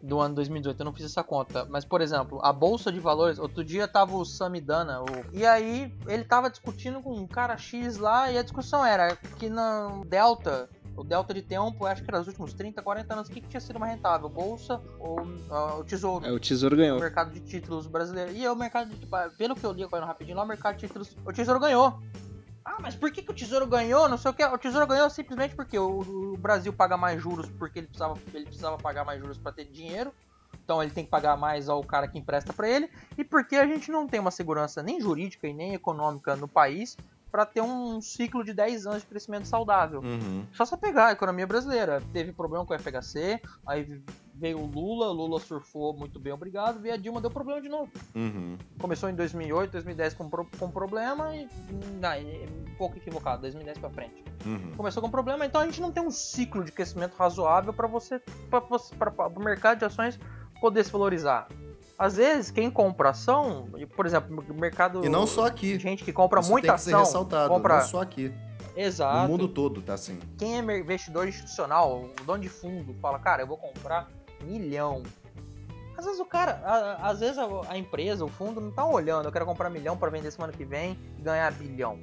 do 0.00 0.20
ano 0.20 0.34
2018, 0.36 0.80
eu 0.80 0.84
não 0.84 0.92
fiz 0.92 1.06
essa 1.06 1.22
conta. 1.24 1.66
Mas, 1.68 1.84
por 1.84 2.00
exemplo, 2.00 2.40
a 2.42 2.52
Bolsa 2.52 2.92
de 2.92 3.00
Valores, 3.00 3.38
outro 3.38 3.64
dia 3.64 3.88
tava 3.88 4.16
o 4.16 4.24
Samidana, 4.24 5.02
o... 5.02 5.06
e 5.32 5.44
aí 5.44 5.92
ele 6.06 6.24
tava 6.24 6.50
discutindo 6.50 7.02
com 7.02 7.14
um 7.14 7.26
cara 7.26 7.56
X 7.56 7.96
lá, 7.96 8.30
e 8.30 8.38
a 8.38 8.42
discussão 8.42 8.84
era 8.84 9.16
que 9.38 9.48
no 9.48 10.04
Delta, 10.04 10.68
o 10.96 11.04
Delta 11.04 11.32
de 11.32 11.42
tempo, 11.42 11.86
acho 11.86 12.02
que 12.02 12.10
era 12.10 12.18
nos 12.18 12.28
últimos 12.28 12.52
30, 12.52 12.82
40 12.82 13.14
anos, 13.14 13.28
o 13.28 13.30
que, 13.32 13.40
que 13.40 13.48
tinha 13.48 13.60
sido 13.60 13.78
mais 13.78 13.92
rentável? 13.92 14.28
Bolsa 14.28 14.80
ou 14.98 15.20
ah, 15.50 15.76
o 15.76 15.84
Tesouro? 15.84 16.26
É, 16.26 16.32
o 16.32 16.40
Tesouro 16.40 16.74
o 16.74 16.78
ganhou. 16.78 16.98
mercado 16.98 17.32
de 17.32 17.40
títulos 17.40 17.86
brasileiro. 17.86 18.32
E 18.32 18.44
é 18.44 18.50
o 18.50 18.56
mercado 18.56 18.90
de 18.90 19.06
pelo 19.36 19.54
que 19.54 19.64
eu 19.64 19.72
li 19.72 19.84
agora 19.84 20.04
rapidinho, 20.04 20.36
lá 20.36 20.44
o 20.44 20.46
mercado 20.46 20.76
de 20.76 20.86
títulos, 20.86 21.16
o 21.24 21.32
Tesouro 21.32 21.60
ganhou. 21.60 22.00
Ah, 22.68 22.76
mas 22.82 22.94
por 22.94 23.10
que, 23.10 23.22
que 23.22 23.30
o 23.30 23.34
Tesouro 23.34 23.66
ganhou? 23.66 24.10
Não 24.10 24.18
sei 24.18 24.30
o 24.30 24.34
que. 24.34 24.44
O 24.44 24.58
Tesouro 24.58 24.86
ganhou 24.86 25.08
simplesmente 25.08 25.54
porque 25.54 25.78
o, 25.78 26.00
o 26.00 26.36
Brasil 26.36 26.70
paga 26.70 26.98
mais 26.98 27.20
juros 27.20 27.48
porque 27.58 27.78
ele 27.78 27.86
precisava, 27.86 28.14
ele 28.34 28.44
precisava 28.44 28.76
pagar 28.76 29.06
mais 29.06 29.18
juros 29.18 29.38
para 29.38 29.52
ter 29.52 29.64
dinheiro. 29.64 30.12
Então 30.62 30.82
ele 30.82 30.92
tem 30.92 31.02
que 31.02 31.10
pagar 31.10 31.34
mais 31.34 31.70
ao 31.70 31.82
cara 31.82 32.06
que 32.06 32.18
empresta 32.18 32.52
para 32.52 32.68
ele 32.68 32.90
e 33.16 33.24
porque 33.24 33.56
a 33.56 33.66
gente 33.66 33.90
não 33.90 34.06
tem 34.06 34.20
uma 34.20 34.30
segurança 34.30 34.82
nem 34.82 35.00
jurídica 35.00 35.48
e 35.48 35.54
nem 35.54 35.72
econômica 35.72 36.36
no 36.36 36.46
país 36.46 36.94
para 37.32 37.46
ter 37.46 37.62
um 37.62 38.02
ciclo 38.02 38.44
de 38.44 38.52
10 38.52 38.86
anos 38.86 39.00
de 39.00 39.08
crescimento 39.08 39.46
saudável. 39.46 40.00
Uhum. 40.00 40.46
Só 40.52 40.66
você 40.66 40.76
pegar 40.76 41.06
a 41.06 41.12
economia 41.12 41.46
brasileira. 41.46 42.02
Teve 42.12 42.32
problema 42.32 42.66
com 42.66 42.74
o 42.74 42.78
FHC, 42.78 43.40
aí 43.66 44.02
veio 44.38 44.60
o 44.60 44.66
Lula, 44.66 45.08
o 45.08 45.12
Lula 45.12 45.40
surfou 45.40 45.92
muito 45.92 46.18
bem, 46.20 46.32
obrigado, 46.32 46.80
veio 46.80 46.94
a 46.94 46.96
Dilma, 46.96 47.20
deu 47.20 47.30
problema 47.30 47.60
de 47.60 47.68
novo. 47.68 47.90
Uhum. 48.14 48.56
Começou 48.78 49.10
em 49.10 49.14
2008, 49.14 49.72
2010 49.72 50.14
com, 50.14 50.30
com 50.30 50.70
problema 50.70 51.34
e. 51.34 51.48
Não, 52.00 52.12
é 52.12 52.46
um 52.70 52.76
pouco 52.76 52.96
equivocado, 52.96 53.42
2010 53.42 53.78
pra 53.78 53.90
frente. 53.90 54.24
Uhum. 54.46 54.72
Começou 54.76 55.02
com 55.02 55.10
problema, 55.10 55.44
então 55.44 55.60
a 55.60 55.64
gente 55.64 55.80
não 55.80 55.90
tem 55.90 56.02
um 56.02 56.10
ciclo 56.10 56.62
de 56.64 56.70
crescimento 56.70 57.14
razoável 57.16 57.72
para 57.72 57.88
você, 57.88 58.22
para 58.48 59.28
o 59.28 59.40
mercado 59.40 59.80
de 59.80 59.84
ações 59.84 60.18
poder 60.60 60.84
se 60.84 60.92
valorizar. 60.92 61.48
Às 61.98 62.16
vezes, 62.16 62.52
quem 62.52 62.70
compra 62.70 63.10
ação, 63.10 63.68
por 63.96 64.06
exemplo, 64.06 64.44
o 64.48 64.54
mercado. 64.54 65.04
E 65.04 65.08
não 65.08 65.26
só 65.26 65.46
aqui. 65.46 65.78
Gente 65.80 66.04
que 66.04 66.12
compra 66.12 66.40
Isso 66.40 66.50
muita 66.50 66.68
tem 66.68 66.76
que 66.76 66.82
ser 66.82 66.90
ação. 66.90 67.00
ressaltado, 67.00 67.48
compra... 67.48 67.78
não 67.78 67.84
só 67.84 68.00
aqui. 68.00 68.32
Exato. 68.76 69.22
No 69.22 69.28
mundo 69.28 69.48
todo, 69.48 69.82
tá 69.82 69.94
assim. 69.94 70.20
quem 70.38 70.56
é 70.56 70.78
investidor 70.78 71.26
institucional, 71.26 72.08
dono 72.24 72.40
de 72.40 72.48
fundo, 72.48 72.94
fala, 73.02 73.18
cara, 73.18 73.42
eu 73.42 73.46
vou 73.48 73.56
comprar 73.56 74.08
milhão. 74.44 75.02
Às 75.96 76.04
vezes 76.04 76.20
o 76.20 76.24
cara, 76.24 76.60
a- 76.64 77.08
às 77.10 77.20
vezes 77.20 77.38
a, 77.38 77.46
a 77.68 77.76
empresa, 77.76 78.24
o 78.24 78.28
fundo 78.28 78.60
não 78.60 78.70
tá 78.70 78.86
olhando, 78.86 79.26
eu 79.26 79.32
quero 79.32 79.44
comprar 79.44 79.68
milhão 79.68 79.96
para 79.96 80.10
vender 80.10 80.30
semana 80.30 80.52
que 80.52 80.64
vem 80.64 80.96
e 81.18 81.22
ganhar 81.22 81.50
bilhão. 81.52 81.98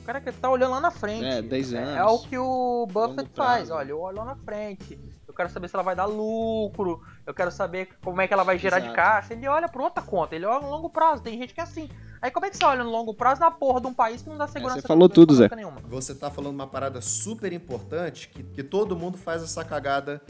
O 0.00 0.04
cara 0.04 0.20
que 0.20 0.32
tá 0.32 0.48
olhando 0.50 0.70
lá 0.72 0.80
na 0.80 0.90
frente. 0.90 1.24
É, 1.26 1.42
10 1.42 1.72
É, 1.72 1.78
anos. 1.78 1.96
é 1.96 2.04
o 2.04 2.18
que 2.20 2.38
o 2.38 2.86
Buffett 2.90 3.30
faz, 3.34 3.70
olha, 3.70 3.90
eu 3.90 4.00
olho 4.00 4.16
lá 4.18 4.24
na 4.24 4.36
frente. 4.36 4.98
Eu 5.28 5.34
quero 5.34 5.48
saber 5.50 5.68
se 5.68 5.76
ela 5.76 5.82
vai 5.82 5.94
dar 5.94 6.06
lucro, 6.06 7.02
eu 7.26 7.32
quero 7.34 7.50
saber 7.52 7.88
como 8.02 8.20
é 8.20 8.26
que 8.26 8.34
ela 8.34 8.42
vai 8.42 8.58
gerar 8.58 8.78
de 8.80 8.86
Exato. 8.86 8.96
caixa. 8.96 9.32
Ele 9.34 9.46
olha 9.46 9.68
pra 9.68 9.82
outra 9.82 10.02
conta, 10.02 10.34
ele 10.34 10.44
olha 10.46 10.60
no 10.60 10.70
longo 10.70 10.90
prazo. 10.90 11.22
Tem 11.22 11.38
gente 11.38 11.54
que 11.54 11.60
é 11.60 11.62
assim. 11.62 11.88
Aí 12.22 12.30
como 12.30 12.46
é 12.46 12.50
que 12.50 12.56
você 12.56 12.64
olha 12.64 12.82
no 12.82 12.90
longo 12.90 13.14
prazo 13.14 13.40
na 13.40 13.50
porra 13.50 13.80
de 13.80 13.86
um 13.86 13.94
país 13.94 14.22
que 14.22 14.28
não 14.28 14.36
dá 14.36 14.46
segurança 14.48 14.80
você 14.80 14.86
falou 14.88 15.08
tudo, 15.08 15.34
Zé. 15.34 15.48
nenhuma? 15.54 15.80
Você 15.88 16.14
tá 16.14 16.30
falando 16.30 16.54
uma 16.54 16.66
parada 16.66 17.00
super 17.00 17.52
importante 17.52 18.28
que, 18.28 18.42
que 18.42 18.62
todo 18.62 18.96
mundo 18.96 19.16
faz 19.16 19.42
essa 19.42 19.64
cagada 19.64 20.20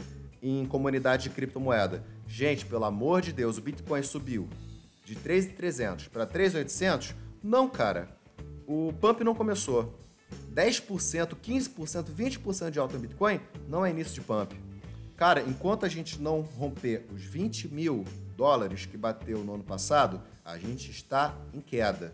em 0.41 0.65
comunidade 0.65 1.23
de 1.23 1.29
criptomoeda. 1.29 2.03
Gente, 2.27 2.65
pelo 2.65 2.85
amor 2.85 3.21
de 3.21 3.31
Deus, 3.31 3.57
o 3.57 3.61
Bitcoin 3.61 4.01
subiu 4.03 4.49
de 5.05 5.15
3.300 5.15 6.09
para 6.09 6.25
3.800? 6.25 7.13
Não, 7.43 7.69
cara. 7.69 8.09
O 8.67 8.93
pump 8.99 9.23
não 9.23 9.35
começou. 9.35 9.99
10%, 10.53 11.35
15%, 11.35 12.05
20% 12.05 12.71
de 12.71 12.79
alta 12.79 12.93
no 12.95 13.01
Bitcoin 13.01 13.39
não 13.67 13.85
é 13.85 13.89
início 13.89 14.13
de 14.13 14.21
pump. 14.21 14.55
Cara, 15.15 15.41
enquanto 15.41 15.85
a 15.85 15.89
gente 15.89 16.19
não 16.21 16.41
romper 16.41 17.05
os 17.13 17.21
20 17.21 17.67
mil 17.67 18.05
dólares 18.35 18.85
que 18.85 18.97
bateu 18.97 19.39
no 19.43 19.53
ano 19.53 19.63
passado, 19.63 20.21
a 20.43 20.57
gente 20.57 20.89
está 20.89 21.35
em 21.53 21.61
queda. 21.61 22.13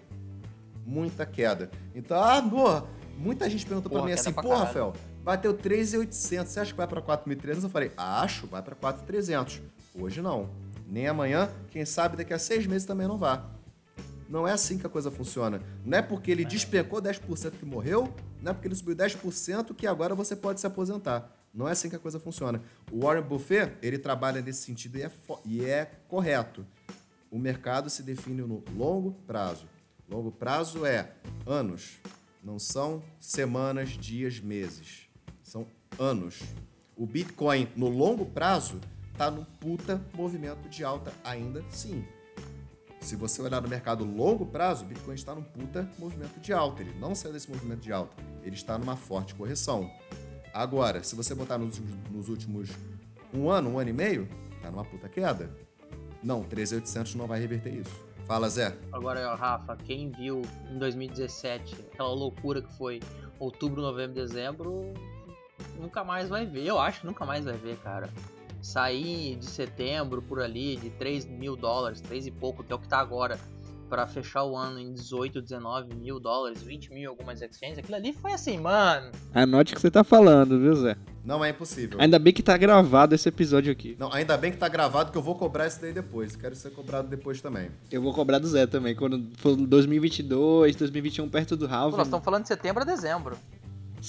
Muita 0.85 1.25
queda. 1.25 1.71
Então, 1.95 2.21
ah, 2.21 2.41
porra, 2.41 2.85
muita 3.17 3.49
gente 3.49 3.65
perguntou 3.65 3.89
pra 3.89 3.99
Porra, 3.99 4.09
mim 4.09 4.13
assim, 4.13 4.33
caralho. 4.33 4.55
Rafael, 4.55 4.93
bateu 5.27 5.53
3.800, 5.53 6.45
você 6.45 6.59
acha 6.61 6.71
que 6.71 6.77
vai 6.77 6.87
pra 6.87 7.01
4.300? 7.01 7.63
Eu 7.63 7.69
falei, 7.69 7.91
acho, 7.97 8.47
vai 8.47 8.61
pra 8.61 8.77
4.300. 8.77 9.59
Hoje 9.93 10.21
não. 10.21 10.49
Nem 10.87 11.05
amanhã, 11.05 11.49
quem 11.69 11.83
sabe 11.83 12.15
daqui 12.15 12.33
a 12.33 12.39
seis 12.39 12.65
meses 12.65 12.87
também 12.87 13.09
não 13.09 13.17
vá. 13.17 13.45
Não 14.29 14.47
é 14.47 14.53
assim 14.53 14.77
que 14.77 14.87
a 14.87 14.89
coisa 14.89 15.11
funciona. 15.11 15.61
Não 15.83 15.97
é 15.97 16.01
porque 16.01 16.31
ele 16.31 16.45
despencou 16.45 17.01
10% 17.01 17.51
que 17.59 17.65
morreu, 17.65 18.13
não 18.41 18.51
é 18.51 18.53
porque 18.53 18.69
ele 18.69 18.75
subiu 18.75 18.95
10% 18.95 19.75
que 19.75 19.85
agora 19.85 20.15
você 20.15 20.33
pode 20.33 20.61
se 20.61 20.67
aposentar. 20.67 21.29
Não 21.53 21.67
é 21.67 21.73
assim 21.73 21.89
que 21.89 21.97
a 21.97 21.99
coisa 21.99 22.21
funciona. 22.21 22.61
O 22.89 23.01
Warren 23.01 23.23
Buffett, 23.23 23.75
ele 23.81 23.97
trabalha 23.97 24.41
nesse 24.41 24.61
sentido 24.61 24.97
e 24.97 25.01
é, 25.01 25.11
e 25.43 25.65
é 25.65 25.91
correto. 26.07 26.65
O 27.29 27.37
mercado 27.37 27.89
se 27.89 28.01
define 28.01 28.43
no 28.43 28.63
longo 28.77 29.11
prazo. 29.27 29.67
Longo 30.09 30.31
prazo 30.31 30.85
é 30.85 31.11
anos, 31.45 31.97
não 32.41 32.57
são 32.57 33.03
semanas, 33.19 33.89
dias, 33.89 34.39
meses. 34.39 35.06
São 35.47 35.65
anos. 35.97 36.41
O 36.97 37.05
Bitcoin, 37.05 37.69
no 37.73 37.87
longo 37.87 38.25
prazo, 38.25 38.81
tá 39.17 39.31
num 39.31 39.45
puta 39.45 40.01
movimento 40.13 40.67
de 40.67 40.83
alta 40.83 41.13
ainda 41.23 41.63
sim. 41.69 42.03
Se 42.99 43.15
você 43.15 43.41
olhar 43.41 43.61
no 43.61 43.69
mercado 43.69 44.03
longo 44.03 44.45
prazo, 44.45 44.83
o 44.83 44.87
Bitcoin 44.87 45.15
está 45.15 45.33
num 45.33 45.41
puta 45.43 45.89
movimento 45.97 46.37
de 46.41 46.51
alta. 46.51 46.81
Ele 46.81 46.93
não 46.99 47.15
saiu 47.15 47.31
desse 47.31 47.49
movimento 47.49 47.79
de 47.79 47.93
alta. 47.93 48.13
Ele 48.43 48.55
está 48.55 48.77
numa 48.77 48.97
forte 48.97 49.33
correção. 49.35 49.89
Agora, 50.53 51.01
se 51.01 51.15
você 51.15 51.33
botar 51.33 51.57
nos, 51.57 51.77
últimos- 51.79 52.11
nos 52.11 52.27
últimos 52.29 52.69
um 53.33 53.49
ano, 53.49 53.69
um 53.69 53.79
ano 53.79 53.89
e 53.89 53.93
meio, 53.93 54.27
tá 54.61 54.69
numa 54.69 54.83
puta 54.83 55.07
queda. 55.07 55.49
Não, 56.21 56.43
3.800 56.43 57.15
não 57.15 57.25
vai 57.25 57.39
reverter 57.39 57.73
isso. 57.73 58.05
Fala, 58.25 58.49
Zé. 58.49 58.75
Agora, 58.91 59.33
Rafa, 59.35 59.77
quem 59.77 60.11
viu 60.11 60.41
em 60.69 60.77
2017 60.77 61.73
aquela 61.93 62.09
loucura 62.13 62.61
que 62.61 62.73
foi 62.77 62.99
outubro, 63.39 63.81
novembro, 63.81 64.13
dezembro, 64.15 64.93
nunca 65.79 66.03
mais 66.03 66.29
vai 66.29 66.45
ver. 66.45 66.65
Eu 66.65 66.79
acho 66.79 67.01
que 67.01 67.07
nunca 67.07 67.25
mais 67.25 67.45
vai 67.45 67.57
ver, 67.57 67.77
cara. 67.77 68.09
Sair 68.61 69.35
de 69.35 69.45
setembro 69.45 70.21
por 70.21 70.41
ali 70.41 70.75
de 70.75 70.89
3 70.91 71.25
mil 71.25 71.55
dólares, 71.55 72.01
3 72.01 72.27
e 72.27 72.31
pouco, 72.31 72.63
que 72.63 72.71
é 72.71 72.75
o 72.75 72.79
que 72.79 72.87
tá 72.87 72.97
agora, 72.99 73.39
pra 73.87 74.05
fechar 74.05 74.43
o 74.43 74.55
ano 74.55 74.79
em 74.79 74.93
18, 74.93 75.41
19 75.41 75.95
mil 75.95 76.19
dólares, 76.19 76.61
20 76.61 76.91
mil 76.93 77.09
algumas 77.09 77.41
exchanges, 77.41 77.79
aquilo 77.79 77.95
ali 77.95 78.13
foi 78.13 78.33
assim, 78.33 78.57
mano. 78.57 79.11
Anote 79.33 79.73
o 79.73 79.75
que 79.75 79.81
você 79.81 79.91
tá 79.91 80.03
falando, 80.03 80.59
viu, 80.59 80.75
Zé? 80.75 80.97
Não 81.23 81.43
é 81.43 81.49
impossível. 81.49 81.99
Ainda 81.99 82.17
bem 82.17 82.31
que 82.31 82.41
tá 82.41 82.55
gravado 82.55 83.13
esse 83.13 83.27
episódio 83.27 83.69
aqui. 83.69 83.97
Não, 83.99 84.11
ainda 84.13 84.37
bem 84.37 84.49
que 84.49 84.57
tá 84.57 84.69
gravado 84.69 85.11
que 85.11 85.17
eu 85.17 85.21
vou 85.21 85.35
cobrar 85.35 85.67
isso 85.67 85.81
daí 85.81 85.91
depois. 85.91 86.37
Quero 86.37 86.55
ser 86.55 86.71
cobrado 86.71 87.09
depois 87.09 87.41
também. 87.41 87.69
Eu 87.91 88.01
vou 88.01 88.13
cobrar 88.13 88.39
do 88.39 88.47
Zé 88.47 88.65
também, 88.65 88.95
quando 88.95 89.29
for 89.35 89.53
2022, 89.53 90.75
2021, 90.77 91.27
perto 91.27 91.57
do 91.57 91.65
Halving. 91.65 91.97
nós 91.97 92.07
estamos 92.07 92.23
falando 92.23 92.43
de 92.43 92.47
setembro 92.47 92.81
a 92.81 92.85
dezembro. 92.85 93.37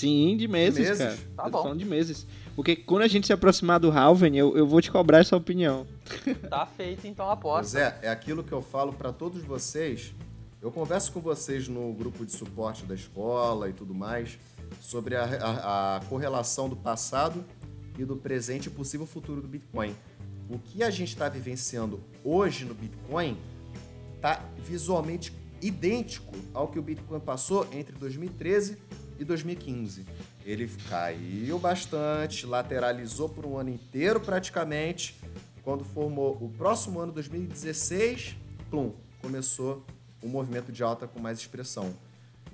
Sim, 0.01 0.37
de 0.37 0.47
meses, 0.49 0.75
De 0.77 0.83
meses? 0.83 0.99
cara. 0.99 1.19
Tá 1.37 1.51
tô 1.51 1.63
bom. 1.65 1.77
de 1.77 1.85
meses. 1.85 2.27
Porque 2.55 2.75
quando 2.77 3.03
a 3.03 3.09
gente 3.09 3.27
se 3.27 3.33
aproximar 3.33 3.79
do 3.81 3.90
Halven, 3.90 4.37
eu, 4.37 4.57
eu 4.57 4.67
vou 4.67 4.81
te 4.81 4.90
cobrar 4.90 5.19
essa 5.19 5.37
opinião. 5.37 5.87
Tá 6.49 6.67
feito 6.67 7.07
então 7.07 7.29
a 7.29 7.33
aposta. 7.33 7.67
Zé, 7.79 7.99
é 8.03 8.09
aquilo 8.09 8.42
que 8.42 8.53
eu 8.53 8.63
falo 8.63 8.92
pra 8.92 9.13
todos 9.13 9.42
vocês. 9.44 10.13
Eu 10.61 10.71
converso 10.73 11.13
com 11.13 11.21
vocês 11.21 11.69
no 11.69 11.92
grupo 11.92 12.27
de 12.27 12.33
suporte 12.33 12.85
da 12.85 12.94
escola 12.94 13.69
e 13.69 13.73
tudo 13.73 13.94
mais 13.94 14.38
sobre 14.81 15.15
a, 15.15 15.25
a- 15.25 15.96
a 15.96 16.01
correlação 16.07 16.69
do 16.69 16.75
passado 16.77 17.44
e 17.99 18.05
do 18.05 18.17
presente 18.17 18.67
e 18.67 18.71
possível 18.71 19.07
futuro 19.07 19.40
do 19.40 19.46
Bitcoin. 19.49 19.94
O 20.49 20.59
que 20.59 20.83
a 20.83 20.90
gente 20.90 21.09
está 21.11 21.29
vivenciando 21.29 22.01
hoje 22.25 22.65
no 22.65 22.75
Bitcoin 22.75 23.37
está 24.17 24.42
visualmente 24.59 25.33
idêntico 25.63 26.33
ao 26.55 26.69
que 26.69 26.79
o 26.79 26.83
Bitcoin 26.83 27.21
passou 27.21 27.67
entre 27.73 27.94
2013 27.96 28.79
e 29.19 29.25
2015. 29.25 30.06
Ele 30.44 30.71
caiu 30.88 31.58
bastante, 31.58 32.46
lateralizou 32.46 33.29
por 33.29 33.44
um 33.44 33.56
ano 33.56 33.71
inteiro 33.71 34.21
praticamente, 34.21 35.16
Quando 35.62 35.85
formou 35.85 36.38
o 36.40 36.48
próximo 36.56 36.98
ano, 36.98 37.12
2016, 37.12 38.37
plum, 38.71 38.94
começou 39.21 39.85
um 40.23 40.29
movimento 40.29 40.73
de 40.73 40.83
alta 40.83 41.06
com 41.06 41.21
mais 41.21 41.38
expressão. 41.38 41.94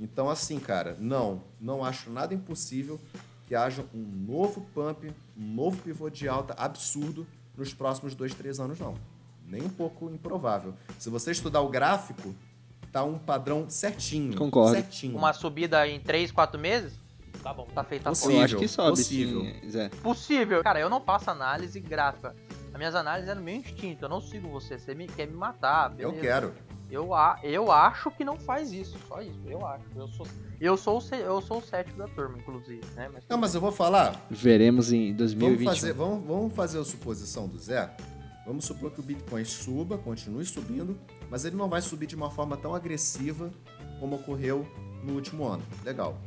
Então, 0.00 0.28
assim, 0.28 0.58
cara, 0.58 0.96
não, 0.98 1.40
não 1.60 1.84
acho 1.84 2.10
nada 2.10 2.34
impossível 2.34 2.98
que 3.46 3.54
haja 3.54 3.84
um 3.94 4.02
novo 4.02 4.66
pump, 4.74 5.12
um 5.36 5.54
novo 5.54 5.80
pivô 5.82 6.10
de 6.10 6.28
alta 6.28 6.54
absurdo 6.54 7.26
nos 7.56 7.72
próximos 7.72 8.14
dois, 8.14 8.34
três 8.34 8.58
anos, 8.58 8.80
não. 8.80 8.94
Nem 9.46 9.62
um 9.62 9.68
pouco 9.68 10.10
improvável. 10.10 10.74
Se 10.98 11.10
você 11.10 11.30
estudar 11.30 11.60
o 11.60 11.68
gráfico, 11.68 12.34
tá 12.94 13.02
um 13.04 13.18
padrão 13.18 13.68
certinho. 13.68 14.36
Concordo. 14.36 14.76
Certinho. 14.76 15.16
Uma 15.18 15.32
subida 15.32 15.86
em 15.88 15.98
3, 15.98 16.30
4 16.30 16.60
meses? 16.60 16.92
Tá 17.42 17.52
bom, 17.52 17.66
tá 17.74 17.82
feita 17.82 18.08
a 18.08 18.12
Possível. 18.12 18.30
conta. 18.36 18.40
eu 18.40 18.44
acho 18.44 18.56
que 18.56 18.68
sobe, 18.68 18.90
possível. 18.90 19.40
sim, 19.42 19.68
Zé. 19.70 19.88
Possível. 20.00 20.62
Cara, 20.62 20.78
eu 20.78 20.88
não 20.88 21.00
faço 21.00 21.28
análise 21.28 21.80
gráfica. 21.80 22.34
As 22.72 22.78
minhas 22.78 22.94
análises 22.94 23.28
é 23.28 23.34
no 23.34 23.42
meu 23.42 23.56
instinto. 23.56 24.04
Eu 24.04 24.08
não 24.08 24.20
sigo 24.20 24.48
você. 24.48 24.78
Você 24.78 24.94
me, 24.94 25.08
quer 25.08 25.26
me 25.26 25.34
matar. 25.34 25.92
Eu 25.98 26.12
beleza. 26.12 26.20
quero. 26.20 26.54
Eu, 26.88 27.12
a, 27.12 27.38
eu 27.42 27.72
acho 27.72 28.10
que 28.12 28.24
não 28.24 28.36
faz 28.36 28.72
isso. 28.72 28.96
Só 29.08 29.20
isso. 29.20 29.40
Eu 29.46 29.66
acho. 29.66 29.84
Eu 29.96 30.06
sou, 30.08 30.26
eu 30.60 30.76
sou, 30.76 30.98
o, 31.00 31.14
eu 31.16 31.40
sou 31.42 31.58
o 31.58 31.62
cético 31.62 31.98
da 31.98 32.06
turma, 32.06 32.38
inclusive. 32.38 32.80
Né? 32.94 33.10
Mas, 33.12 33.24
Não, 33.28 33.36
mas 33.36 33.54
eu 33.54 33.60
vou 33.60 33.72
falar. 33.72 34.24
Veremos 34.30 34.92
em 34.92 35.06
Vamos 35.08 35.18
2021. 35.34 35.66
fazer, 35.74 35.92
vamos, 35.92 36.24
vamos 36.24 36.54
fazer 36.54 36.78
a 36.78 36.84
suposição 36.84 37.48
do 37.48 37.58
Zé. 37.58 37.90
Vamos 38.46 38.66
supor 38.66 38.90
que 38.90 39.00
o 39.00 39.02
Bitcoin 39.02 39.44
suba, 39.44 39.96
continue 39.96 40.44
subindo, 40.44 40.98
mas 41.30 41.44
ele 41.44 41.56
não 41.56 41.68
vai 41.68 41.80
subir 41.80 42.06
de 42.06 42.14
uma 42.14 42.30
forma 42.30 42.56
tão 42.56 42.74
agressiva 42.74 43.50
como 43.98 44.16
ocorreu 44.16 44.66
no 45.02 45.14
último 45.14 45.46
ano. 45.46 45.62
Legal. 45.82 46.20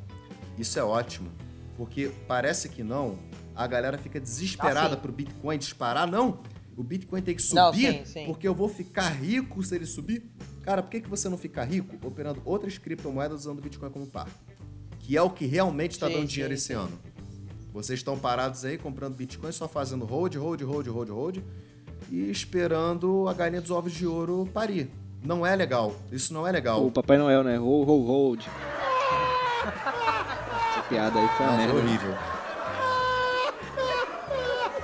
Isso 0.57 0.79
é 0.79 0.83
ótimo, 0.83 1.29
porque 1.75 2.11
parece 2.27 2.69
que 2.69 2.81
não, 2.83 3.19
a 3.55 3.67
galera 3.67 3.97
fica 3.97 4.19
desesperada 4.19 4.95
Ah, 4.95 4.97
pro 4.97 5.11
Bitcoin 5.11 5.59
disparar. 5.59 6.07
Não, 6.09 6.41
o 6.75 6.83
Bitcoin 6.83 7.21
tem 7.21 7.35
que 7.35 7.53
Não, 7.53 7.71
subir 7.71 7.99
sim, 7.99 8.05
sim. 8.05 8.25
porque 8.25 8.47
eu 8.47 8.55
vou 8.55 8.67
ficar 8.67 9.09
rico 9.09 9.61
se 9.61 9.75
ele 9.75 9.85
subir. 9.85 10.31
Cara, 10.63 10.81
por 10.81 10.89
que, 10.89 11.01
que 11.01 11.09
você 11.09 11.29
não 11.29 11.37
fica 11.37 11.63
rico 11.63 11.95
operando 12.05 12.41
outras 12.43 12.77
criptomoedas 12.79 13.41
usando 13.41 13.59
o 13.59 13.61
Bitcoin 13.61 13.91
como 13.91 14.07
par? 14.07 14.27
Que 14.99 15.15
é 15.15 15.21
o 15.21 15.29
que 15.29 15.45
realmente 15.45 15.91
está 15.91 16.07
dando 16.09 16.21
sim, 16.21 16.25
dinheiro 16.27 16.53
esse 16.55 16.67
sim. 16.67 16.73
ano. 16.73 16.99
Vocês 17.71 17.99
estão 17.99 18.17
parados 18.17 18.65
aí 18.65 18.77
comprando 18.77 19.15
Bitcoin, 19.15 19.51
só 19.51 19.67
fazendo 19.67 20.03
hold, 20.03 20.35
hold, 20.35 20.61
hold, 20.63 20.87
hold, 20.87 21.09
hold 21.09 21.37
e 22.11 22.29
esperando 22.29 23.27
a 23.27 23.33
galinha 23.33 23.61
dos 23.61 23.71
ovos 23.71 23.91
de 23.93 24.05
ouro 24.05 24.47
parir. 24.53 24.89
Não 25.23 25.45
é 25.45 25.55
legal. 25.55 25.95
Isso 26.11 26.33
não 26.33 26.47
é 26.47 26.51
legal. 26.51 26.85
O 26.85 26.91
Papai 26.91 27.17
Noel, 27.17 27.43
né? 27.43 27.57
Hold, 27.57 27.87
hold, 27.87 28.07
hold. 28.07 28.41
Essa 30.71 30.81
piada 30.87 31.19
aí 31.19 31.27
foi 31.35 31.45
uma 31.45 31.51
Não, 31.51 31.57
merda. 31.57 31.73
foi 31.73 31.81
horrível. 31.81 32.15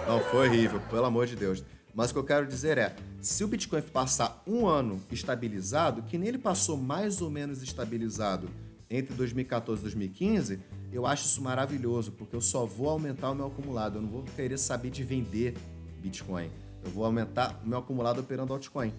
Não, 0.07 0.19
foi 0.19 0.47
horrível, 0.47 0.79
pelo 0.89 1.05
amor 1.05 1.25
de 1.27 1.35
Deus. 1.35 1.63
Mas 1.95 2.09
o 2.09 2.13
que 2.13 2.19
eu 2.19 2.23
quero 2.23 2.47
dizer 2.47 2.77
é, 2.77 2.95
se 3.21 3.43
o 3.43 3.47
Bitcoin 3.47 3.81
passar 3.81 4.41
um 4.47 4.65
ano 4.67 4.99
estabilizado, 5.11 6.01
que 6.03 6.17
nele 6.17 6.37
passou 6.37 6.75
mais 6.75 7.21
ou 7.21 7.29
menos 7.29 7.61
estabilizado 7.61 8.49
entre 8.89 9.13
2014 9.13 9.79
e 9.79 9.83
2015, 9.83 10.59
eu 10.91 11.05
acho 11.05 11.25
isso 11.25 11.41
maravilhoso, 11.41 12.11
porque 12.11 12.35
eu 12.35 12.41
só 12.41 12.65
vou 12.65 12.89
aumentar 12.89 13.31
o 13.31 13.35
meu 13.35 13.47
acumulado. 13.47 13.97
Eu 13.97 14.01
não 14.01 14.09
vou 14.09 14.23
querer 14.35 14.57
saber 14.57 14.89
de 14.89 15.03
vender 15.03 15.55
Bitcoin. 15.99 16.49
Eu 16.83 16.91
vou 16.91 17.05
aumentar 17.05 17.59
o 17.63 17.67
meu 17.67 17.79
acumulado 17.79 18.19
operando 18.19 18.53
altcoin. 18.53 18.93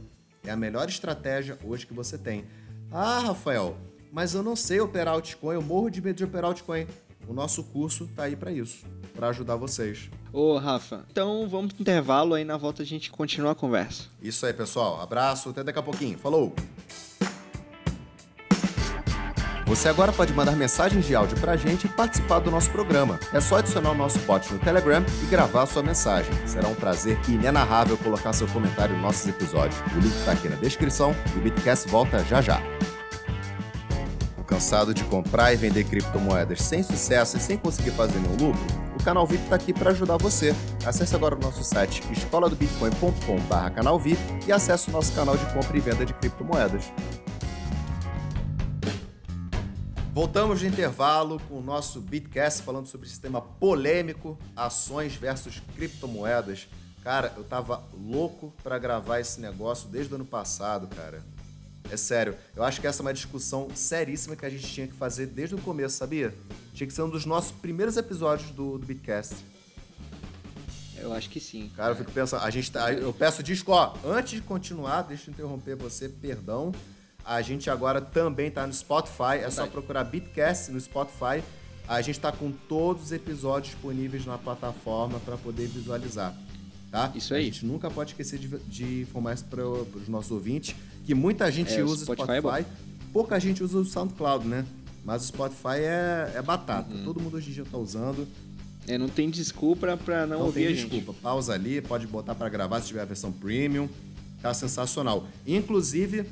É 0.44 0.50
a 0.50 0.56
melhor 0.56 0.88
estratégia 0.88 1.58
hoje 1.64 1.86
que 1.86 1.94
você 1.94 2.18
tem. 2.18 2.44
Ah, 2.90 3.20
Rafael, 3.20 3.76
mas 4.12 4.34
eu 4.34 4.42
não 4.42 4.54
sei 4.54 4.80
operar 4.80 5.14
altcoin, 5.14 5.54
eu 5.54 5.62
morro 5.62 5.90
de 5.90 6.00
medo 6.00 6.16
de 6.16 6.24
operar 6.24 6.50
altcoin. 6.50 6.86
O 7.26 7.32
nosso 7.32 7.64
curso 7.64 8.06
tá 8.14 8.24
aí 8.24 8.36
para 8.36 8.52
isso, 8.52 8.84
para 9.14 9.28
ajudar 9.28 9.56
vocês. 9.56 10.10
Ô, 10.32 10.58
Rafa, 10.58 11.04
então 11.10 11.48
vamos 11.48 11.72
pro 11.72 11.82
intervalo 11.82 12.34
aí 12.34 12.44
na 12.44 12.56
volta 12.56 12.82
a 12.82 12.86
gente 12.86 13.10
continua 13.10 13.52
a 13.52 13.54
conversa. 13.54 14.04
Isso 14.20 14.44
aí, 14.44 14.52
pessoal. 14.52 15.00
Abraço, 15.00 15.48
até 15.48 15.64
daqui 15.64 15.78
a 15.78 15.82
pouquinho. 15.82 16.18
Falou! 16.18 16.54
Você 19.74 19.88
agora 19.88 20.12
pode 20.12 20.32
mandar 20.32 20.52
mensagens 20.52 21.04
de 21.04 21.16
áudio 21.16 21.36
pra 21.40 21.56
gente 21.56 21.86
e 21.86 21.88
participar 21.88 22.38
do 22.38 22.48
nosso 22.48 22.70
programa. 22.70 23.18
É 23.32 23.40
só 23.40 23.56
adicionar 23.56 23.90
o 23.90 23.94
nosso 23.94 24.20
bot 24.20 24.52
no 24.52 24.60
Telegram 24.60 25.04
e 25.20 25.26
gravar 25.26 25.62
a 25.62 25.66
sua 25.66 25.82
mensagem. 25.82 26.32
Será 26.46 26.68
um 26.68 26.76
prazer 26.76 27.18
inenarrável 27.28 27.98
colocar 27.98 28.32
seu 28.32 28.46
comentário 28.46 28.94
nos 28.94 29.02
nossos 29.02 29.26
episódios. 29.26 29.76
O 29.96 29.98
link 29.98 30.14
tá 30.24 30.30
aqui 30.30 30.48
na 30.48 30.54
descrição 30.54 31.12
e 31.34 31.38
o 31.40 31.42
Bitcast 31.42 31.88
volta 31.88 32.20
já 32.20 32.40
já. 32.40 32.62
Cansado 34.46 34.94
de 34.94 35.02
comprar 35.02 35.52
e 35.52 35.56
vender 35.56 35.82
criptomoedas 35.82 36.62
sem 36.62 36.84
sucesso 36.84 37.36
e 37.36 37.40
sem 37.40 37.58
conseguir 37.58 37.90
fazer 37.90 38.20
nenhum 38.20 38.46
lucro? 38.46 38.64
O 38.96 39.02
canal 39.02 39.26
VIP 39.26 39.42
está 39.42 39.56
aqui 39.56 39.72
para 39.72 39.90
ajudar 39.90 40.18
você. 40.18 40.54
Acesse 40.86 41.16
agora 41.16 41.34
o 41.34 41.40
nosso 41.40 41.64
site 41.64 42.00
escoladobitcoin.com.br 42.12 43.74
canal 43.74 43.98
VIP 43.98 44.20
e 44.46 44.52
acesse 44.52 44.88
o 44.88 44.92
nosso 44.92 45.12
canal 45.14 45.36
de 45.36 45.44
compra 45.46 45.76
e 45.76 45.80
venda 45.80 46.06
de 46.06 46.14
criptomoedas. 46.14 46.92
Voltamos 50.14 50.60
de 50.60 50.68
intervalo 50.68 51.40
com 51.48 51.58
o 51.58 51.60
nosso 51.60 52.00
Bitcast 52.00 52.62
falando 52.62 52.86
sobre 52.86 53.08
sistema 53.08 53.42
polêmico, 53.42 54.38
ações 54.54 55.16
versus 55.16 55.60
criptomoedas. 55.74 56.68
Cara, 57.02 57.34
eu 57.36 57.42
tava 57.42 57.82
louco 57.92 58.54
para 58.62 58.78
gravar 58.78 59.18
esse 59.18 59.40
negócio 59.40 59.88
desde 59.88 60.12
o 60.12 60.14
ano 60.14 60.24
passado, 60.24 60.86
cara. 60.94 61.20
É 61.90 61.96
sério, 61.96 62.36
eu 62.54 62.62
acho 62.62 62.80
que 62.80 62.86
essa 62.86 63.02
é 63.02 63.04
uma 63.04 63.12
discussão 63.12 63.68
seríssima 63.74 64.36
que 64.36 64.46
a 64.46 64.48
gente 64.48 64.68
tinha 64.68 64.86
que 64.86 64.94
fazer 64.94 65.26
desde 65.26 65.56
o 65.56 65.58
começo, 65.58 65.96
sabia? 65.96 66.32
Tinha 66.72 66.86
que 66.86 66.92
ser 66.92 67.02
um 67.02 67.10
dos 67.10 67.26
nossos 67.26 67.50
primeiros 67.50 67.96
episódios 67.96 68.52
do, 68.52 68.78
do 68.78 68.86
Bitcast. 68.86 69.34
Eu 70.96 71.12
acho 71.12 71.28
que 71.28 71.40
sim. 71.40 71.72
Cara, 71.74 71.90
eu 71.90 71.96
fico 71.96 72.12
pensando, 72.12 72.44
a 72.44 72.50
gente 72.50 72.70
tá, 72.70 72.92
eu 72.92 73.12
peço 73.12 73.42
desculpa, 73.42 73.98
ó, 74.04 74.12
antes 74.12 74.34
de 74.34 74.42
continuar, 74.42 75.02
deixa 75.02 75.28
eu 75.28 75.32
interromper 75.32 75.74
você, 75.74 76.08
perdão. 76.08 76.72
A 77.24 77.40
gente 77.42 77.70
agora 77.70 78.00
também 78.00 78.50
tá 78.50 78.66
no 78.66 78.72
Spotify, 78.72 79.38
é 79.42 79.50
só 79.50 79.66
procurar 79.66 80.04
Bitcast 80.04 80.70
no 80.70 80.80
Spotify. 80.80 81.42
A 81.88 82.00
gente 82.02 82.18
tá 82.20 82.30
com 82.32 82.50
todos 82.68 83.04
os 83.04 83.12
episódios 83.12 83.72
disponíveis 83.72 84.24
na 84.26 84.36
plataforma 84.38 85.18
para 85.20 85.36
poder 85.36 85.66
visualizar, 85.68 86.34
tá? 86.90 87.12
Isso 87.14 87.34
A 87.34 87.36
aí. 87.36 87.44
gente 87.44 87.64
nunca 87.66 87.90
pode 87.90 88.10
esquecer 88.12 88.38
de, 88.38 88.48
de 88.48 89.02
informar 89.02 89.34
isso 89.34 89.44
para 89.44 89.62
os 89.66 90.08
nossos 90.08 90.30
ouvintes, 90.30 90.74
que 91.04 91.14
muita 91.14 91.50
gente 91.50 91.72
É, 91.74 91.82
usa 91.82 92.02
o 92.10 92.14
Spotify 92.14 92.38
Spotify, 92.38 92.60
é 92.62 93.12
pouca 93.12 93.38
gente 93.38 93.62
usa 93.62 93.78
o 93.78 93.84
SoundCloud, 93.84 94.46
né? 94.46 94.64
Mas 95.04 95.24
o 95.24 95.26
Spotify 95.26 95.80
é, 95.80 96.32
é 96.36 96.42
batata, 96.42 96.92
Uhum. 96.94 97.04
todo 97.04 97.20
mundo 97.20 97.36
hoje 97.36 97.50
em 97.50 97.54
dia 97.54 97.64
tá 97.70 97.76
usando. 97.76 98.26
É, 98.86 98.96
não 98.98 99.08
tem 99.08 99.28
desculpa 99.30 99.96
pra 99.96 100.26
não, 100.26 100.38
Não 100.38 100.46
ouvir 100.46 100.60
tem 100.60 100.66
a 100.66 100.76
gente. 100.76 100.90
desculpa. 100.90 101.14
Pausa 101.22 101.52
ali, 101.54 101.80
pode 101.82 102.06
botar 102.06 102.34
para 102.34 102.48
gravar 102.50 102.80
se 102.80 102.88
tiver 102.88 103.00
a 103.02 103.06
versão 103.06 103.30
premium. 103.32 103.88
Tá 104.42 104.52
sensacional. 104.54 105.26
Inclusive, 105.46 106.26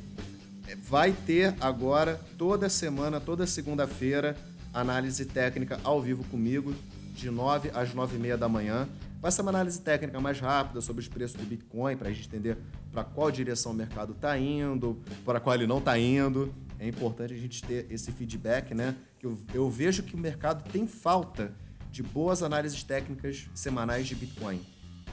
vai 0.76 1.12
ter 1.12 1.54
agora, 1.60 2.20
toda 2.36 2.68
semana, 2.68 3.20
toda 3.20 3.46
segunda-feira, 3.46 4.36
análise 4.72 5.24
técnica 5.24 5.80
ao 5.84 6.00
vivo 6.00 6.24
comigo, 6.24 6.74
de 7.14 7.30
9 7.30 7.70
às 7.74 7.92
9 7.92 8.16
e 8.16 8.18
meia 8.18 8.36
da 8.36 8.48
manhã. 8.48 8.88
Vai 9.20 9.30
ser 9.30 9.42
uma 9.42 9.50
análise 9.50 9.80
técnica 9.80 10.18
mais 10.20 10.40
rápida 10.40 10.80
sobre 10.80 11.02
os 11.02 11.08
preços 11.08 11.36
do 11.36 11.46
Bitcoin, 11.46 11.96
para 11.96 12.08
a 12.08 12.12
gente 12.12 12.26
entender 12.26 12.58
para 12.90 13.04
qual 13.04 13.30
direção 13.30 13.72
o 13.72 13.74
mercado 13.74 14.12
está 14.12 14.36
indo, 14.36 15.00
para 15.24 15.38
qual 15.38 15.54
ele 15.54 15.66
não 15.66 15.78
está 15.78 15.98
indo. 15.98 16.52
É 16.78 16.88
importante 16.88 17.32
a 17.32 17.36
gente 17.36 17.62
ter 17.62 17.86
esse 17.88 18.10
feedback, 18.10 18.74
né? 18.74 18.96
Eu, 19.22 19.38
eu 19.54 19.70
vejo 19.70 20.02
que 20.02 20.16
o 20.16 20.18
mercado 20.18 20.68
tem 20.70 20.86
falta 20.88 21.52
de 21.92 22.02
boas 22.02 22.42
análises 22.42 22.82
técnicas 22.82 23.48
semanais 23.54 24.08
de 24.08 24.16
Bitcoin. 24.16 24.60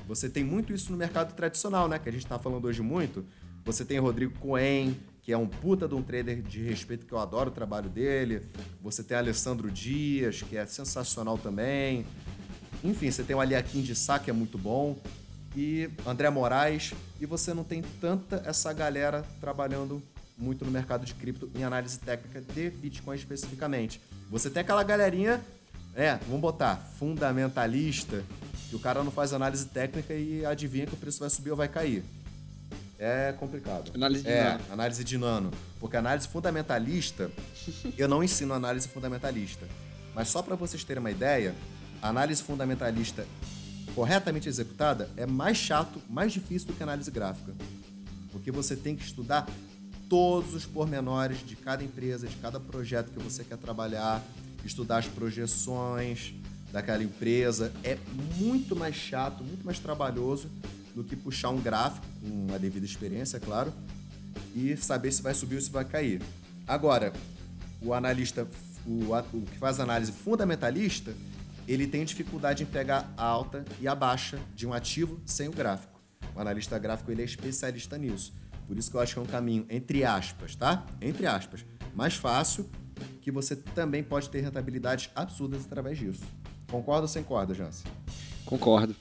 Você 0.07 0.28
tem 0.28 0.43
muito 0.43 0.74
isso 0.74 0.91
no 0.91 0.97
mercado 0.97 1.36
tradicional, 1.36 1.88
né? 1.88 1.99
Que 1.99 2.10
a 2.10 2.12
gente 2.12 2.24
está 2.24 2.39
falando 2.39 2.66
hoje 2.66 2.82
muito. 2.82 3.24
Você 3.64 3.86
tem 3.86 3.99
Rodrigo 3.99 4.34
Cohen, 4.39 4.97
que 5.30 5.34
é 5.34 5.38
um 5.38 5.46
puta 5.46 5.88
de 5.88 5.94
um 5.94 6.02
trader 6.02 6.42
de 6.42 6.64
respeito, 6.64 7.06
que 7.06 7.14
eu 7.14 7.20
adoro 7.20 7.52
o 7.52 7.54
trabalho 7.54 7.88
dele. 7.88 8.42
Você 8.82 9.04
tem 9.04 9.16
Alessandro 9.16 9.70
Dias, 9.70 10.42
que 10.42 10.58
é 10.58 10.66
sensacional 10.66 11.38
também. 11.38 12.04
Enfim, 12.84 13.12
você 13.12 13.22
tem 13.22 13.36
o 13.36 13.40
Aliakim 13.40 13.84
de 13.84 13.94
Sá, 13.94 14.18
que 14.18 14.32
é 14.32 14.34
muito 14.34 14.58
bom. 14.58 14.98
E 15.56 15.88
André 16.04 16.32
Moraes. 16.32 16.96
E 17.22 17.28
você 17.28 17.54
não 17.54 17.64
tem 17.64 17.84
tanta 18.02 18.42
essa 18.44 18.74
galera 18.74 19.24
trabalhando 19.40 20.02
muito 20.36 20.66
no 20.66 20.72
mercado 20.72 21.06
de 21.06 21.14
cripto 21.14 21.48
em 21.54 21.64
análise 21.64 22.00
técnica 22.00 22.42
de 22.42 22.72
Bitcoin 22.72 23.16
especificamente. 23.16 24.02
Você 24.32 24.50
tem 24.50 24.62
aquela 24.62 24.82
galerinha, 24.82 25.40
é, 25.94 26.16
vamos 26.26 26.42
botar, 26.42 26.78
fundamentalista, 26.98 28.24
que 28.68 28.76
o 28.76 28.80
cara 28.80 29.04
não 29.04 29.12
faz 29.12 29.32
análise 29.32 29.68
técnica 29.68 30.12
e 30.12 30.44
adivinha 30.44 30.88
que 30.88 30.96
o 30.96 30.98
preço 30.98 31.20
vai 31.20 31.30
subir 31.30 31.52
ou 31.52 31.56
vai 31.56 31.68
cair. 31.68 32.04
É 33.00 33.32
complicado. 33.32 33.91
Análise 33.95 34.24
de 34.24 34.30
é, 34.30 34.43
nano. 34.43 34.64
análise 34.70 35.04
de 35.06 35.18
nano. 35.18 35.52
Porque 35.80 35.95
análise 35.95 36.28
fundamentalista, 36.28 37.32
eu 37.97 38.10
não 38.10 38.22
ensino 38.22 38.54
análise 38.54 38.89
fundamentalista. 38.89 39.66
Mas 40.14 40.28
só 40.28 40.41
para 40.41 40.58
vocês 40.58 40.84
terem 40.84 41.00
uma 41.00 41.10
ideia, 41.10 41.56
a 42.02 42.10
análise 42.10 42.43
fundamentalista 42.43 43.26
corretamente 43.95 44.50
executada 44.50 45.10
é 45.16 45.26
mais 45.26 45.56
chato, 45.56 46.02
mais 46.10 46.34
difícil 46.34 46.68
do 46.68 46.74
que 46.74 46.84
a 46.84 46.86
análise 46.86 47.10
gráfica. 47.10 47.54
Porque 48.34 48.52
você 48.52 48.76
tem 48.76 48.97
que 48.97 49.04
estudar 49.04 49.47
todos 50.10 50.54
os 50.54 50.66
pormenores 50.66 51.39
de 51.45 51.56
cada 51.56 51.82
empresa, 51.82 52.28
de 52.28 52.36
cada 52.36 52.60
projeto 52.60 53.12
que 53.12 53.20
você 53.24 53.45
quer 53.45 53.58
trabalhar, 53.58 54.22
estudar 54.66 54.97
as 54.97 55.08
projeções 55.08 56.34
daquela 56.70 57.02
empresa. 57.02 57.72
É 57.82 57.97
muito 58.38 58.76
mais 58.76 58.95
chato, 58.95 59.41
muito 59.41 59.66
mais 59.66 59.80
trabalhoso 59.80 60.50
do 61.00 61.04
que 61.06 61.16
puxar 61.16 61.50
um 61.50 61.62
gráfico, 61.62 62.06
com 62.22 62.28
uma 62.28 62.60
devida 62.60 62.86
experiência, 62.86 63.38
é 63.38 63.39
claro, 63.39 63.74
e 64.54 64.76
saber 64.76 65.14
se 65.14 65.22
vai 65.22 65.34
subir 65.34 65.56
ou 65.56 65.62
se 65.62 65.72
vai 65.72 65.86
cair. 65.86 66.22
Agora, 66.68 67.14
o 67.82 67.93
analista, 67.93 68.45
o, 68.86 69.14
o 69.34 69.41
que 69.43 69.58
faz 69.58 69.80
análise 69.80 70.12
fundamentalista, 70.12 71.16
ele 71.66 71.88
tem 71.88 72.04
dificuldade 72.04 72.64
em 72.64 72.66
pegar 72.66 73.14
a 73.16 73.24
alta 73.24 73.64
e 73.80 73.88
a 73.88 73.95
baixa 73.95 74.38
de 74.54 74.68
um 74.68 74.74
ativo 74.74 75.22
sem 75.26 75.47
o 75.47 75.54
gráfico. 75.54 76.02
O 76.36 76.39
analista 76.41 76.78
gráfico 76.78 77.10
ele 77.12 77.22
é 77.22 77.26
especialista 77.26 77.97
nisso. 77.97 78.34
Por 78.68 78.78
isso 78.78 78.91
que 78.91 78.97
eu 78.97 79.00
acho 79.00 79.14
que 79.14 79.20
é 79.20 79.22
um 79.22 79.26
caminho, 79.26 79.66
entre 79.70 80.04
aspas, 80.04 80.54
tá? 80.54 80.86
Entre 81.02 81.26
aspas, 81.26 81.66
mais 81.95 82.16
fácil, 82.16 82.70
que 83.22 83.32
você 83.32 83.56
também 83.56 84.04
pode 84.04 84.30
ter 84.30 84.41
rentabilidades 84.41 85.10
absurdas 85.16 85.64
através 85.66 85.97
disso. 85.97 86.24
Concorda 86.70 87.04
ou 87.04 87.08
sem 87.08 87.24
corda, 87.24 87.54
Jansen? 87.54 87.89
Concordo. 88.45 88.93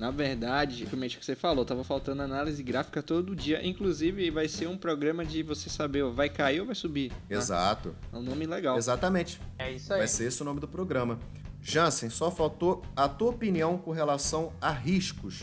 Na 0.00 0.10
verdade, 0.10 0.86
como 0.86 1.06
que 1.06 1.22
você 1.22 1.36
falou, 1.36 1.62
tava 1.62 1.84
faltando 1.84 2.22
análise 2.22 2.62
gráfica 2.62 3.02
todo 3.02 3.36
dia. 3.36 3.60
Inclusive, 3.62 4.30
vai 4.30 4.48
ser 4.48 4.66
um 4.66 4.74
programa 4.74 5.26
de 5.26 5.42
você 5.42 5.68
saber, 5.68 6.02
vai 6.04 6.30
cair 6.30 6.60
ou 6.60 6.64
vai 6.64 6.74
subir. 6.74 7.10
Tá? 7.10 7.34
Exato. 7.34 7.94
É 8.10 8.16
um 8.16 8.22
nome 8.22 8.46
legal. 8.46 8.78
Exatamente. 8.78 9.38
É 9.58 9.70
isso 9.70 9.92
aí. 9.92 9.98
Vai 9.98 10.08
ser 10.08 10.24
esse 10.24 10.40
o 10.40 10.44
nome 10.46 10.58
do 10.58 10.66
programa. 10.66 11.18
Jansen, 11.62 12.08
só 12.08 12.30
faltou 12.30 12.82
a 12.96 13.06
tua 13.10 13.28
opinião 13.28 13.76
com 13.76 13.90
relação 13.90 14.54
a 14.58 14.70
riscos. 14.70 15.42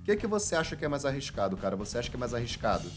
O 0.00 0.04
que, 0.06 0.16
que 0.16 0.26
você 0.26 0.56
acha 0.56 0.74
que 0.74 0.86
é 0.86 0.88
mais 0.88 1.04
arriscado, 1.04 1.54
cara? 1.58 1.76
Você 1.76 1.98
acha 1.98 2.08
que 2.08 2.16
é 2.16 2.18
mais 2.18 2.32
arriscado 2.32 2.90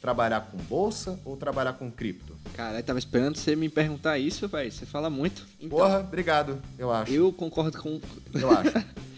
trabalhar 0.00 0.42
com 0.52 0.56
bolsa 0.56 1.18
ou 1.24 1.36
trabalhar 1.36 1.72
com 1.72 1.90
cripto? 1.90 2.36
Cara, 2.54 2.78
eu 2.78 2.82
tava 2.84 3.00
esperando 3.00 3.36
você 3.36 3.56
me 3.56 3.68
perguntar 3.68 4.18
isso, 4.18 4.46
velho. 4.46 4.70
Você 4.70 4.86
fala 4.86 5.10
muito. 5.10 5.44
Então, 5.58 5.76
Porra, 5.76 5.98
obrigado, 5.98 6.62
eu 6.78 6.92
acho. 6.92 7.12
Eu 7.12 7.32
concordo 7.32 7.76
com. 7.82 8.00
Eu 8.32 8.50
acho. 8.52 8.70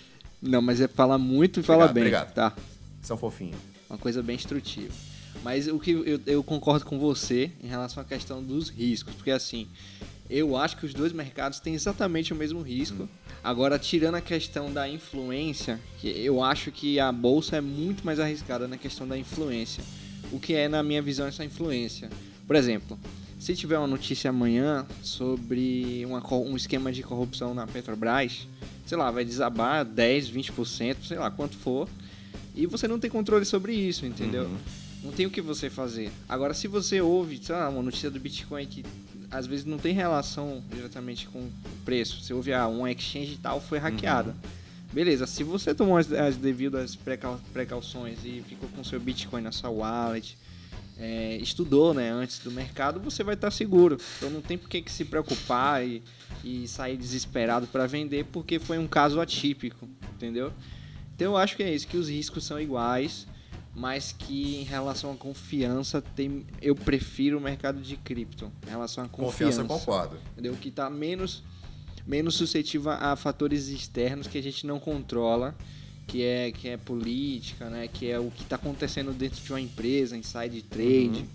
Não, 0.47 0.63
mas 0.63 0.81
é 0.81 0.89
falar 0.89 1.19
muito 1.19 1.61
e 1.61 1.63
falar 1.63 1.89
bem. 1.89 2.03
Obrigado. 2.03 2.33
Tá. 2.33 2.55
São 3.03 3.17
fofinhos. 3.17 3.57
Uma 3.89 3.99
coisa 3.99 4.23
bem 4.23 4.37
instrutiva. 4.37 4.93
Mas 5.43 5.69
o 5.69 5.79
que 5.79 5.93
eu, 5.93 6.21
eu, 6.27 6.43
concordo 6.43 6.85
com 6.85 6.99
você 6.99 7.53
em 7.63 7.69
relação 7.69 8.03
à 8.03 8.07
questão 8.07 8.43
dos 8.43 8.69
riscos, 8.69 9.15
porque 9.15 9.31
assim, 9.31 9.69
eu 10.29 10.57
acho 10.57 10.77
que 10.77 10.87
os 10.87 10.93
dois 10.93 11.13
mercados 11.13 11.61
têm 11.61 11.75
exatamente 11.75 12.33
o 12.33 12.37
mesmo 12.37 12.63
risco. 12.63 13.05
Hum. 13.05 13.09
Agora, 13.45 13.79
tirando 13.79 14.17
a 14.17 14.21
questão 14.21 14.73
da 14.73 14.89
influência, 14.89 15.79
que 16.01 16.09
eu 16.09 16.43
acho 16.43 16.73
que 16.73 16.99
a 16.99 17.13
bolsa 17.13 17.57
é 17.57 17.61
muito 17.61 18.05
mais 18.05 18.19
arriscada 18.19 18.67
na 18.67 18.77
questão 18.77 19.07
da 19.07 19.17
influência. 19.17 19.85
O 20.33 20.41
que 20.41 20.55
é, 20.55 20.69
na 20.69 20.83
minha 20.83 21.01
visão, 21.01 21.29
essa 21.29 21.45
influência? 21.45 22.11
Por 22.45 22.57
exemplo, 22.57 22.99
se 23.39 23.55
tiver 23.55 23.79
uma 23.79 23.87
notícia 23.87 24.31
amanhã 24.31 24.85
sobre 25.03 26.05
uma, 26.07 26.21
um 26.35 26.57
esquema 26.57 26.91
de 26.91 27.03
corrupção 27.03 27.55
na 27.55 27.67
Petrobras, 27.67 28.49
sei 28.87 28.97
lá, 28.97 29.11
vai 29.11 29.25
desabar 29.25 29.85
10, 29.85 30.31
20%, 30.31 30.97
sei 31.05 31.19
lá 31.19 31.31
quanto 31.31 31.57
for, 31.57 31.89
e 32.55 32.67
você 32.67 32.89
não 32.89 32.99
tem 32.99 33.11
controle 33.11 33.45
sobre 33.45 33.75
isso, 33.75 34.07
entendeu? 34.07 34.45
Uhum. 34.45 34.57
Não 35.05 35.13
tem 35.13 35.27
o 35.27 35.31
que 35.31 35.41
você 35.41 35.69
fazer. 35.69 36.11
Agora, 36.29 36.55
se 36.55 36.67
você 36.67 37.01
ouve, 37.01 37.39
sei 37.43 37.55
lá, 37.55 37.69
uma 37.69 37.83
notícia 37.83 38.11
do 38.11 38.19
Bitcoin 38.19 38.67
que 38.67 38.85
às 39.31 39.47
vezes 39.47 39.65
não 39.65 39.79
tem 39.79 39.93
relação 39.93 40.63
diretamente 40.73 41.27
com 41.29 41.41
o 41.41 41.53
preço, 41.85 42.23
você 42.23 42.33
ouve, 42.33 42.53
ah, 42.53 42.67
um 42.67 42.87
exchange 42.87 43.39
tal 43.43 43.61
foi 43.61 43.79
hackeada. 43.79 44.31
Uhum. 44.31 44.57
Beleza, 44.93 45.27
se 45.27 45.45
você 45.45 45.75
tomou 45.75 45.99
as, 45.99 46.11
as 46.13 46.37
devidas 46.37 46.97
precauções 47.53 48.19
e 48.25 48.43
ficou 48.49 48.69
com 48.71 48.83
seu 48.83 48.99
Bitcoin 48.99 49.43
na 49.43 49.53
sua 49.53 49.69
wallet, 49.69 50.39
é, 50.99 51.37
estudou 51.37 51.93
né, 51.93 52.11
antes 52.11 52.39
do 52.39 52.51
mercado, 52.51 53.01
você 53.01 53.23
vai 53.23 53.35
estar 53.35 53.51
seguro. 53.51 53.99
Então 54.17 54.31
não 54.31 54.41
tem 54.41 54.57
por 54.57 54.69
que 54.69 54.83
se 54.91 55.05
preocupar 55.05 55.87
e, 55.87 56.03
e 56.43 56.67
sair 56.67 56.97
desesperado 56.97 57.67
para 57.67 57.87
vender 57.87 58.25
porque 58.27 58.59
foi 58.59 58.79
um 58.79 58.87
caso 58.87 59.21
atípico, 59.21 59.89
entendeu? 60.15 60.53
Então 61.15 61.33
eu 61.33 61.37
acho 61.37 61.57
que 61.57 61.63
é 61.63 61.75
isso, 61.75 61.87
que 61.87 61.97
os 61.97 62.09
riscos 62.09 62.45
são 62.45 62.61
iguais, 62.61 63.27
mas 63.75 64.13
que 64.13 64.57
em 64.57 64.65
relação 64.65 65.13
à 65.13 65.17
confiança 65.17 66.01
tem, 66.01 66.47
eu 66.63 66.75
prefiro 66.75 67.39
o 67.39 67.41
mercado 67.41 67.81
de 67.81 67.97
cripto. 67.97 68.51
Em 68.67 68.71
relação 68.71 69.05
à 69.05 69.09
confiança, 69.09 69.63
confiança 69.63 69.65
concordo. 69.65 70.19
Entendeu? 70.33 70.55
Que 70.55 70.69
está 70.69 70.89
menos 70.89 71.43
menos 72.07 72.37
suscetível 72.37 72.93
a 72.93 73.17
fatores 73.17 73.67
externos 73.67 74.29
que 74.29 74.39
a 74.39 74.43
gente 74.43 74.65
não 74.65 74.79
controla 74.79 75.57
que 76.07 76.23
é, 76.23 76.53
que 76.53 76.69
é 76.69 76.77
política, 76.77 77.69
né? 77.69 77.89
Que 77.89 78.11
é 78.11 78.19
o 78.19 78.31
que 78.31 78.43
está 78.43 78.57
acontecendo 78.57 79.13
dentro 79.13 79.43
de 79.43 79.53
uma 79.53 79.61
empresa, 79.61 80.17
inside 80.17 80.63
trade. 80.63 81.21
Uhum. 81.21 81.27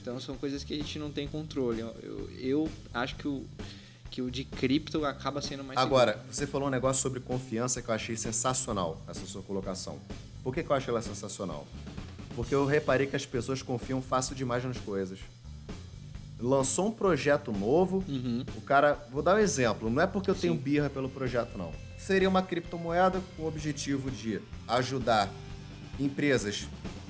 Então 0.00 0.20
são 0.20 0.36
coisas 0.36 0.62
que 0.62 0.74
a 0.74 0.76
gente 0.76 0.98
não 0.98 1.10
tem 1.10 1.26
controle. 1.26 1.80
Eu, 1.80 1.96
eu, 2.02 2.30
eu, 2.38 2.70
acho 2.92 3.16
que 3.16 3.26
o, 3.26 3.44
que 4.10 4.20
o 4.20 4.30
de 4.30 4.44
cripto 4.44 5.04
acaba 5.04 5.40
sendo 5.40 5.64
mais. 5.64 5.78
Agora, 5.78 6.12
seguro. 6.12 6.34
você 6.34 6.46
falou 6.46 6.68
um 6.68 6.70
negócio 6.70 7.02
sobre 7.02 7.20
confiança 7.20 7.80
que 7.80 7.88
eu 7.88 7.94
achei 7.94 8.16
sensacional, 8.16 9.00
essa 9.08 9.24
sua 9.24 9.42
colocação. 9.42 9.98
Por 10.42 10.54
que, 10.54 10.62
que 10.62 10.70
eu 10.70 10.76
acho 10.76 10.90
ela 10.90 11.02
sensacional? 11.02 11.66
Porque 12.36 12.54
eu 12.54 12.64
reparei 12.64 13.06
que 13.06 13.16
as 13.16 13.26
pessoas 13.26 13.62
confiam 13.62 14.00
fácil 14.00 14.34
demais 14.34 14.64
nas 14.64 14.78
coisas 14.78 15.18
lançou 16.40 16.86
um 16.86 16.92
projeto 16.92 17.50
novo, 17.50 18.04
uhum. 18.06 18.44
o 18.56 18.60
cara. 18.60 18.96
Vou 19.10 19.20
dar 19.20 19.34
um 19.34 19.38
exemplo, 19.38 19.90
não 19.90 20.00
é 20.00 20.06
porque 20.06 20.30
eu 20.30 20.36
tenho 20.36 20.52
Sim. 20.52 20.60
birra 20.60 20.88
pelo 20.88 21.08
projeto, 21.08 21.58
não 21.58 21.72
seria 21.98 22.28
uma 22.28 22.42
criptomoeda 22.42 23.20
com 23.36 23.42
o 23.42 23.46
objetivo 23.46 24.10
de 24.10 24.40
ajudar 24.66 25.28
empresas 25.98 26.66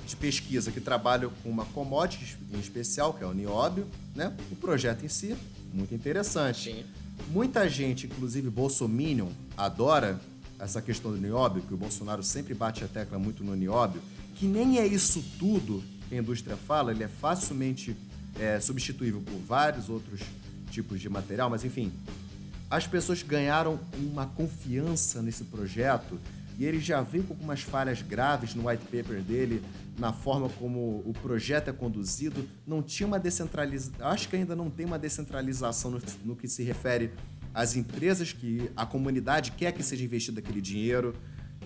de 0.06 0.16
pesquisa 0.16 0.72
que 0.72 0.80
trabalham 0.80 1.30
com 1.42 1.50
uma 1.50 1.66
commodity 1.66 2.38
em 2.52 2.58
especial, 2.58 3.12
que 3.12 3.22
é 3.22 3.26
o 3.26 3.34
nióbio, 3.34 3.86
né? 4.14 4.34
O 4.50 4.56
projeto 4.56 5.04
em 5.04 5.08
si, 5.08 5.36
muito 5.72 5.94
interessante. 5.94 6.72
Sim. 6.72 6.84
Muita 7.30 7.68
gente, 7.68 8.06
inclusive 8.06 8.48
Bolsominion, 8.48 9.28
adora 9.56 10.18
essa 10.58 10.80
questão 10.80 11.12
do 11.12 11.18
nióbio, 11.18 11.62
que 11.62 11.74
o 11.74 11.76
Bolsonaro 11.76 12.22
sempre 12.22 12.54
bate 12.54 12.82
a 12.82 12.88
tecla 12.88 13.18
muito 13.18 13.44
no 13.44 13.54
nióbio, 13.54 14.00
que 14.34 14.46
nem 14.46 14.78
é 14.78 14.86
isso 14.86 15.22
tudo 15.38 15.84
que 16.08 16.14
a 16.14 16.18
indústria 16.18 16.56
fala, 16.56 16.90
ele 16.90 17.04
é 17.04 17.08
facilmente 17.08 17.94
é, 18.38 18.58
substituível 18.58 19.20
por 19.20 19.38
vários 19.40 19.88
outros 19.90 20.20
tipos 20.70 21.00
de 21.00 21.08
material, 21.08 21.50
mas 21.50 21.64
enfim, 21.64 21.92
as 22.70 22.86
pessoas 22.86 23.22
ganharam 23.22 23.80
uma 23.98 24.26
confiança 24.26 25.22
nesse 25.22 25.44
projeto 25.44 26.18
e 26.58 26.64
ele 26.64 26.80
já 26.80 27.00
vem 27.00 27.22
com 27.22 27.32
algumas 27.32 27.62
falhas 27.62 28.02
graves 28.02 28.54
no 28.54 28.68
white 28.68 28.84
paper 28.84 29.22
dele, 29.22 29.62
na 29.96 30.12
forma 30.12 30.48
como 30.48 31.02
o 31.06 31.14
projeto 31.22 31.68
é 31.68 31.72
conduzido. 31.72 32.48
Não 32.66 32.82
tinha 32.82 33.06
uma 33.06 33.18
descentralização, 33.18 34.06
acho 34.08 34.28
que 34.28 34.34
ainda 34.34 34.56
não 34.56 34.68
tem 34.68 34.84
uma 34.84 34.98
descentralização 34.98 35.92
no, 35.92 36.02
no 36.24 36.34
que 36.34 36.48
se 36.48 36.64
refere 36.64 37.12
às 37.54 37.76
empresas 37.76 38.32
que 38.32 38.70
a 38.76 38.84
comunidade 38.84 39.52
quer 39.52 39.72
que 39.72 39.84
seja 39.84 40.04
investido 40.04 40.40
aquele 40.40 40.60
dinheiro. 40.60 41.14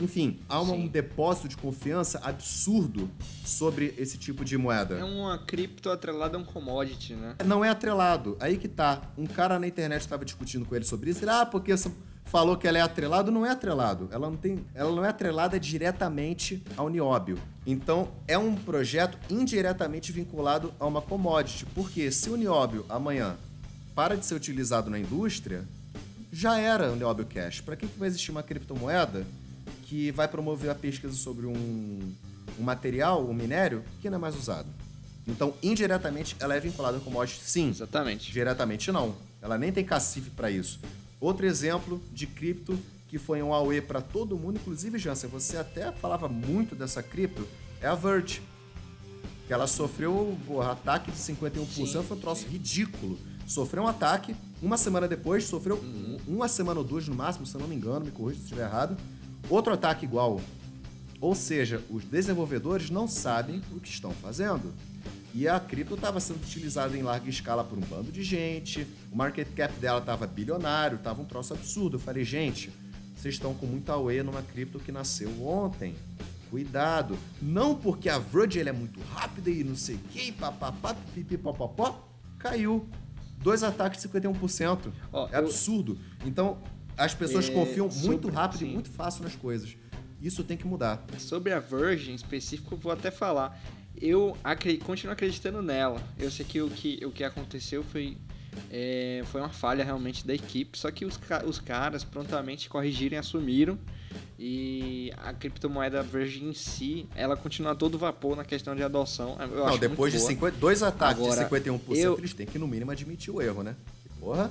Enfim, 0.00 0.40
há 0.48 0.60
um 0.60 0.86
depósito 0.86 1.48
de 1.48 1.56
confiança 1.56 2.20
absurdo 2.22 3.10
sobre 3.44 3.94
esse 3.98 4.18
tipo 4.18 4.44
de 4.44 4.56
moeda. 4.56 4.96
É 4.96 5.04
uma 5.04 5.38
cripto 5.38 5.90
atrelada 5.90 6.36
a 6.36 6.40
um 6.40 6.44
commodity, 6.44 7.14
né? 7.14 7.36
Não 7.44 7.64
é 7.64 7.68
atrelado. 7.68 8.36
Aí 8.40 8.56
que 8.56 8.68
tá. 8.68 9.02
Um 9.16 9.26
cara 9.26 9.58
na 9.58 9.66
internet 9.66 10.00
estava 10.00 10.24
discutindo 10.24 10.64
com 10.64 10.74
ele 10.74 10.84
sobre 10.84 11.10
isso. 11.10 11.22
Ele, 11.22 11.30
ah, 11.30 11.46
porque 11.46 11.76
você 11.76 11.90
falou 12.24 12.56
que 12.56 12.66
ela 12.66 12.78
é 12.78 12.80
atrelado, 12.80 13.30
não 13.30 13.44
é 13.44 13.50
atrelado. 13.50 14.08
Ela 14.10 14.30
não 14.30 14.36
tem, 14.36 14.64
ela 14.74 14.90
não 14.90 15.04
é 15.04 15.08
atrelada 15.08 15.60
diretamente 15.60 16.62
ao 16.76 16.88
nióbio. 16.88 17.38
Então, 17.66 18.08
é 18.26 18.38
um 18.38 18.54
projeto 18.54 19.18
indiretamente 19.30 20.10
vinculado 20.12 20.72
a 20.80 20.86
uma 20.86 21.02
commodity, 21.02 21.66
porque 21.66 22.10
se 22.10 22.30
o 22.30 22.36
nióbio 22.36 22.84
amanhã 22.88 23.36
para 23.94 24.16
de 24.16 24.24
ser 24.24 24.34
utilizado 24.34 24.90
na 24.90 24.98
indústria, 24.98 25.64
já 26.32 26.58
era 26.58 26.90
o 26.90 26.96
nióbio 26.96 27.26
cash. 27.26 27.60
Para 27.60 27.76
que, 27.76 27.86
que 27.86 27.98
vai 27.98 28.08
existir 28.08 28.30
uma 28.30 28.42
criptomoeda 28.42 29.26
que 29.92 30.10
vai 30.10 30.26
promover 30.26 30.70
a 30.70 30.74
pesquisa 30.74 31.12
sobre 31.12 31.44
um, 31.44 32.14
um 32.58 32.62
material, 32.62 33.28
um 33.28 33.34
minério, 33.34 33.84
que 34.00 34.08
não 34.08 34.16
é 34.16 34.18
mais 34.18 34.34
usado. 34.34 34.66
Então, 35.28 35.52
indiretamente, 35.62 36.34
ela 36.40 36.56
é 36.56 36.60
vinculada 36.60 36.98
com 36.98 37.04
commodity, 37.04 37.42
sim. 37.44 37.68
Exatamente. 37.68 38.32
Diretamente, 38.32 38.90
não. 38.90 39.14
Ela 39.42 39.58
nem 39.58 39.70
tem 39.70 39.84
cacife 39.84 40.30
para 40.30 40.50
isso. 40.50 40.80
Outro 41.20 41.44
exemplo 41.44 42.02
de 42.10 42.26
cripto 42.26 42.78
que 43.06 43.18
foi 43.18 43.42
um 43.42 43.52
AUE 43.52 43.82
para 43.82 44.00
todo 44.00 44.34
mundo, 44.34 44.56
inclusive, 44.56 44.98
Jansen, 44.98 45.28
você 45.28 45.58
até 45.58 45.92
falava 45.92 46.26
muito 46.26 46.74
dessa 46.74 47.02
cripto, 47.02 47.46
é 47.78 47.86
a 47.86 47.94
Verge. 47.94 48.40
Que 49.46 49.52
ela 49.52 49.66
sofreu 49.66 50.38
um 50.48 50.60
ataque 50.62 51.12
de 51.12 51.18
51%, 51.18 51.66
sim, 51.66 52.02
foi 52.02 52.16
um 52.16 52.20
troço 52.20 52.44
sim. 52.44 52.48
ridículo. 52.48 53.18
Sofreu 53.46 53.82
um 53.82 53.88
ataque, 53.88 54.34
uma 54.62 54.78
semana 54.78 55.06
depois, 55.06 55.44
sofreu 55.44 55.76
uhum. 55.76 56.18
uma 56.26 56.48
semana 56.48 56.80
ou 56.80 56.86
duas 56.86 57.06
no 57.06 57.14
máximo, 57.14 57.44
se 57.44 57.54
eu 57.54 57.60
não 57.60 57.68
me 57.68 57.74
engano, 57.74 58.06
me 58.06 58.10
corrija 58.10 58.38
se 58.38 58.44
estiver 58.44 58.64
errado 58.64 58.96
Outro 59.48 59.72
ataque 59.72 60.04
igual. 60.04 60.40
Ou 61.20 61.34
seja, 61.34 61.82
os 61.88 62.04
desenvolvedores 62.04 62.90
não 62.90 63.06
sabem 63.06 63.62
o 63.70 63.78
que 63.78 63.88
estão 63.88 64.10
fazendo. 64.10 64.72
E 65.34 65.48
a 65.48 65.58
cripto 65.58 65.94
estava 65.94 66.20
sendo 66.20 66.42
utilizada 66.42 66.96
em 66.96 67.02
larga 67.02 67.30
escala 67.30 67.64
por 67.64 67.78
um 67.78 67.80
bando 67.80 68.12
de 68.12 68.22
gente, 68.22 68.86
o 69.10 69.16
market 69.16 69.48
cap 69.54 69.72
dela 69.80 70.00
estava 70.00 70.26
bilionário, 70.26 70.96
estava 70.96 71.22
um 71.22 71.24
troço 71.24 71.54
absurdo. 71.54 71.96
Eu 71.96 72.00
falei, 72.00 72.22
gente, 72.22 72.70
vocês 73.16 73.34
estão 73.34 73.54
com 73.54 73.66
muita 73.66 73.96
UE 73.96 74.22
numa 74.22 74.42
cripto 74.42 74.78
que 74.78 74.92
nasceu 74.92 75.30
ontem. 75.46 75.94
Cuidado. 76.50 77.16
Não 77.40 77.74
porque 77.74 78.10
a 78.10 78.18
Virgin 78.18 78.68
é 78.68 78.72
muito 78.72 79.00
rápida 79.00 79.48
e 79.48 79.64
não 79.64 79.74
sei 79.74 79.94
o 79.94 79.98
que, 80.10 80.32
papapá, 80.32 80.94
pipipopopó, 81.14 82.06
caiu. 82.38 82.86
Dois 83.38 83.62
ataques 83.62 84.02
de 84.02 84.08
51%. 84.08 84.92
Oh, 85.12 85.28
é 85.32 85.36
absurdo. 85.36 85.98
Então, 86.26 86.58
as 86.96 87.14
pessoas 87.14 87.48
é, 87.48 87.52
confiam 87.52 87.88
muito 87.88 88.28
rápido 88.28 88.60
sim. 88.60 88.66
e 88.70 88.72
muito 88.72 88.90
fácil 88.90 89.22
nas 89.24 89.34
coisas. 89.34 89.76
Isso 90.20 90.44
tem 90.44 90.56
que 90.56 90.66
mudar. 90.66 91.04
Sobre 91.18 91.52
a 91.52 91.58
Virgin 91.58 92.12
em 92.12 92.14
específico, 92.14 92.74
eu 92.74 92.78
vou 92.78 92.92
até 92.92 93.10
falar. 93.10 93.60
Eu 94.00 94.36
acre- 94.44 94.78
continuo 94.78 95.12
acreditando 95.12 95.60
nela. 95.62 96.00
Eu 96.18 96.30
sei 96.30 96.44
que 96.46 96.60
o 96.60 96.70
que, 96.70 97.04
o 97.04 97.10
que 97.10 97.24
aconteceu 97.24 97.82
foi, 97.82 98.16
é, 98.70 99.22
foi 99.26 99.40
uma 99.40 99.50
falha 99.50 99.84
realmente 99.84 100.26
da 100.26 100.32
equipe. 100.34 100.78
Só 100.78 100.90
que 100.90 101.04
os, 101.04 101.18
os 101.46 101.58
caras 101.58 102.04
prontamente 102.04 102.68
corrigiram 102.68 103.16
e 103.16 103.18
assumiram. 103.18 103.76
E 104.38 105.12
a 105.16 105.32
criptomoeda 105.32 106.02
Virgin 106.02 106.48
em 106.50 106.54
si, 106.54 107.06
ela 107.14 107.36
continua 107.36 107.74
todo 107.74 107.98
vapor 107.98 108.36
na 108.36 108.44
questão 108.44 108.74
de 108.74 108.82
adoção. 108.82 109.36
Eu 109.40 109.48
não, 109.48 109.66
acho 109.66 109.78
depois 109.78 110.12
de 110.12 110.18
muito 110.18 110.38
boa. 110.38 110.50
50, 110.50 110.58
dois 110.60 110.82
ataques 110.82 111.22
Agora, 111.22 111.44
de 111.44 111.50
51%, 111.50 111.96
eu- 111.96 112.18
eles 112.18 112.34
têm 112.34 112.46
que 112.46 112.58
no 112.58 112.66
mínimo 112.66 112.90
admitir 112.90 113.30
o 113.32 113.40
erro, 113.40 113.62
né? 113.62 113.74
Porra, 114.18 114.50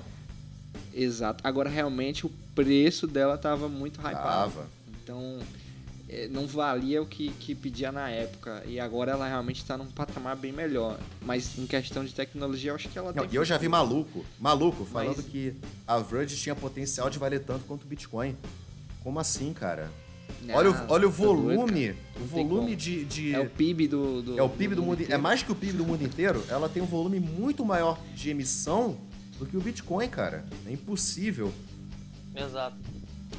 Exato. 0.93 1.41
Agora, 1.45 1.69
realmente, 1.69 2.25
o 2.25 2.31
preço 2.55 3.07
dela 3.07 3.37
tava 3.37 3.67
muito 3.69 3.99
hypado. 3.99 4.15
tava. 4.23 4.67
Então, 5.03 5.39
é, 6.09 6.27
não 6.27 6.45
valia 6.45 7.01
o 7.01 7.05
que, 7.05 7.29
que 7.39 7.55
pedia 7.55 7.91
na 7.91 8.09
época. 8.09 8.61
E 8.67 8.79
agora 8.79 9.11
ela 9.13 9.27
realmente 9.27 9.57
está 9.61 9.77
num 9.77 9.85
patamar 9.87 10.35
bem 10.35 10.51
melhor. 10.51 10.99
Mas 11.21 11.57
em 11.57 11.65
questão 11.65 12.03
de 12.03 12.13
tecnologia, 12.13 12.71
eu 12.71 12.75
acho 12.75 12.89
que 12.89 12.97
ela 12.97 13.13
Não, 13.13 13.23
tem 13.23 13.33
e 13.33 13.35
eu 13.35 13.45
já 13.45 13.57
vi 13.57 13.69
maluco, 13.69 14.25
maluco, 14.39 14.83
falando 14.85 15.17
Mas- 15.17 15.25
que 15.25 15.53
a 15.87 15.97
Verge 15.99 16.35
tinha 16.35 16.55
potencial 16.55 17.09
de 17.09 17.17
valer 17.17 17.39
tanto 17.43 17.63
quanto 17.65 17.83
o 17.83 17.87
Bitcoin. 17.87 18.35
Como 19.03 19.19
assim, 19.19 19.53
cara? 19.53 19.89
Ah, 20.49 20.57
olha 20.57 20.71
o, 20.71 20.75
olha 20.89 21.07
o 21.07 21.11
tá 21.11 21.17
doido, 21.17 21.45
volume, 21.51 21.95
o 22.19 22.23
volume 22.25 22.75
de... 22.75 23.05
de- 23.05 23.33
É 23.35 23.39
o 23.39 23.49
PIB 23.49 23.87
do, 23.87 24.21
do 24.21 24.39
é 24.39 24.41
o 24.41 24.49
PIB 24.49 24.75
do 24.75 24.81
mundo, 24.81 24.99
é 25.01 25.03
inteiro. 25.03 25.21
mais 25.21 25.43
que 25.43 25.51
o 25.51 25.55
PIB 25.55 25.73
do 25.73 25.85
mundo 25.85 26.03
inteiro, 26.03 26.43
ela 26.49 26.67
tem 26.67 26.81
um 26.81 26.85
volume 26.85 27.19
muito 27.19 27.63
maior 27.65 27.99
de 28.15 28.29
emissão 28.31 28.97
do 29.41 29.45
que 29.47 29.57
o 29.57 29.61
Bitcoin, 29.61 30.07
cara. 30.07 30.45
É 30.67 30.71
impossível. 30.71 31.51
Exato. 32.35 32.77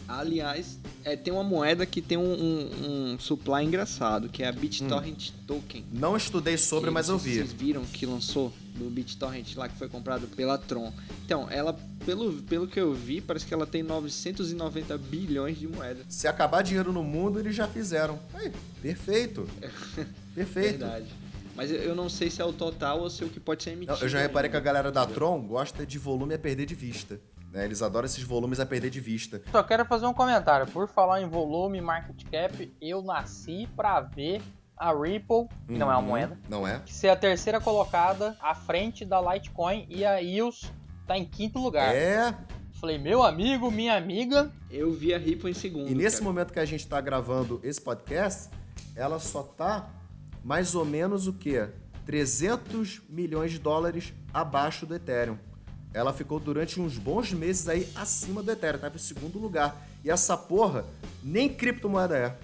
Aliás, 0.09 0.78
é, 1.05 1.16
tem 1.16 1.32
uma 1.32 1.44
moeda 1.44 1.86
que 1.86 2.03
tem 2.03 2.18
um, 2.18 2.22
um- 2.34 3.12
um 3.12 3.18
supply 3.20 3.64
engraçado, 3.64 4.28
que 4.28 4.42
é 4.42 4.48
a 4.48 4.53
BitTorrent 4.53 5.30
Token. 5.46 5.84
Não 5.92 6.16
estudei 6.16 6.59
sobre, 6.59 6.90
E 6.90 6.92
mas 6.92 7.09
eu 7.09 7.16
vi. 7.16 7.34
Vocês 7.36 7.53
viram 7.53 7.84
que 7.84 8.05
lançou 8.05 8.53
do 8.74 8.90
BitTorrent 8.90 9.55
lá 9.55 9.68
que 9.68 9.76
foi 9.76 9.88
comprado 9.88 10.26
pela 10.28 10.59
Tron. 10.59 10.92
Então, 11.24 11.48
ela, 11.48 11.78
pelo, 12.05 12.32
pelo 12.42 12.66
que 12.66 12.80
eu 12.80 12.92
vi, 12.92 13.20
parece 13.20 13.46
que 13.46 13.55
ela 13.55 13.66
tem 13.66 13.82
990 13.84 14.98
bilhões 14.98 15.57
de 15.59 15.68
moedas. 15.68 16.05
Se 16.09 16.26
acabar 16.26 16.62
dinheiro 16.62 16.92
no 16.92 17.05
mundo, 17.05 17.38
eles 17.38 17.55
já 17.55 17.68
fizeram. 17.68 18.18
Aí, 18.34 18.50
perfeito. 18.82 19.48
Perfeito. 20.34 20.78
Verdade. 20.78 21.07
Mas 21.55 21.70
eu- 21.70 21.94
não 21.94 22.09
sei 22.09 22.30
se 22.30 22.40
é 22.40 22.44
o 22.44 22.53
total 22.53 23.00
ou 23.00 23.11
se 23.11 23.22
é 23.22 23.26
o 23.26 23.28
que 23.28 23.38
pode 23.40 23.62
ser 23.62 23.70
emitido. 23.72 23.92
Não, 23.92 24.03
eu 24.03 24.09
já 24.09 24.18
reparei 24.20 24.48
que 24.50 24.57
a 24.57 24.59
ainda. 24.59 24.64
galera 24.66 24.90
da 24.92 25.05
Tron 25.07 25.40
gosta 25.46 25.84
de 25.84 25.98
volume 25.98 26.34
a 26.34 26.38
perder 26.38 26.66
de 26.66 26.74
vista. 26.74 27.20
né? 27.53 27.66
Eles 27.66 27.82
adoram 27.82 28.07
esses 28.07 28.22
volumes 28.24 28.59
a 28.61 28.64
perder 28.64 28.88
de 28.88 28.98
vista. 28.98 29.42
Só 29.50 29.62
quero 29.62 29.84
fazer 29.84 30.07
um 30.07 30.14
comentário. 30.14 30.66
Por 30.72 30.88
falar 30.88 31.20
em 31.20 31.28
volume 31.28 31.76
e 31.76 31.80
market 31.82 32.24
cap, 32.30 32.72
eu 32.80 33.03
nasci 33.03 33.68
pra 33.76 34.00
ver 34.00 34.40
a 34.74 34.90
Ripple, 34.90 35.46
que 35.68 35.76
não 35.76 35.88
é 35.92 35.94
uma 35.94 35.98
Uhum, 35.98 36.07
moeda, 36.07 36.38
Não 36.48 36.66
é? 36.66 36.80
ser 36.86 37.11
a 37.11 37.16
terceira 37.16 37.61
colocada 37.61 38.34
à 38.40 38.55
frente 38.55 39.05
da 39.05 39.20
Litecoin 39.20 39.84
e 39.90 40.03
a 40.03 40.22
EOS 40.22 40.72
tá 41.07 41.18
em 41.18 41.26
quinto 41.26 41.59
lugar. 41.59 41.94
É. 41.94 42.34
Falei, 42.80 42.96
meu 42.96 43.22
amigo, 43.22 43.70
minha 43.70 43.98
amiga, 43.98 44.50
Eu 44.70 44.90
vi 44.90 45.12
a 45.12 45.18
Ripple 45.18 45.50
em 45.50 45.55
segundo. 45.55 45.90
E 45.90 45.94
nesse 45.94 46.16
cara. 46.16 46.24
momento 46.30 46.53
que 46.55 46.59
a 46.59 46.64
gente 46.64 46.88
tá 46.88 47.03
gravando 47.03 47.61
esse 47.62 47.80
podcast, 47.82 48.48
ela 48.96 49.18
só 49.20 49.42
tá 49.42 49.90
mais 50.45 50.74
ou 50.74 50.84
menos 50.84 51.26
o 51.26 51.32
quê? 51.32 51.68
300 52.07 53.01
milhões 53.09 53.53
de 53.53 53.59
dólares 53.59 54.12
abaixo 54.32 54.84
do 54.86 54.95
Ethereum. 54.95 55.36
Ela 55.95 56.12
ficou 56.12 56.40
durante 56.40 56.80
uns 56.80 56.97
bons 56.99 57.32
meses 57.32 57.68
aí 57.68 57.88
acima 57.95 58.43
do 58.43 58.51
Ethereum, 58.51 58.80
tava 58.80 58.97
em 58.97 58.99
segundo 58.99 59.38
lugar. 59.38 59.86
E 60.05 60.11
essa 60.11 60.36
porra 60.36 60.84
nem 61.22 61.49
criptomoeda 61.49 62.16
é. 62.16 62.36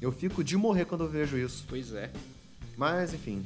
Eu 0.00 0.10
fico 0.10 0.42
de 0.42 0.56
morrer 0.56 0.86
quando 0.86 1.04
eu 1.04 1.08
vejo 1.10 1.36
isso. 1.36 1.64
Pois 1.68 1.92
é. 1.92 2.10
Mas, 2.76 3.12
enfim. 3.12 3.44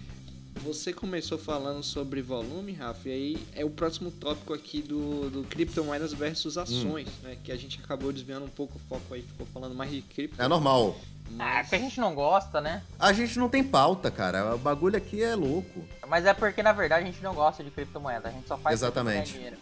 Você 0.62 0.92
começou 0.92 1.36
falando 1.36 1.82
sobre 1.82 2.22
volume, 2.22 2.72
Rafa, 2.72 3.08
e 3.08 3.12
aí 3.12 3.46
é 3.54 3.64
o 3.64 3.70
próximo 3.70 4.10
tópico 4.12 4.54
aqui 4.54 4.80
do, 4.80 5.28
do 5.28 5.42
criptomoedas 5.42 6.12
versus 6.12 6.56
ações, 6.56 7.08
Hum. 7.08 7.24
né? 7.24 7.36
Que 7.42 7.50
a 7.50 7.56
gente 7.56 7.80
acabou 7.82 8.12
desviando 8.12 8.44
um 8.46 8.48
pouco 8.48 8.76
o 8.76 8.88
foco 8.88 9.12
aí, 9.12 9.22
ficou 9.22 9.44
falando 9.52 9.74
mais 9.74 9.90
de 9.90 10.00
cripto. 10.00 10.40
É 10.40 10.46
normal. 10.46 10.96
Ah, 11.30 11.32
mas- 11.36 11.68
que 11.68 11.74
a 11.74 11.78
gente 11.78 12.00
não 12.00 12.14
gosta, 12.14 12.60
né? 12.60 12.82
A 12.98 13.12
gente 13.12 13.38
não 13.38 13.48
tem 13.48 13.62
pauta, 13.64 14.10
cara. 14.10 14.54
O 14.54 14.58
bagulho 14.58 14.96
aqui 14.96 15.22
é 15.22 15.34
louco. 15.34 15.84
Mas 16.08 16.24
é 16.26 16.34
porque, 16.34 16.62
na 16.62 16.72
verdade, 16.72 17.02
a 17.02 17.06
gente 17.10 17.22
não 17.22 17.34
gosta 17.34 17.62
de 17.64 17.70
criptomoeda. 17.70 18.28
A 18.28 18.32
gente 18.32 18.46
só 18.46 18.56
faz 18.56 18.80
Exatamente. 18.80 19.32
dinheiro. 19.32 19.56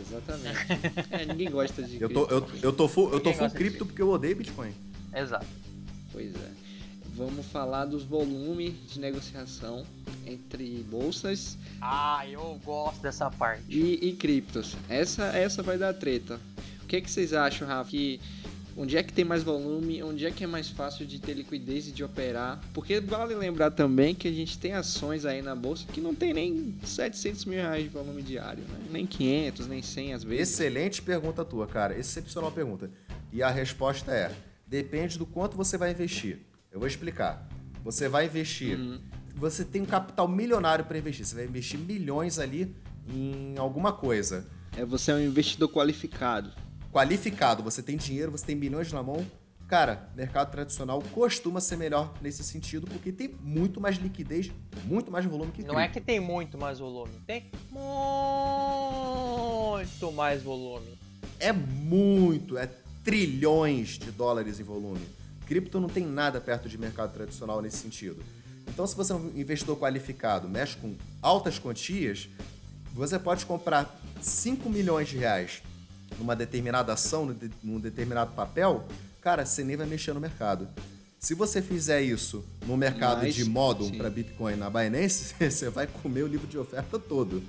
Exatamente. 0.00 0.58
é, 1.10 1.24
ninguém 1.24 1.50
gosta 1.50 1.82
de 1.82 1.98
Eu 2.02 2.08
tô, 2.12 2.24
eu, 2.26 2.46
eu 2.62 2.72
tô 2.72 2.88
full, 2.88 3.10
eu 3.12 3.20
tô 3.20 3.32
full 3.32 3.50
cripto 3.50 3.86
porque 3.86 4.02
eu 4.02 4.10
odeio 4.10 4.36
Bitcoin. 4.36 4.72
Exato. 5.14 5.46
Pois 6.12 6.34
é. 6.34 6.50
Vamos 7.14 7.46
falar 7.46 7.84
dos 7.86 8.04
volumes 8.04 8.74
de 8.92 9.00
negociação 9.00 9.84
entre 10.24 10.86
bolsas 10.88 11.56
Ah, 11.80 12.22
eu 12.28 12.60
gosto 12.64 13.00
dessa 13.00 13.28
parte. 13.30 13.64
e, 13.68 14.08
e 14.08 14.12
criptos. 14.12 14.76
Essa, 14.88 15.24
essa 15.36 15.62
vai 15.62 15.76
dar 15.78 15.94
treta. 15.94 16.38
O 16.82 16.86
que, 16.86 16.96
é 16.96 17.00
que 17.00 17.10
vocês 17.10 17.32
acham, 17.32 17.66
Rafa? 17.66 17.90
Que 17.90 18.20
onde 18.78 18.96
é 18.96 19.02
que 19.02 19.12
tem 19.12 19.24
mais 19.24 19.42
volume? 19.42 20.02
Onde 20.02 20.24
é 20.24 20.30
que 20.30 20.44
é 20.44 20.46
mais 20.46 20.70
fácil 20.70 21.04
de 21.04 21.18
ter 21.18 21.34
liquidez 21.34 21.88
e 21.88 21.90
de 21.90 22.04
operar? 22.04 22.60
Porque 22.72 23.00
vale 23.00 23.34
lembrar 23.34 23.72
também 23.72 24.14
que 24.14 24.28
a 24.28 24.32
gente 24.32 24.56
tem 24.56 24.72
ações 24.72 25.26
aí 25.26 25.42
na 25.42 25.54
bolsa 25.54 25.84
que 25.92 26.00
não 26.00 26.14
tem 26.14 26.32
nem 26.32 26.78
700 26.84 27.44
mil 27.44 27.60
reais 27.60 27.82
de 27.82 27.88
volume 27.88 28.22
diário, 28.22 28.62
né? 28.62 28.78
Nem 28.90 29.04
500, 29.04 29.66
nem 29.66 29.82
100 29.82 30.14
às 30.14 30.22
vezes. 30.22 30.48
Excelente 30.48 31.02
pergunta 31.02 31.44
tua, 31.44 31.66
cara. 31.66 31.98
Excepcional 31.98 32.52
pergunta. 32.52 32.88
E 33.32 33.42
a 33.42 33.50
resposta 33.50 34.12
é: 34.12 34.32
depende 34.66 35.18
do 35.18 35.26
quanto 35.26 35.56
você 35.56 35.76
vai 35.76 35.90
investir. 35.90 36.38
Eu 36.70 36.78
vou 36.78 36.86
explicar. 36.88 37.48
Você 37.84 38.08
vai 38.08 38.26
investir. 38.26 38.78
Uhum. 38.78 39.00
Você 39.34 39.64
tem 39.64 39.82
um 39.82 39.86
capital 39.86 40.28
milionário 40.28 40.84
para 40.84 40.98
investir. 40.98 41.26
Você 41.26 41.34
vai 41.34 41.44
investir 41.44 41.78
milhões 41.78 42.38
ali 42.38 42.74
em 43.08 43.56
alguma 43.56 43.92
coisa. 43.92 44.46
É 44.76 44.84
você 44.84 45.10
é 45.10 45.14
um 45.14 45.20
investidor 45.20 45.68
qualificado. 45.68 46.52
Qualificado, 46.92 47.62
você 47.62 47.82
tem 47.82 47.96
dinheiro, 47.96 48.32
você 48.32 48.46
tem 48.46 48.56
milhões 48.56 48.92
na 48.92 49.02
mão. 49.02 49.24
Cara, 49.66 50.08
mercado 50.16 50.50
tradicional 50.50 51.02
costuma 51.12 51.60
ser 51.60 51.76
melhor 51.76 52.14
nesse 52.22 52.42
sentido 52.42 52.86
porque 52.86 53.12
tem 53.12 53.28
muito 53.42 53.80
mais 53.80 53.96
liquidez, 53.96 54.50
muito 54.84 55.10
mais 55.10 55.26
volume 55.26 55.52
que 55.52 55.62
Não 55.62 55.78
é 55.78 55.88
que 55.88 56.00
tem 56.00 56.18
muito 56.18 56.56
mais 56.56 56.78
volume, 56.78 57.12
tem 57.26 57.50
muito 57.70 57.76
mais 60.12 60.42
volume. 60.42 60.98
é 61.38 61.52
muito, 61.52 62.56
é 62.56 62.66
trilhões 63.04 63.98
de 63.98 64.10
dólares 64.10 64.58
em 64.58 64.62
volume. 64.62 65.06
Cripto 65.46 65.78
não 65.78 65.88
tem 65.88 66.06
nada 66.06 66.40
perto 66.40 66.68
de 66.68 66.78
mercado 66.78 67.12
tradicional 67.12 67.60
nesse 67.60 67.76
sentido. 67.76 68.22
Então, 68.66 68.86
se 68.86 68.96
você 68.96 69.12
é 69.12 69.16
um 69.16 69.28
investidor 69.34 69.78
qualificado, 69.78 70.48
mexe 70.48 70.76
com 70.76 70.94
altas 71.22 71.58
quantias, 71.58 72.28
você 72.92 73.18
pode 73.18 73.46
comprar 73.46 73.98
5 74.20 74.68
milhões 74.68 75.08
de 75.08 75.16
reais 75.16 75.62
numa 76.18 76.34
determinada 76.36 76.92
ação, 76.92 77.26
num 77.26 77.34
de- 77.34 77.50
num 77.62 77.78
determinado 77.80 78.32
papel, 78.32 78.84
cara, 79.20 79.44
você 79.46 79.62
nem 79.64 79.76
vai 79.76 79.86
mexer 79.86 80.12
no 80.12 80.20
mercado. 80.20 80.68
Se 81.18 81.34
você 81.34 81.60
fizer 81.60 82.00
isso 82.02 82.44
no 82.66 82.76
mercado 82.76 83.22
Mas, 83.22 83.34
de 83.34 83.44
modo 83.44 83.84
sim. 83.86 83.96
para 83.98 84.08
Bitcoin 84.08 84.54
na 84.56 84.70
Binance, 84.70 85.34
você 85.40 85.68
vai 85.68 85.86
comer 85.86 86.22
o 86.22 86.26
livro 86.28 86.46
de 86.46 86.56
oferta 86.56 86.98
todo. 86.98 87.42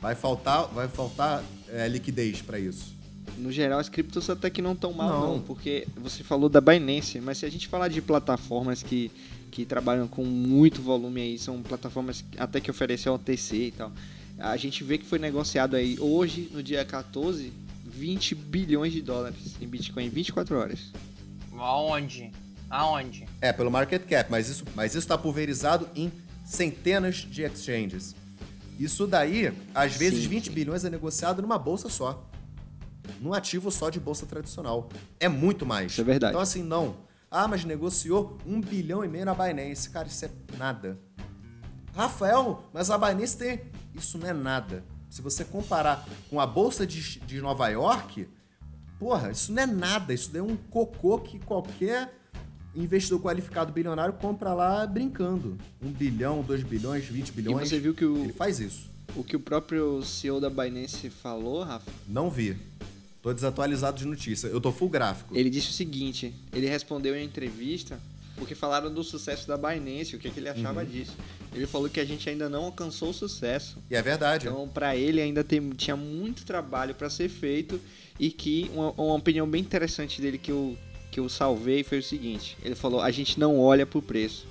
Vai 0.00 0.14
faltar, 0.14 0.66
vai 0.66 0.88
faltar 0.88 1.42
é, 1.68 1.86
liquidez 1.88 2.42
para 2.42 2.58
isso. 2.58 2.94
No 3.38 3.50
geral, 3.52 3.78
as 3.78 3.88
criptos 3.88 4.28
até 4.28 4.50
que 4.50 4.60
não 4.60 4.72
estão 4.72 4.92
mal, 4.92 5.08
não. 5.20 5.32
Não. 5.36 5.40
porque 5.42 5.86
você 5.96 6.22
falou 6.22 6.48
da 6.48 6.60
Binance, 6.60 7.20
mas 7.20 7.38
se 7.38 7.46
a 7.46 7.50
gente 7.50 7.68
falar 7.68 7.88
de 7.88 8.02
plataformas 8.02 8.82
que, 8.82 9.10
que 9.50 9.64
trabalham 9.64 10.06
com 10.08 10.24
muito 10.24 10.82
volume 10.82 11.20
aí, 11.22 11.38
são 11.38 11.62
plataformas 11.62 12.24
até 12.36 12.60
que 12.60 12.70
oferecem 12.70 13.10
OTC 13.10 13.56
e 13.56 13.70
tal, 13.70 13.92
a 14.42 14.56
gente 14.56 14.82
vê 14.82 14.98
que 14.98 15.06
foi 15.06 15.18
negociado 15.18 15.76
aí 15.76 15.96
hoje, 16.00 16.50
no 16.52 16.62
dia 16.62 16.84
14, 16.84 17.52
20 17.84 18.34
bilhões 18.34 18.92
de 18.92 19.00
dólares 19.00 19.54
em 19.60 19.66
Bitcoin 19.66 20.06
em 20.06 20.10
24 20.10 20.58
horas. 20.58 20.92
Aonde? 21.56 22.32
Aonde? 22.68 23.26
É, 23.40 23.52
pelo 23.52 23.70
market 23.70 24.02
cap, 24.06 24.30
mas 24.30 24.48
isso 24.48 24.64
mas 24.74 24.92
isso 24.92 24.98
está 24.98 25.16
pulverizado 25.16 25.88
em 25.94 26.10
centenas 26.44 27.16
de 27.16 27.42
exchanges. 27.42 28.16
Isso 28.78 29.06
daí, 29.06 29.52
às 29.74 29.94
vezes, 29.94 30.24
Sim, 30.24 30.30
20 30.30 30.44
sim. 30.46 30.52
bilhões 30.52 30.84
é 30.84 30.90
negociado 30.90 31.40
numa 31.40 31.58
bolsa 31.58 31.88
só. 31.88 32.28
Num 33.20 33.32
ativo 33.32 33.70
só 33.70 33.90
de 33.90 34.00
bolsa 34.00 34.26
tradicional. 34.26 34.88
É 35.20 35.28
muito 35.28 35.64
mais. 35.64 35.92
Isso 35.92 36.00
é 36.00 36.04
verdade. 36.04 36.32
Então, 36.32 36.40
assim, 36.40 36.62
não. 36.62 36.96
Ah, 37.30 37.46
mas 37.46 37.64
negociou 37.64 38.38
um 38.44 38.60
bilhão 38.60 39.04
e 39.04 39.08
meio 39.08 39.24
na 39.24 39.34
Binance. 39.34 39.88
Cara, 39.88 40.08
isso 40.08 40.24
é 40.24 40.30
nada. 40.58 40.98
Rafael, 41.94 42.64
mas 42.72 42.90
a 42.90 42.98
Binance 42.98 43.36
tem. 43.36 43.60
Isso 43.94 44.18
não 44.18 44.26
é 44.28 44.32
nada. 44.32 44.84
Se 45.10 45.20
você 45.20 45.44
comparar 45.44 46.06
com 46.30 46.40
a 46.40 46.46
bolsa 46.46 46.86
de, 46.86 47.20
de 47.20 47.40
Nova 47.40 47.68
York, 47.68 48.26
porra, 48.98 49.30
isso 49.30 49.52
não 49.52 49.62
é 49.62 49.66
nada. 49.66 50.14
Isso 50.14 50.34
é 50.36 50.42
um 50.42 50.56
cocô 50.56 51.18
que 51.18 51.38
qualquer 51.38 52.12
investidor 52.74 53.20
qualificado 53.20 53.72
bilionário 53.72 54.14
compra 54.14 54.54
lá 54.54 54.86
brincando. 54.86 55.58
Um 55.82 55.90
bilhão, 55.92 56.42
dois 56.42 56.62
bilhões, 56.62 57.04
20 57.04 57.28
E 57.28 57.32
bilhões. 57.32 57.68
você 57.68 57.78
viu 57.78 57.92
que 57.94 58.04
o, 58.04 58.16
Ele 58.24 58.32
faz 58.32 58.58
isso. 58.60 58.88
o 59.14 59.22
que 59.22 59.36
o 59.36 59.40
próprio 59.40 60.02
CEO 60.02 60.40
da 60.40 60.48
Binance 60.48 61.10
falou, 61.10 61.62
Rafa? 61.62 61.90
Não 62.08 62.30
vi. 62.30 62.56
Tô 63.20 63.32
desatualizado 63.32 63.98
de 63.98 64.06
notícia. 64.06 64.48
Eu 64.48 64.60
tô 64.60 64.72
full 64.72 64.88
gráfico. 64.88 65.36
Ele 65.36 65.50
disse 65.50 65.68
o 65.68 65.72
seguinte: 65.72 66.34
ele 66.52 66.66
respondeu 66.66 67.14
em 67.14 67.24
entrevista 67.24 68.00
porque 68.36 68.54
falaram 68.54 68.92
do 68.92 69.04
sucesso 69.04 69.46
da 69.46 69.56
Binance, 69.58 70.16
o 70.16 70.18
que, 70.18 70.30
que 70.30 70.40
ele 70.40 70.48
achava 70.48 70.80
Uhum. 70.80 70.86
disso. 70.86 71.12
Ele 71.54 71.66
falou 71.66 71.88
que 71.88 72.00
a 72.00 72.04
gente 72.04 72.28
ainda 72.28 72.48
não 72.48 72.64
alcançou 72.64 73.10
o 73.10 73.14
sucesso. 73.14 73.78
E 73.90 73.94
é 73.94 74.02
verdade. 74.02 74.46
Então, 74.46 74.68
para 74.68 74.96
ele 74.96 75.20
ainda 75.20 75.44
tem, 75.44 75.70
tinha 75.70 75.96
muito 75.96 76.44
trabalho 76.44 76.94
para 76.94 77.10
ser 77.10 77.28
feito 77.28 77.80
e 78.18 78.30
que 78.30 78.70
uma, 78.74 78.90
uma 78.92 79.14
opinião 79.14 79.48
bem 79.48 79.60
interessante 79.60 80.20
dele 80.20 80.38
que 80.38 80.50
eu, 80.50 80.76
que 81.10 81.20
eu 81.20 81.28
salvei 81.28 81.84
foi 81.84 81.98
o 81.98 82.02
seguinte: 82.02 82.56
ele 82.64 82.74
falou, 82.74 83.00
a 83.00 83.10
gente 83.10 83.38
não 83.38 83.60
olha 83.60 83.84
pro 83.84 84.00
preço. 84.00 84.46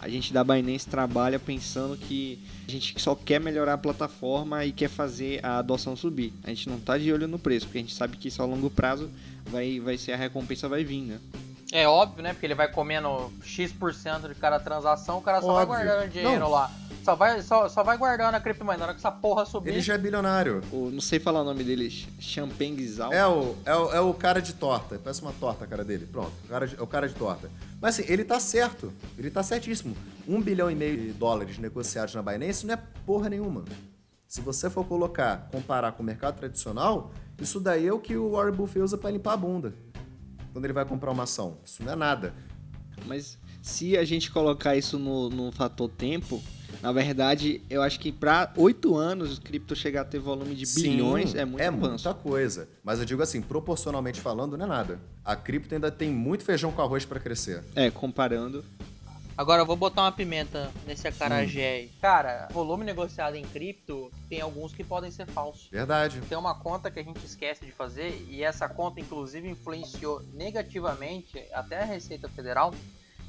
A 0.00 0.08
gente 0.08 0.32
da 0.32 0.44
Binance 0.44 0.86
trabalha 0.86 1.38
pensando 1.38 1.96
que 1.96 2.38
a 2.68 2.70
gente 2.70 3.00
só 3.00 3.14
quer 3.14 3.40
melhorar 3.40 3.74
a 3.74 3.78
plataforma 3.78 4.64
e 4.64 4.70
quer 4.70 4.88
fazer 4.88 5.44
a 5.44 5.58
adoção 5.58 5.96
subir. 5.96 6.32
A 6.44 6.50
gente 6.50 6.68
não 6.68 6.78
tá 6.78 6.98
de 6.98 7.10
olho 7.10 7.26
no 7.26 7.38
preço, 7.38 7.66
porque 7.66 7.78
a 7.78 7.80
gente 7.80 7.94
sabe 7.94 8.16
que 8.16 8.28
isso 8.28 8.42
a 8.42 8.44
longo 8.44 8.68
prazo 8.68 9.10
vai, 9.46 9.80
vai 9.80 9.96
ser 9.96 10.12
a 10.12 10.16
recompensa 10.16 10.68
vai 10.68 10.84
vir, 10.84 11.00
né? 11.00 11.18
É 11.72 11.86
óbvio, 11.88 12.22
né? 12.22 12.32
Porque 12.32 12.46
ele 12.46 12.54
vai 12.54 12.70
comendo 12.70 13.32
X% 13.42 14.28
de 14.28 14.34
cada 14.36 14.60
transação, 14.60 15.18
o 15.18 15.22
cara 15.22 15.40
só 15.40 15.52
vai 15.52 15.62
Óbvio. 15.64 15.84
guardando 15.84 16.10
dinheiro 16.10 16.40
Não. 16.40 16.50
lá. 16.50 16.70
Só 17.02 17.14
vai, 17.14 17.40
só, 17.40 17.68
só 17.68 17.84
vai 17.84 17.96
guardando 17.96 18.34
a 18.34 18.40
criptomoeda. 18.40 18.78
Na 18.80 18.84
hora 18.86 18.94
que 18.94 18.98
essa 18.98 19.12
porra 19.12 19.44
subir. 19.46 19.70
Ele 19.70 19.80
já 19.80 19.94
é 19.94 19.98
bilionário. 19.98 20.60
O, 20.72 20.90
não 20.90 21.00
sei 21.00 21.20
falar 21.20 21.42
o 21.42 21.44
nome 21.44 21.62
dele, 21.62 21.88
Champagne 22.18 22.76
Gizal. 22.78 23.12
É 23.12 23.24
o, 23.26 23.54
é, 23.64 23.74
o, 23.76 23.92
é 23.94 24.00
o 24.00 24.12
cara 24.12 24.40
de 24.42 24.52
torta. 24.54 24.98
Parece 24.98 25.22
uma 25.22 25.32
torta 25.32 25.64
a 25.64 25.66
cara 25.68 25.84
dele. 25.84 26.04
Pronto. 26.06 26.32
O 26.44 26.48
cara 26.48 26.66
de- 26.66 26.76
é 26.76 26.82
o 26.82 26.86
cara 26.86 27.08
de 27.08 27.14
torta. 27.14 27.48
Mas 27.80 27.98
assim, 28.00 28.12
ele 28.12 28.24
tá 28.24 28.40
certo. 28.40 28.92
Ele 29.16 29.30
tá 29.30 29.42
certíssimo. 29.42 29.96
Um 30.26 30.40
bilhão 30.42 30.68
e 30.68 30.74
meio 30.74 30.96
de 30.96 31.12
dólares 31.12 31.58
negociados 31.58 32.12
na 32.14 32.22
Binance 32.22 32.66
não 32.66 32.74
é 32.74 32.78
porra 33.04 33.28
nenhuma. 33.28 33.64
Se 34.26 34.40
você 34.40 34.68
for 34.68 34.84
colocar, 34.84 35.48
comparar 35.52 35.92
com 35.92 36.02
o 36.02 36.06
mercado 36.06 36.36
tradicional, 36.36 37.12
isso 37.40 37.60
daí 37.60 37.86
é 37.86 37.92
o 37.92 38.00
que 38.00 38.16
o 38.16 38.32
Warren 38.32 38.52
Buffett 38.52 38.80
usa 38.80 38.98
pra 38.98 39.12
limpar 39.12 39.34
a 39.34 39.36
bunda. 39.36 39.72
Quando 40.56 40.64
ele 40.64 40.72
vai 40.72 40.86
comprar 40.86 41.10
uma 41.10 41.24
ação. 41.24 41.58
Isso 41.62 41.82
não 41.84 41.92
é 41.92 41.96
nada. 41.96 42.32
Mas 43.04 43.36
se 43.60 43.94
a 43.94 44.06
gente 44.06 44.30
colocar 44.30 44.74
isso 44.74 44.98
no, 44.98 45.28
no 45.28 45.52
fator 45.52 45.86
tempo, 45.86 46.42
na 46.82 46.90
verdade, 46.92 47.60
eu 47.68 47.82
acho 47.82 48.00
que 48.00 48.10
para 48.10 48.54
oito 48.56 48.96
anos 48.96 49.36
o 49.36 49.42
cripto 49.42 49.76
chegar 49.76 50.00
a 50.00 50.04
ter 50.06 50.18
volume 50.18 50.54
de 50.54 50.64
Sim, 50.64 50.80
bilhões 50.92 51.34
é 51.34 51.44
muito 51.44 51.60
é 51.60 51.66
avanço. 51.66 52.08
muita 52.08 52.14
coisa. 52.14 52.70
Mas 52.82 52.98
eu 53.00 53.04
digo 53.04 53.22
assim, 53.22 53.42
proporcionalmente 53.42 54.18
falando, 54.18 54.56
não 54.56 54.64
é 54.64 54.68
nada. 54.70 54.98
A 55.22 55.36
cripto 55.36 55.74
ainda 55.74 55.90
tem 55.90 56.10
muito 56.10 56.42
feijão 56.42 56.72
com 56.72 56.80
arroz 56.80 57.04
pra 57.04 57.20
crescer. 57.20 57.62
É, 57.74 57.90
comparando. 57.90 58.64
Agora 59.36 59.60
eu 59.62 59.66
vou 59.66 59.76
botar 59.76 60.02
uma 60.02 60.12
pimenta 60.12 60.70
nesse 60.86 61.06
acarajé 61.06 61.60
Hum. 61.60 61.74
aí. 61.74 61.88
Cara, 62.00 62.48
volume 62.52 62.84
negociado 62.84 63.34
em 63.36 63.44
cripto 63.44 64.10
tem 64.30 64.40
alguns 64.40 64.72
que 64.72 64.82
podem 64.82 65.10
ser 65.10 65.26
falsos. 65.26 65.68
Verdade. 65.70 66.20
Tem 66.22 66.38
uma 66.38 66.54
conta 66.54 66.90
que 66.90 66.98
a 66.98 67.02
gente 67.02 67.24
esquece 67.24 67.64
de 67.66 67.72
fazer 67.72 68.24
e 68.30 68.42
essa 68.42 68.66
conta 68.68 68.98
inclusive 68.98 69.48
influenciou 69.48 70.22
negativamente 70.32 71.38
até 71.52 71.82
a 71.82 71.84
Receita 71.84 72.28
Federal, 72.30 72.72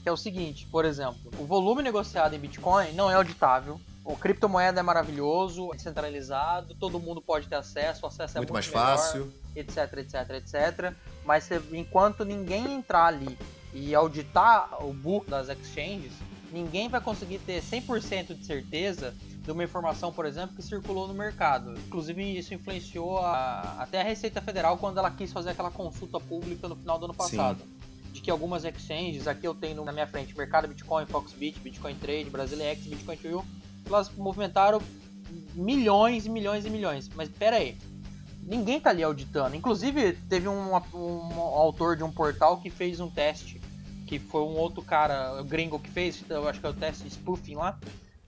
que 0.01 0.07
é 0.07 0.11
o 0.11 0.15
seguinte, 0.17 0.65
por 0.71 0.85
exemplo, 0.85 1.17
o 1.37 1.45
volume 1.45 1.83
negociado 1.83 2.33
em 2.33 2.39
Bitcoin 2.39 2.93
não 2.93 3.11
é 3.11 3.15
auditável. 3.15 3.79
O 4.05 4.15
criptomoeda 4.15 4.79
é 4.79 4.83
maravilhoso, 4.83 5.73
é 5.73 5.75
descentralizado, 5.75 6.73
todo 6.75 6.97
mundo 6.97 7.21
pode 7.21 7.47
ter 7.49 7.55
acesso, 7.55 8.05
o 8.05 8.07
acesso 8.07 8.37
é 8.37 8.39
muito 8.39 8.53
muito 8.53 8.53
mais 8.53 8.67
melhor, 8.69 8.97
fácil. 8.97 9.33
etc, 9.53 9.97
etc, 9.97 10.29
etc. 10.37 10.93
Mas 11.25 11.49
enquanto 11.73 12.23
ninguém 12.23 12.73
entrar 12.75 13.07
ali 13.07 13.37
e 13.73 13.93
auditar 13.93 14.83
o 14.85 14.93
book 14.93 15.29
das 15.29 15.49
exchanges, 15.49 16.13
ninguém 16.51 16.87
vai 16.89 17.01
conseguir 17.01 17.39
ter 17.39 17.61
100% 17.61 18.33
de 18.37 18.45
certeza 18.45 19.13
de 19.43 19.51
uma 19.51 19.63
informação, 19.63 20.11
por 20.11 20.25
exemplo, 20.25 20.55
que 20.55 20.61
circulou 20.61 21.07
no 21.07 21.13
mercado. 21.13 21.73
Inclusive, 21.87 22.37
isso 22.37 22.53
influenciou 22.53 23.19
a- 23.19 23.75
até 23.79 24.01
a 24.01 24.03
Receita 24.03 24.41
Federal 24.41 24.77
quando 24.77 24.97
ela 24.97 25.09
quis 25.11 25.31
fazer 25.31 25.51
aquela 25.51 25.71
consulta 25.71 26.19
pública 26.19 26.67
no 26.67 26.75
final 26.75 26.97
do 26.99 27.05
ano 27.05 27.13
passado. 27.13 27.63
De 28.11 28.21
que 28.21 28.31
algumas 28.31 28.65
exchanges, 28.65 29.27
aqui 29.27 29.47
eu 29.47 29.53
tenho 29.53 29.85
na 29.85 29.91
minha 29.91 30.07
frente 30.07 30.35
Mercado 30.37 30.67
Bitcoin, 30.67 31.05
Foxbit, 31.05 31.59
Bitcoin 31.59 31.95
Trade, 31.95 32.29
Brasilex, 32.29 32.81
Bitcoin 32.87 33.15
Trio, 33.17 33.45
elas 33.85 34.09
movimentaram 34.17 34.81
milhões 35.53 36.25
e 36.25 36.29
milhões 36.29 36.65
e 36.65 36.69
milhões. 36.69 37.09
Mas 37.15 37.29
pera 37.29 37.57
aí, 37.57 37.77
ninguém 38.47 38.79
tá 38.79 38.89
ali 38.89 39.03
auditando. 39.03 39.53
Inclusive, 39.55 40.13
teve 40.29 40.47
um, 40.47 40.71
um 40.71 41.39
autor 41.39 41.97
de 41.97 42.03
um 42.03 42.11
portal 42.11 42.57
que 42.57 42.69
fez 42.69 42.99
um 42.99 43.09
teste, 43.09 43.61
que 44.07 44.17
foi 44.17 44.41
um 44.41 44.55
outro 44.55 44.81
cara, 44.81 45.43
gringo 45.43 45.77
que 45.77 45.89
fez, 45.89 46.23
eu 46.29 46.47
acho 46.47 46.59
que 46.61 46.65
é 46.65 46.69
o 46.69 46.73
teste 46.73 47.07
spoofing 47.09 47.55
lá. 47.55 47.77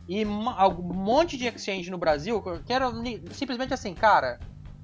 E 0.07 0.25
um 0.25 0.93
monte 0.93 1.37
de 1.37 1.45
exchange 1.47 1.89
no 1.89 1.97
Brasil, 1.97 2.43
que 2.65 2.73
era 2.73 2.91
simplesmente 3.31 3.73
assim, 3.73 3.93
cara, 3.93 4.39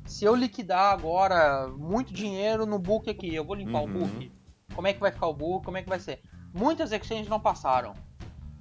se 0.05 0.23
eu 0.23 0.35
liquidar 0.35 0.93
agora 0.93 1.67
muito 1.67 2.13
dinheiro 2.13 2.65
no 2.65 2.79
book 2.79 3.09
aqui, 3.09 3.33
eu 3.33 3.43
vou 3.43 3.55
limpar 3.55 3.79
Uhum. 3.81 3.85
o 3.85 3.87
book? 4.07 4.31
Como 4.73 4.87
é 4.87 4.93
que 4.93 4.99
vai 4.99 5.11
ficar 5.11 5.27
o 5.27 5.33
book? 5.33 5.65
Como 5.65 5.77
é 5.77 5.81
que 5.81 5.89
vai 5.89 5.99
ser? 5.99 6.21
Muitas 6.53 6.91
exchanges 6.91 7.27
não 7.27 7.39
passaram. 7.39 7.93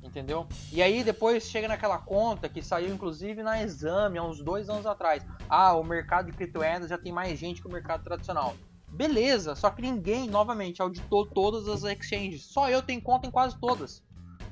Entendeu? 0.04 0.46
E 0.70 0.82
aí 0.82 1.02
depois 1.02 1.44
chega 1.48 1.66
naquela 1.66 1.96
conta 1.98 2.46
que 2.48 2.62
saiu 2.62 2.92
inclusive 2.92 3.42
na 3.42 3.62
exame 3.62 4.18
há 4.18 4.22
uns 4.22 4.42
dois 4.42 4.68
anos 4.68 4.84
atrás. 4.84 5.24
Ah, 5.48 5.72
o 5.74 5.82
mercado 5.82 6.26
de 6.26 6.32
criptomoedas 6.36 6.90
já 6.90 6.98
tem 6.98 7.10
mais 7.10 7.38
gente 7.38 7.62
que 7.62 7.66
o 7.66 7.72
mercado 7.72 8.04
tradicional. 8.04 8.54
Beleza, 8.88 9.56
só 9.56 9.70
que 9.70 9.82
ninguém, 9.82 10.28
novamente, 10.28 10.80
auditou 10.82 11.26
todas 11.26 11.66
as 11.68 11.82
exchanges. 11.84 12.44
Só 12.44 12.68
eu 12.68 12.80
tenho 12.82 13.00
conta 13.02 13.26
em 13.26 13.30
quase 13.30 13.58
todas. 13.58 14.02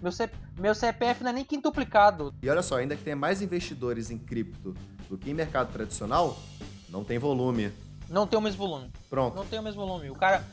Meu, 0.00 0.10
C- 0.10 0.30
meu 0.58 0.74
CPF 0.74 1.22
não 1.22 1.30
é 1.30 1.34
nem 1.34 1.44
quintuplicado. 1.44 2.34
E 2.42 2.48
olha 2.50 2.62
só, 2.62 2.78
ainda 2.78 2.96
que 2.96 3.04
tenha 3.04 3.14
mais 3.14 3.40
investidores 3.40 4.10
em 4.10 4.18
cripto 4.18 4.74
do 5.08 5.16
que 5.16 5.30
em 5.30 5.34
mercado 5.34 5.70
tradicional, 5.72 6.36
não 6.88 7.04
tem 7.04 7.18
volume. 7.18 7.70
Não 8.08 8.26
tem 8.26 8.36
o 8.38 8.42
mesmo 8.42 8.66
volume. 8.66 8.90
Pronto. 9.08 9.36
Não 9.36 9.46
tem 9.46 9.60
o 9.60 9.62
mesmo 9.62 9.86
volume. 9.86 10.10
O 10.10 10.14
cara, 10.14 10.44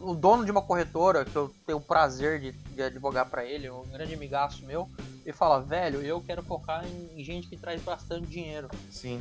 o 0.00 0.14
dono 0.14 0.44
de 0.44 0.50
uma 0.50 0.62
corretora, 0.62 1.24
que 1.24 1.34
eu 1.36 1.52
tenho 1.66 1.78
o 1.78 1.80
prazer 1.80 2.40
de, 2.40 2.52
de 2.52 2.82
advogar 2.82 3.26
pra 3.26 3.44
ele, 3.44 3.68
um 3.70 3.82
grande 3.84 4.14
amigaço 4.14 4.64
meu, 4.64 4.88
ele 5.24 5.32
fala, 5.32 5.60
velho, 5.60 6.00
eu 6.02 6.20
quero 6.20 6.42
focar 6.42 6.84
em, 6.86 7.22
gente 7.24 7.48
que 7.48 7.56
traz 7.56 7.80
bastante 7.82 8.26
dinheiro. 8.26 8.68
Sim. 8.90 9.20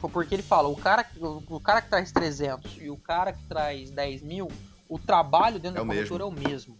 Porque 0.00 0.34
ele 0.34 0.42
fala, 0.42 0.68
o 0.68 0.76
cara, 0.76 1.04
que- 1.04 1.18
o, 1.18 1.42
o 1.48 1.60
cara 1.60 1.82
que 1.82 1.88
traz 1.90 2.10
300 2.12 2.78
e 2.80 2.88
o 2.90 2.96
cara 2.96 3.32
que 3.32 3.42
traz 3.44 3.90
10 3.90 4.22
mil, 4.22 4.48
o 4.88 4.98
trabalho 4.98 5.58
dentro 5.58 5.78
É 5.78 5.80
da 5.82 5.86
corretora 5.86 6.22
é 6.22 6.26
o 6.26 6.30
mesmo. 6.30 6.76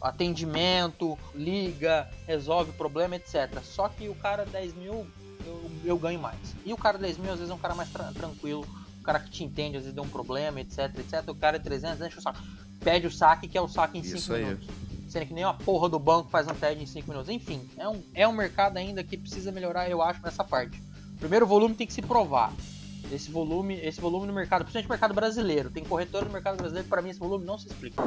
Atendimento, 0.00 1.18
liga, 1.34 2.08
resolve 2.26 2.70
o 2.70 2.74
problema, 2.74 3.16
etc. 3.16 3.62
Só 3.62 3.88
que 3.88 4.08
o 4.08 4.14
cara 4.14 4.44
10 4.46 4.74
mil, 4.74 5.06
eu, 5.46 5.70
eu 5.84 5.98
ganho 5.98 6.18
mais. 6.18 6.38
E 6.64 6.72
o 6.72 6.76
cara 6.76 6.98
10 6.98 7.18
mil, 7.18 7.30
às 7.32 7.38
vezes, 7.38 7.50
é 7.50 7.54
um 7.54 7.58
cara 7.58 7.74
mais 7.74 7.90
tra- 7.90 8.10
tranquilo. 8.14 8.66
O 9.00 9.02
cara 9.02 9.18
que 9.18 9.30
te 9.30 9.42
entende, 9.42 9.78
às 9.78 9.82
vezes 9.84 9.94
deu 9.94 10.04
um 10.04 10.08
problema, 10.08 10.60
etc, 10.60 10.78
etc. 10.98 11.28
O 11.28 11.34
cara 11.34 11.56
é 11.56 11.60
300, 11.60 12.06
enche 12.06 12.18
o 12.18 12.22
saco. 12.22 12.38
Pede 12.80 13.06
o 13.06 13.10
saque, 13.10 13.48
que 13.48 13.56
é 13.56 13.60
o 13.60 13.68
saque 13.68 13.98
em 13.98 14.02
5 14.02 14.16
Isso 14.16 14.34
aí. 14.34 14.44
minutos. 14.44 14.68
Sendo 15.08 15.26
que 15.26 15.34
nem 15.34 15.44
uma 15.44 15.54
porra 15.54 15.88
do 15.88 15.98
banco 15.98 16.30
faz 16.30 16.46
um 16.46 16.54
TED 16.54 16.82
em 16.82 16.86
5 16.86 17.08
minutos. 17.08 17.28
Enfim, 17.30 17.68
é 17.76 17.88
um, 17.88 18.02
é 18.14 18.28
um 18.28 18.32
mercado 18.32 18.76
ainda 18.76 19.02
que 19.02 19.16
precisa 19.16 19.50
melhorar, 19.50 19.90
eu 19.90 20.00
acho, 20.00 20.22
nessa 20.22 20.44
parte. 20.44 20.80
Primeiro, 21.18 21.44
o 21.44 21.48
volume 21.48 21.74
tem 21.74 21.86
que 21.86 21.92
se 21.92 22.00
provar. 22.00 22.52
Esse 23.10 23.30
volume, 23.30 23.74
esse 23.80 24.00
volume 24.00 24.26
no 24.26 24.32
mercado, 24.32 24.60
principalmente 24.60 24.86
no 24.86 24.92
mercado 24.92 25.14
brasileiro. 25.14 25.68
Tem 25.70 25.82
corretora 25.82 26.26
no 26.26 26.32
mercado 26.32 26.56
brasileiro 26.56 26.88
pra 26.88 27.02
mim, 27.02 27.10
esse 27.10 27.18
volume 27.18 27.44
não 27.44 27.58
se 27.58 27.66
explica. 27.66 28.02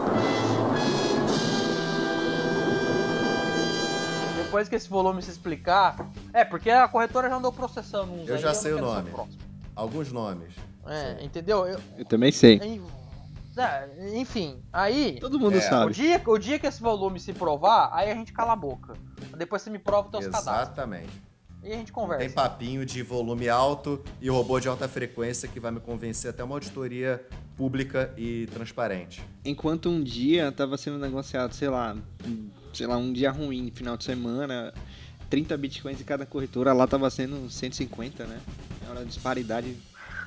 Depois 4.38 4.70
que 4.70 4.76
esse 4.76 4.88
volume 4.88 5.22
se 5.22 5.32
explicar. 5.32 6.10
É, 6.32 6.46
porque 6.46 6.70
a 6.70 6.88
corretora 6.88 7.28
já 7.28 7.36
andou 7.36 7.52
processando 7.52 8.14
uns 8.14 8.30
Eu 8.30 8.36
aí, 8.36 8.42
já 8.42 8.54
sei 8.54 8.72
o 8.72 8.76
quero 8.76 8.88
ser 8.88 9.12
nome. 9.12 9.30
Alguns 9.76 10.12
nomes. 10.12 10.54
É, 10.86 11.24
entendeu? 11.24 11.66
Eu- 11.66 11.80
Eu 11.98 12.06
também 12.06 12.32
sei. 12.32 12.60
é, 13.58 14.18
enfim, 14.20 14.62
aí. 14.72 15.18
Todo 15.20 15.40
mundo 15.40 15.56
É, 15.56 15.60
O 15.60 15.62
sabe. 15.62 15.94
dia, 15.94 16.22
o 16.26 16.38
dia 16.38 16.58
que 16.60 16.68
esse 16.68 16.82
volume 16.82 17.20
se 17.20 17.34
provar, 17.34 17.90
aí 17.94 18.12
a 18.12 18.16
gente 18.16 18.34
cala 18.34 18.54
a 18.54 18.56
boca. 18.56 18.94
Depois 19.38 19.62
você 19.62 19.70
me 19.70 19.80
prova 19.80 20.08
os 20.08 20.12
teus 20.12 20.26
cadastros. 20.26 20.64
Exatamente. 20.68 21.10
E 21.64 21.68
a 21.72 21.76
gente 21.78 21.86
Tem 21.86 21.94
conversa. 21.94 22.36
papinho 22.36 22.86
de 22.86 23.02
volume 23.02 23.48
alto 23.48 24.04
e 24.20 24.30
robô 24.30 24.60
de 24.60 24.68
alta 24.68 24.86
frequência 24.90 25.48
que 25.48 25.62
vai 25.62 25.72
me 25.72 25.80
convencer 25.80 26.30
até 26.30 26.44
uma 26.44 26.56
auditoria 26.56 27.26
pública 27.56 28.14
e 28.18 28.48
transparente. 28.48 29.24
Enquanto 29.46 29.88
um 29.90 30.04
dia 30.04 30.52
tava 30.52 30.76
sendo 30.76 30.98
negociado, 31.00 31.54
sei 31.54 31.70
lá, 31.70 31.96
um- 32.26 32.50
sei 32.74 32.86
lá, 32.86 32.98
um 32.98 33.14
dia 33.14 33.32
ruim, 33.32 33.72
final 33.74 33.96
de 33.96 34.04
semana, 34.04 34.74
30 35.30 35.56
bitcoins 35.56 36.02
em 36.02 36.04
cada 36.04 36.26
corretora, 36.26 36.74
lá 36.74 36.86
tava 36.86 37.10
sendo 37.10 37.50
150, 37.50 38.26
né? 38.26 38.42
É 38.86 38.92
uma 38.92 39.06
disparidade. 39.06 39.78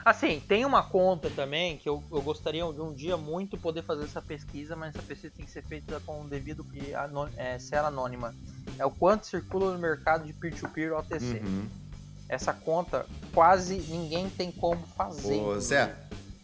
Assim, 0.07 0.39
tem 0.39 0.65
uma 0.65 0.85
conta 0.85 1.29
também 1.31 1.77
que 1.79 1.89
eu, 1.89 2.01
eu 2.13 2.23
gostaria 2.23 2.63
de 2.73 2.81
um 2.81 2.93
dia 2.95 3.17
muito 3.17 3.59
poder 3.59 3.83
fazer 3.83 4.05
essa 4.05 4.23
pesquisa, 4.23 4.77
mas 4.77 4.95
essa 4.95 5.03
pesquisa 5.05 5.33
tem 5.37 5.45
que 5.45 5.51
ser 5.51 5.65
feita 5.65 5.99
com 6.07 6.23
o 6.23 6.29
devido 6.29 6.65
e 6.73 6.95
anon- 6.95 7.27
é, 7.37 7.59
ser 7.59 7.79
anônima. 7.79 8.33
É 8.79 8.87
o 8.87 8.91
quanto 8.93 9.27
circula 9.27 9.73
no 9.73 9.79
mercado 9.81 10.25
de 10.25 10.33
peer-to-peer 10.33 10.93
OTC. 10.97 11.43
Uhum. 11.45 11.67
Essa 12.29 12.55
conta 12.55 13.05
quase 13.35 13.79
ninguém 13.89 14.31
tem 14.31 14.53
como 14.53 14.87
fazer. 14.97 15.41
Ô, 15.41 15.59
Zé, 15.59 15.97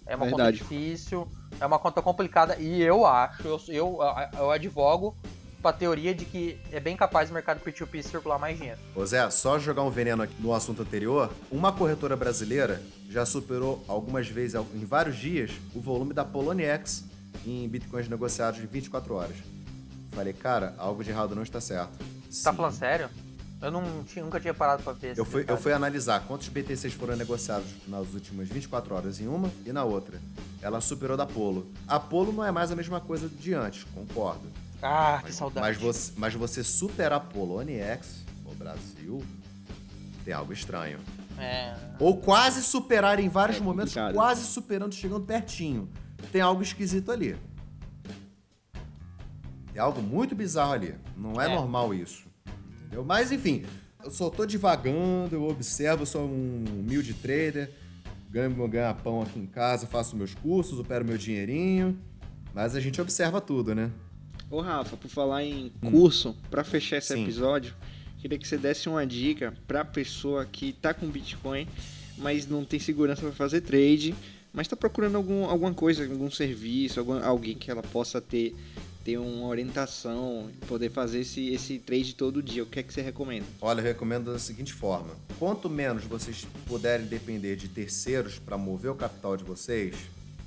É 0.06 0.16
uma 0.16 0.26
Verdade. 0.26 0.58
conta 0.58 0.64
difícil, 0.74 1.28
é 1.60 1.64
uma 1.64 1.78
conta 1.78 2.02
complicada 2.02 2.56
e 2.56 2.82
eu 2.82 3.06
acho, 3.06 3.46
eu, 3.46 3.60
eu, 3.68 3.98
eu 4.38 4.50
advogo 4.50 5.16
pra 5.62 5.72
teoria 5.72 6.12
de 6.12 6.24
que 6.24 6.58
é 6.72 6.80
bem 6.80 6.96
capaz 6.96 7.30
o 7.30 7.32
mercado 7.32 7.60
P2P 7.60 8.02
circular 8.02 8.38
mais 8.38 8.58
dinheiro. 8.58 8.78
Ô 8.94 9.06
Zé, 9.06 9.30
só 9.30 9.58
jogar 9.58 9.84
um 9.84 9.90
veneno 9.90 10.22
aqui 10.22 10.34
no 10.40 10.52
assunto 10.52 10.82
anterior, 10.82 11.30
uma 11.50 11.72
corretora 11.72 12.16
brasileira 12.16 12.82
já 13.08 13.24
superou 13.24 13.84
algumas 13.86 14.26
vezes, 14.26 14.60
em 14.74 14.84
vários 14.84 15.16
dias, 15.16 15.52
o 15.74 15.80
volume 15.80 16.12
da 16.12 16.24
Poloniex 16.24 17.04
em 17.46 17.68
bitcoins 17.68 18.08
negociados 18.08 18.60
em 18.60 18.66
24 18.66 19.14
horas. 19.14 19.36
Falei, 20.10 20.32
cara, 20.32 20.74
algo 20.76 21.02
de 21.02 21.10
errado 21.10 21.34
não 21.34 21.42
está 21.42 21.60
certo. 21.60 22.04
Você 22.28 22.42
tá 22.42 22.52
falando 22.52 22.74
sério? 22.74 23.08
Eu 23.62 23.70
não 23.70 24.02
tinha, 24.02 24.24
nunca 24.24 24.40
tinha 24.40 24.52
parado 24.52 24.82
pra 24.82 24.92
ver. 24.92 25.16
Eu 25.16 25.24
fui, 25.24 25.44
eu 25.46 25.56
fui 25.56 25.72
analisar 25.72 26.24
quantos 26.26 26.48
BTCs 26.48 26.94
foram 26.94 27.14
negociados 27.14 27.68
nas 27.86 28.12
últimas 28.12 28.48
24 28.48 28.92
horas 28.92 29.20
em 29.20 29.28
uma 29.28 29.48
e 29.64 29.72
na 29.72 29.84
outra. 29.84 30.20
Ela 30.60 30.80
superou 30.80 31.16
da 31.16 31.24
Polo. 31.24 31.70
A 31.86 32.00
Polo 32.00 32.32
não 32.32 32.44
é 32.44 32.50
mais 32.50 32.72
a 32.72 32.76
mesma 32.76 33.00
coisa 33.00 33.28
de 33.28 33.54
antes, 33.54 33.84
concordo. 33.94 34.42
Ah, 34.83 35.20
mas, 35.22 35.24
que 35.26 35.33
saudade. 35.33 35.66
Mas 35.66 35.76
você, 35.76 36.12
mas 36.16 36.35
você 36.35 36.64
superar 36.64 37.18
a 37.18 37.20
Polo 37.20 37.55
ONIX 37.55 38.24
no 38.45 38.55
Brasil 38.55 39.22
tem 40.24 40.35
algo 40.35 40.53
estranho. 40.53 40.99
É. 41.39 41.74
Ou 41.99 42.16
quase 42.18 42.62
superar 42.62 43.18
em 43.20 43.28
vários 43.28 43.59
É 43.59 43.61
momentos, 43.61 43.95
quase 44.12 44.45
superando, 44.45 44.95
chegando 44.95 45.24
pertinho. 45.24 45.89
Tem 46.30 46.41
algo 46.41 46.62
esquisito 46.62 47.11
ali. 47.11 47.37
É 49.74 49.80
algo 49.80 50.03
muito 50.03 50.35
bizarro 50.35 50.72
ali. 50.72 50.95
Não 51.16 51.41
é, 51.41 51.47
É. 51.51 51.55
normal 51.55 51.95
isso. 51.95 52.24
Entendeu? 52.80 53.05
Mas 53.05 53.33
enfim, 53.33 53.64
eu 54.05 54.11
só 54.11 54.28
tô 54.28 54.45
divagando, 54.45 55.35
eu 55.35 55.49
observo, 55.49 56.03
eu 56.03 56.07
sou 56.07 56.22
um 56.28 56.64
humilde 56.80 57.14
trader, 57.14 57.70
ganho 58.30 58.51
meu 58.51 58.68
ganha-pão 58.68 59.22
aqui 59.22 59.39
em 59.39 59.47
casa, 59.47 59.87
faço 59.87 60.14
meus 60.16 60.35
cursos, 60.35 60.78
opero 60.78 61.05
meu 61.05 61.16
dinheirinho. 61.16 61.99
Mas 62.53 62.76
a 62.76 62.80
gente 62.80 63.01
observa 63.01 63.41
tudo, 63.41 63.74
né? 63.74 63.91
Ô 64.53 64.61
Rafa, 64.61 64.98
por 64.98 65.09
falar 65.09 65.42
em 65.42 65.72
curso, 65.80 66.36
pra 66.50 66.62
fechar 66.62 66.98
esse 66.98 67.14
Sim. 67.14 67.22
episódio, 67.22 67.74
queria 68.18 68.36
que 68.38 68.46
você 68.46 68.59
desse 68.59 68.86
uma 68.86 69.07
dica 69.07 69.55
pra 69.66 69.82
pessoa 69.82 70.44
que 70.44 70.74
tá 70.74 70.92
com 70.92 71.09
Bitcoin, 71.09 71.66
mas 72.18 72.46
não 72.46 72.62
tem 72.62 72.78
segurança 72.78 73.22
pra 73.22 73.32
fazer 73.32 73.62
trade, 73.62 74.14
mas 74.53 74.68
tá 74.68 74.76
procurando 74.76 75.16
algum, 75.16 75.46
alguma 75.46 75.72
coisa, 75.72 76.05
algum 76.05 76.30
serviço, 76.30 77.00
algum, 77.00 77.24
alguém 77.24 77.55
que 77.55 77.70
ela 77.70 77.82
possa 77.82 78.20
ter, 78.20 78.55
ter 79.03 79.16
uma 79.16 79.46
orientação, 79.46 80.50
poder 80.68 80.90
fazer 80.90 81.20
esse, 81.20 81.48
esse 81.48 81.78
trade 81.78 82.14
todo 82.14 82.42
dia. 82.42 82.62
O 82.62 82.66
que 82.66 82.80
é 82.80 82.82
que 82.82 82.92
você 82.92 83.00
recomenda? 83.00 83.46
Olha, 83.59 83.80
eu 83.80 83.84
recomendo 83.84 84.30
da 84.30 84.38
seguinte 84.38 84.74
forma: 84.74 85.16
quanto 85.38 85.70
menos 85.70 86.05
vocês 86.05 86.46
puderem 86.66 87.07
depender 87.07 87.57
de 87.57 87.68
terceiros 87.68 88.38
para 88.38 88.59
mover 88.59 88.90
o 88.90 88.94
capital 88.94 89.34
de 89.34 89.44
vocês, 89.44 89.96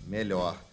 melhor. 0.07 0.63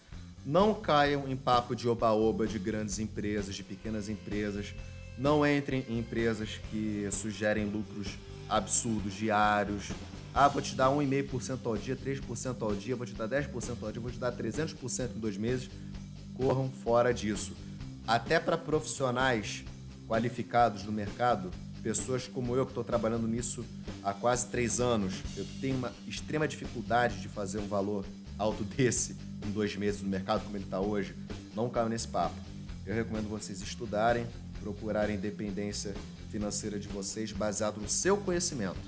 Não 0.45 0.73
caiam 0.73 1.25
em 1.27 1.37
papo 1.37 1.73
de 1.73 1.87
oba-oba 1.87 2.45
de 2.45 2.59
grandes 2.59 2.99
empresas, 2.99 3.55
de 3.55 3.63
pequenas 3.63 4.09
empresas. 4.09 4.75
Não 5.17 5.47
entrem 5.47 5.85
em 5.87 5.99
empresas 5.99 6.59
que 6.69 7.07
sugerem 7.11 7.65
lucros 7.65 8.09
absurdos 8.49 9.13
diários. 9.13 9.91
Ah, 10.33 10.49
vou 10.49 10.61
te 10.61 10.75
dar 10.75 10.89
1,5% 10.89 11.59
ao 11.65 11.77
dia, 11.77 11.95
3% 11.95 12.61
ao 12.61 12.75
dia, 12.75 12.95
vou 12.95 13.05
te 13.05 13.13
dar 13.13 13.29
10% 13.29 13.77
ao 13.83 13.91
dia, 13.91 14.01
vou 14.01 14.11
te 14.11 14.17
dar 14.17 14.33
300% 14.33 15.15
em 15.15 15.19
dois 15.19 15.37
meses. 15.37 15.69
Corram 16.35 16.69
fora 16.69 17.13
disso. 17.13 17.53
Até 18.05 18.37
para 18.37 18.57
profissionais 18.57 19.63
qualificados 20.09 20.83
no 20.83 20.91
mercado, 20.91 21.51
pessoas 21.81 22.27
como 22.27 22.53
eu 22.55 22.65
que 22.65 22.71
estou 22.71 22.83
trabalhando 22.83 23.27
nisso 23.27 23.63
há 24.03 24.13
quase 24.13 24.47
três 24.47 24.81
anos, 24.81 25.13
eu 25.37 25.45
tenho 25.61 25.77
uma 25.77 25.93
extrema 26.05 26.47
dificuldade 26.47 27.21
de 27.21 27.29
fazer 27.29 27.59
um 27.59 27.67
valor 27.67 28.03
alto 28.37 28.63
desse 28.75 29.15
em 29.45 29.51
dois 29.51 29.75
meses 29.75 30.01
no 30.01 30.09
mercado 30.09 30.43
como 30.43 30.55
ele 30.57 30.63
está 30.65 30.79
hoje. 30.79 31.15
Não 31.55 31.69
caio 31.69 31.89
nesse 31.89 32.07
papo. 32.07 32.35
Eu 32.85 32.95
recomendo 32.95 33.29
vocês 33.29 33.61
estudarem, 33.61 34.25
procurarem 34.61 35.15
independência 35.15 35.93
financeira 36.29 36.79
de 36.79 36.87
vocês 36.87 37.31
baseado 37.31 37.79
no 37.79 37.87
seu 37.87 38.17
conhecimento. 38.17 38.79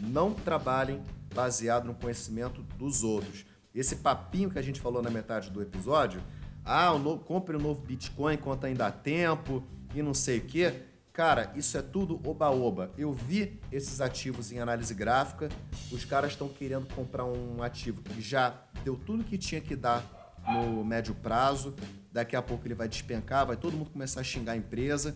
Não 0.00 0.32
trabalhem 0.32 1.00
baseado 1.34 1.84
no 1.84 1.94
conhecimento 1.94 2.62
dos 2.78 3.02
outros. 3.02 3.44
Esse 3.74 3.96
papinho 3.96 4.50
que 4.50 4.58
a 4.58 4.62
gente 4.62 4.80
falou 4.80 5.02
na 5.02 5.10
metade 5.10 5.50
do 5.50 5.60
episódio, 5.60 6.20
ah, 6.64 6.92
o 6.92 6.98
no- 6.98 7.18
compre 7.18 7.56
um 7.56 7.60
novo 7.60 7.80
Bitcoin 7.82 8.34
enquanto 8.34 8.64
ainda 8.64 8.86
há 8.86 8.92
tempo 8.92 9.62
e 9.94 10.02
não 10.02 10.14
sei 10.14 10.38
o 10.38 10.42
quê. 10.42 10.74
Cara, 11.14 11.52
isso 11.54 11.78
é 11.78 11.80
tudo 11.80 12.20
oba-oba. 12.28 12.90
Eu 12.98 13.12
vi 13.12 13.60
esses 13.70 14.00
ativos 14.00 14.50
em 14.50 14.58
análise 14.58 14.92
gráfica, 14.92 15.48
os 15.92 16.04
caras 16.04 16.32
estão 16.32 16.48
querendo 16.48 16.92
comprar 16.92 17.24
um 17.24 17.62
ativo 17.62 18.02
que 18.02 18.20
já 18.20 18.52
deu 18.82 18.96
tudo 18.96 19.22
que 19.22 19.38
tinha 19.38 19.60
que 19.60 19.76
dar 19.76 20.04
no 20.44 20.84
médio 20.84 21.14
prazo, 21.14 21.72
daqui 22.12 22.34
a 22.34 22.42
pouco 22.42 22.66
ele 22.66 22.74
vai 22.74 22.88
despencar, 22.88 23.46
vai 23.46 23.56
todo 23.56 23.76
mundo 23.76 23.90
começar 23.90 24.22
a 24.22 24.24
xingar 24.24 24.52
a 24.52 24.56
empresa. 24.56 25.14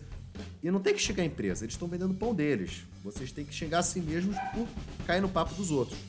E 0.63 0.71
não 0.71 0.79
tem 0.79 0.93
que 0.93 1.01
xingar 1.01 1.23
a 1.23 1.25
empresa, 1.25 1.65
eles 1.65 1.73
estão 1.73 1.85
vendendo 1.85 2.13
pão 2.13 2.33
deles. 2.33 2.85
Vocês 3.03 3.33
têm 3.33 3.43
que 3.43 3.53
xingar 3.53 3.79
a 3.79 3.83
si 3.83 3.99
mesmos 3.99 4.37
por 4.53 4.65
cair 5.05 5.19
no 5.19 5.27
papo 5.27 5.53
dos 5.53 5.69
outros. 5.69 5.99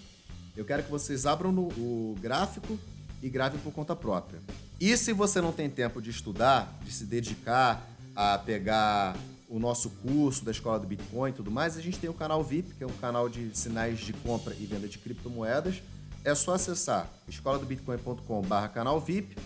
Eu 0.56 0.64
quero 0.64 0.84
que 0.84 0.90
vocês 0.90 1.26
abram 1.26 1.50
no, 1.50 1.66
o 1.66 2.16
gráfico 2.20 2.78
e 3.20 3.28
gravem 3.28 3.58
por 3.58 3.72
conta 3.72 3.96
própria. 3.96 4.40
E 4.80 4.96
se 4.96 5.12
você 5.12 5.40
não 5.40 5.50
tem 5.50 5.68
tempo 5.68 6.00
de 6.00 6.10
estudar, 6.10 6.78
de 6.84 6.92
se 6.92 7.04
dedicar 7.04 7.84
a 8.14 8.38
pegar 8.38 9.16
o 9.50 9.58
nosso 9.58 9.90
curso 9.90 10.44
da 10.44 10.52
Escola 10.52 10.78
do 10.78 10.86
Bitcoin 10.86 11.30
e 11.30 11.32
tudo 11.32 11.50
mais, 11.50 11.76
a 11.76 11.80
gente 11.80 11.98
tem 11.98 12.08
o 12.08 12.14
canal 12.14 12.42
VIP, 12.42 12.72
que 12.76 12.84
é 12.84 12.86
um 12.86 12.96
canal 13.00 13.28
de 13.28 13.50
sinais 13.58 13.98
de 13.98 14.12
compra 14.12 14.54
e 14.54 14.64
venda 14.64 14.86
de 14.86 14.96
criptomoedas. 14.96 15.82
É 16.24 16.32
só 16.36 16.54
acessar 16.54 17.10
escoladobitcoin.com.br 17.26 18.68
canal 18.72 19.00
VIP 19.00 19.36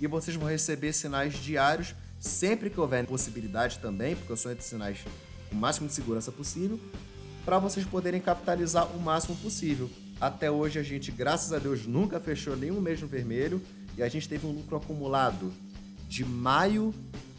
e 0.00 0.06
vocês 0.06 0.34
vão 0.34 0.48
receber 0.48 0.94
sinais 0.94 1.34
diários 1.34 1.94
sempre 2.18 2.70
que 2.70 2.80
houver 2.80 3.06
possibilidade 3.06 3.78
também, 3.80 4.16
porque 4.16 4.32
eu 4.32 4.36
sou 4.36 4.50
entre 4.50 4.64
sinais 4.64 5.00
com 5.50 5.56
o 5.56 5.58
máximo 5.58 5.88
de 5.88 5.92
segurança 5.92 6.32
possível, 6.32 6.80
para 7.44 7.58
vocês 7.58 7.84
poderem 7.84 8.20
capitalizar 8.20 8.86
o 8.96 8.98
máximo 8.98 9.36
possível. 9.36 9.90
Até 10.18 10.50
hoje 10.50 10.78
a 10.78 10.82
gente, 10.82 11.12
graças 11.12 11.52
a 11.52 11.58
Deus, 11.58 11.86
nunca 11.86 12.18
fechou 12.18 12.56
nenhum 12.56 12.80
mês 12.80 13.02
no 13.02 13.08
vermelho 13.08 13.60
e 13.96 14.02
a 14.02 14.08
gente 14.08 14.26
teve 14.26 14.46
um 14.46 14.52
lucro 14.52 14.76
acumulado 14.76 15.52
de 16.08 16.24
maio 16.24 16.94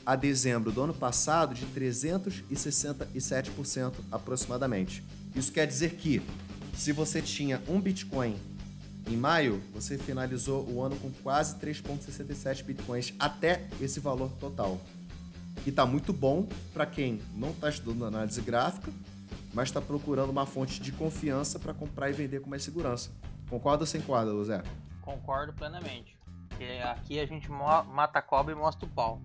a 0.06 0.16
dezembro 0.16 0.72
do 0.72 0.82
ano 0.82 0.94
passado 0.94 1.54
de 1.54 1.66
367% 1.68 3.94
aproximadamente. 4.12 5.04
Isso 5.36 5.52
quer 5.52 5.68
dizer 5.68 5.96
que 5.96 6.22
se 6.76 6.92
você 6.92 7.22
tinha 7.22 7.62
um 7.68 7.80
Bitcoin 7.80 8.36
em 9.08 9.18
maio, 9.18 9.62
você 9.74 9.98
finalizou 9.98 10.68
o 10.70 10.82
ano 10.82 10.96
com 10.98 11.12
quase 11.24 11.56
3,67 11.58 12.64
bitcoins 12.64 13.14
até 13.20 13.68
esse 13.82 14.00
valor 14.00 14.32
total. 14.40 14.80
E 15.66 15.70
está 15.70 15.86
muito 15.86 16.14
bom 16.14 16.48
para 16.74 16.86
quem 16.86 17.22
não 17.36 17.50
está 17.50 17.70
estudando 17.70 18.06
análise 18.06 18.42
gráfica, 18.42 18.92
mas 19.54 19.70
está 19.70 19.82
procurando 19.82 20.30
uma 20.30 20.46
fonte 20.46 20.82
de 20.82 20.92
confiança 20.92 21.60
para 21.60 21.74
comprar 21.74 22.10
e 22.10 22.14
vender 22.14 22.42
com 22.42 22.50
mais 22.50 22.64
segurança. 22.64 23.12
Concorda 23.50 23.84
ou 23.84 23.88
sem 23.88 24.02
concorda, 24.02 24.44
Zé? 24.44 24.64
Concordo 25.02 25.54
plenamente. 25.54 26.18
Porque 26.48 26.66
aqui 26.84 27.20
a 27.20 27.26
gente 27.26 27.50
mata 27.52 28.20
a 28.20 28.22
cobra 28.22 28.54
e 28.54 28.58
mostra 28.58 28.86
o 28.86 28.90
pau. 28.90 29.22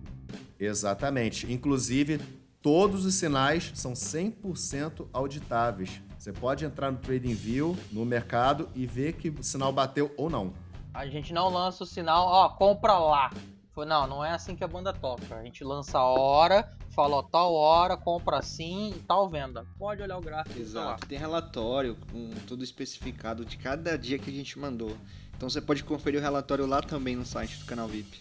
Exatamente. 0.59 1.51
Inclusive, 1.51 2.19
todos 2.61 3.05
os 3.05 3.15
sinais 3.15 3.71
são 3.75 3.93
100% 3.93 5.07
auditáveis. 5.13 6.01
Você 6.17 6.33
pode 6.33 6.65
entrar 6.65 6.91
no 6.91 6.97
TradingView, 6.97 7.77
no 7.91 8.03
mercado 8.03 8.67
e 8.75 8.85
ver 8.85 9.13
que 9.13 9.29
o 9.29 9.43
sinal 9.43 9.71
bateu 9.71 10.13
ou 10.17 10.29
não. 10.29 10.53
A 10.93 11.05
gente 11.05 11.31
não 11.31 11.49
lança 11.49 11.83
o 11.83 11.87
sinal, 11.87 12.25
ó, 12.27 12.49
compra 12.49 12.97
lá. 12.97 13.31
Foi, 13.71 13.85
Não, 13.85 14.07
não 14.07 14.25
é 14.25 14.31
assim 14.31 14.55
que 14.55 14.63
a 14.63 14.67
banda 14.67 14.91
toca. 14.91 15.35
A 15.35 15.43
gente 15.43 15.63
lança 15.63 15.99
a 15.99 16.03
hora, 16.03 16.67
fala, 16.89 17.17
ó, 17.17 17.21
tal 17.21 17.53
hora, 17.53 17.95
compra 17.95 18.39
assim 18.39 18.89
e 18.89 18.99
tal 19.01 19.29
venda. 19.29 19.63
Pode 19.77 20.01
olhar 20.01 20.17
o 20.17 20.21
gráfico. 20.21 20.55
tá 20.55 20.59
lá. 20.59 20.65
Exato. 20.65 21.07
Tem 21.07 21.19
relatório 21.19 21.95
com 22.11 22.31
tudo 22.47 22.63
especificado 22.63 23.45
de 23.45 23.55
cada 23.55 23.95
dia 23.95 24.17
que 24.17 24.31
a 24.31 24.33
gente 24.33 24.57
mandou. 24.57 24.97
Então 25.35 25.47
você 25.47 25.61
pode 25.61 25.83
conferir 25.83 26.19
o 26.19 26.23
relatório 26.23 26.65
lá 26.65 26.81
também 26.81 27.15
no 27.15 27.23
site 27.23 27.59
do 27.59 27.65
canal 27.65 27.87
VIP. 27.87 28.19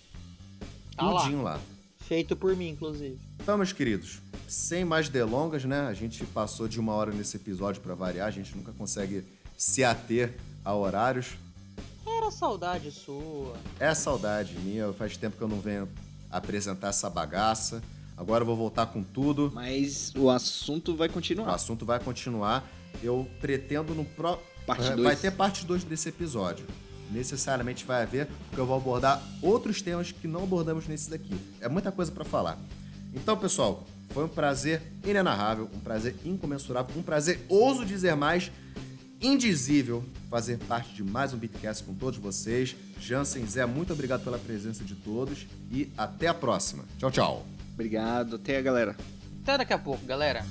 Tá 0.94 1.06
lá. 1.10 1.22
Tudinho 1.22 1.42
lá. 1.42 1.58
Feito 2.06 2.36
por 2.36 2.54
mim, 2.56 2.68
inclusive. 2.68 3.18
Então, 3.42 3.56
meus 3.56 3.72
queridos, 3.72 4.20
sem 4.48 4.84
mais 4.84 5.08
delongas, 5.08 5.64
né? 5.64 5.80
A 5.88 5.92
gente 5.94 6.24
passou 6.26 6.68
de 6.68 6.78
uma 6.78 6.92
hora 6.92 7.12
nesse 7.12 7.36
episódio 7.36 7.82
para 7.82 7.94
variar, 7.94 8.28
a 8.28 8.30
gente 8.30 8.56
nunca 8.56 8.72
consegue 8.72 9.24
se 9.56 9.82
ater 9.82 10.34
a 10.64 10.74
horários. 10.74 11.34
Era 12.06 12.30
saudade 12.30 12.90
sua. 12.92 13.56
É 13.80 13.92
saudade 13.94 14.54
minha, 14.58 14.92
faz 14.92 15.16
tempo 15.16 15.36
que 15.36 15.42
eu 15.42 15.48
não 15.48 15.60
venho 15.60 15.88
apresentar 16.30 16.88
essa 16.88 17.10
bagaça. 17.10 17.82
Agora 18.16 18.42
eu 18.42 18.46
vou 18.46 18.56
voltar 18.56 18.86
com 18.86 19.02
tudo. 19.02 19.50
Mas 19.54 20.12
o 20.16 20.30
assunto 20.30 20.94
vai 20.96 21.08
O 21.08 21.12
continuar. 21.12 21.54
assunto 21.54 21.84
vai 21.84 21.98
continuar. 22.00 22.66
Eu 23.02 23.28
pretendo 23.40 23.94
no 23.94 24.04
pro... 24.04 24.38
Parte 24.64 24.82
vai- 24.86 24.96
dois. 24.96 25.04
Vai 25.04 25.16
ter 25.16 25.30
parte 25.32 25.64
2 25.66 25.84
desse 25.84 26.08
episódio. 26.08 26.64
Necessariamente 27.10 27.84
vai 27.84 28.02
haver, 28.02 28.26
porque 28.48 28.60
eu 28.60 28.66
vou 28.66 28.76
abordar 28.76 29.22
outros 29.40 29.80
temas 29.80 30.12
que 30.12 30.26
não 30.26 30.42
abordamos 30.42 30.86
nesse 30.86 31.08
daqui. 31.10 31.34
É 31.60 31.68
muita 31.68 31.92
coisa 31.92 32.10
para 32.10 32.24
falar. 32.24 32.58
Então, 33.14 33.36
pessoal, 33.36 33.84
foi 34.10 34.24
um 34.24 34.28
prazer 34.28 34.82
inenarrável, 35.04 35.68
um 35.74 35.80
prazer 35.80 36.14
incomensurável, 36.24 36.94
um 36.96 37.02
prazer, 37.02 37.40
ouso 37.48 37.84
dizer 37.84 38.14
mais, 38.16 38.50
indizível 39.20 40.04
fazer 40.30 40.58
parte 40.58 40.94
de 40.94 41.02
mais 41.02 41.32
um 41.32 41.38
Bitcast 41.38 41.84
com 41.84 41.94
todos 41.94 42.18
vocês. 42.18 42.76
Jansen, 43.00 43.46
Zé, 43.46 43.64
muito 43.66 43.92
obrigado 43.92 44.24
pela 44.24 44.38
presença 44.38 44.84
de 44.84 44.94
todos 44.94 45.46
e 45.70 45.90
até 45.96 46.28
a 46.28 46.34
próxima. 46.34 46.84
Tchau, 46.98 47.10
tchau. 47.10 47.46
Obrigado. 47.74 48.36
Até 48.36 48.60
galera. 48.62 48.96
Até 49.42 49.58
daqui 49.58 49.72
a 49.72 49.78
pouco, 49.78 50.04
galera. 50.04 50.44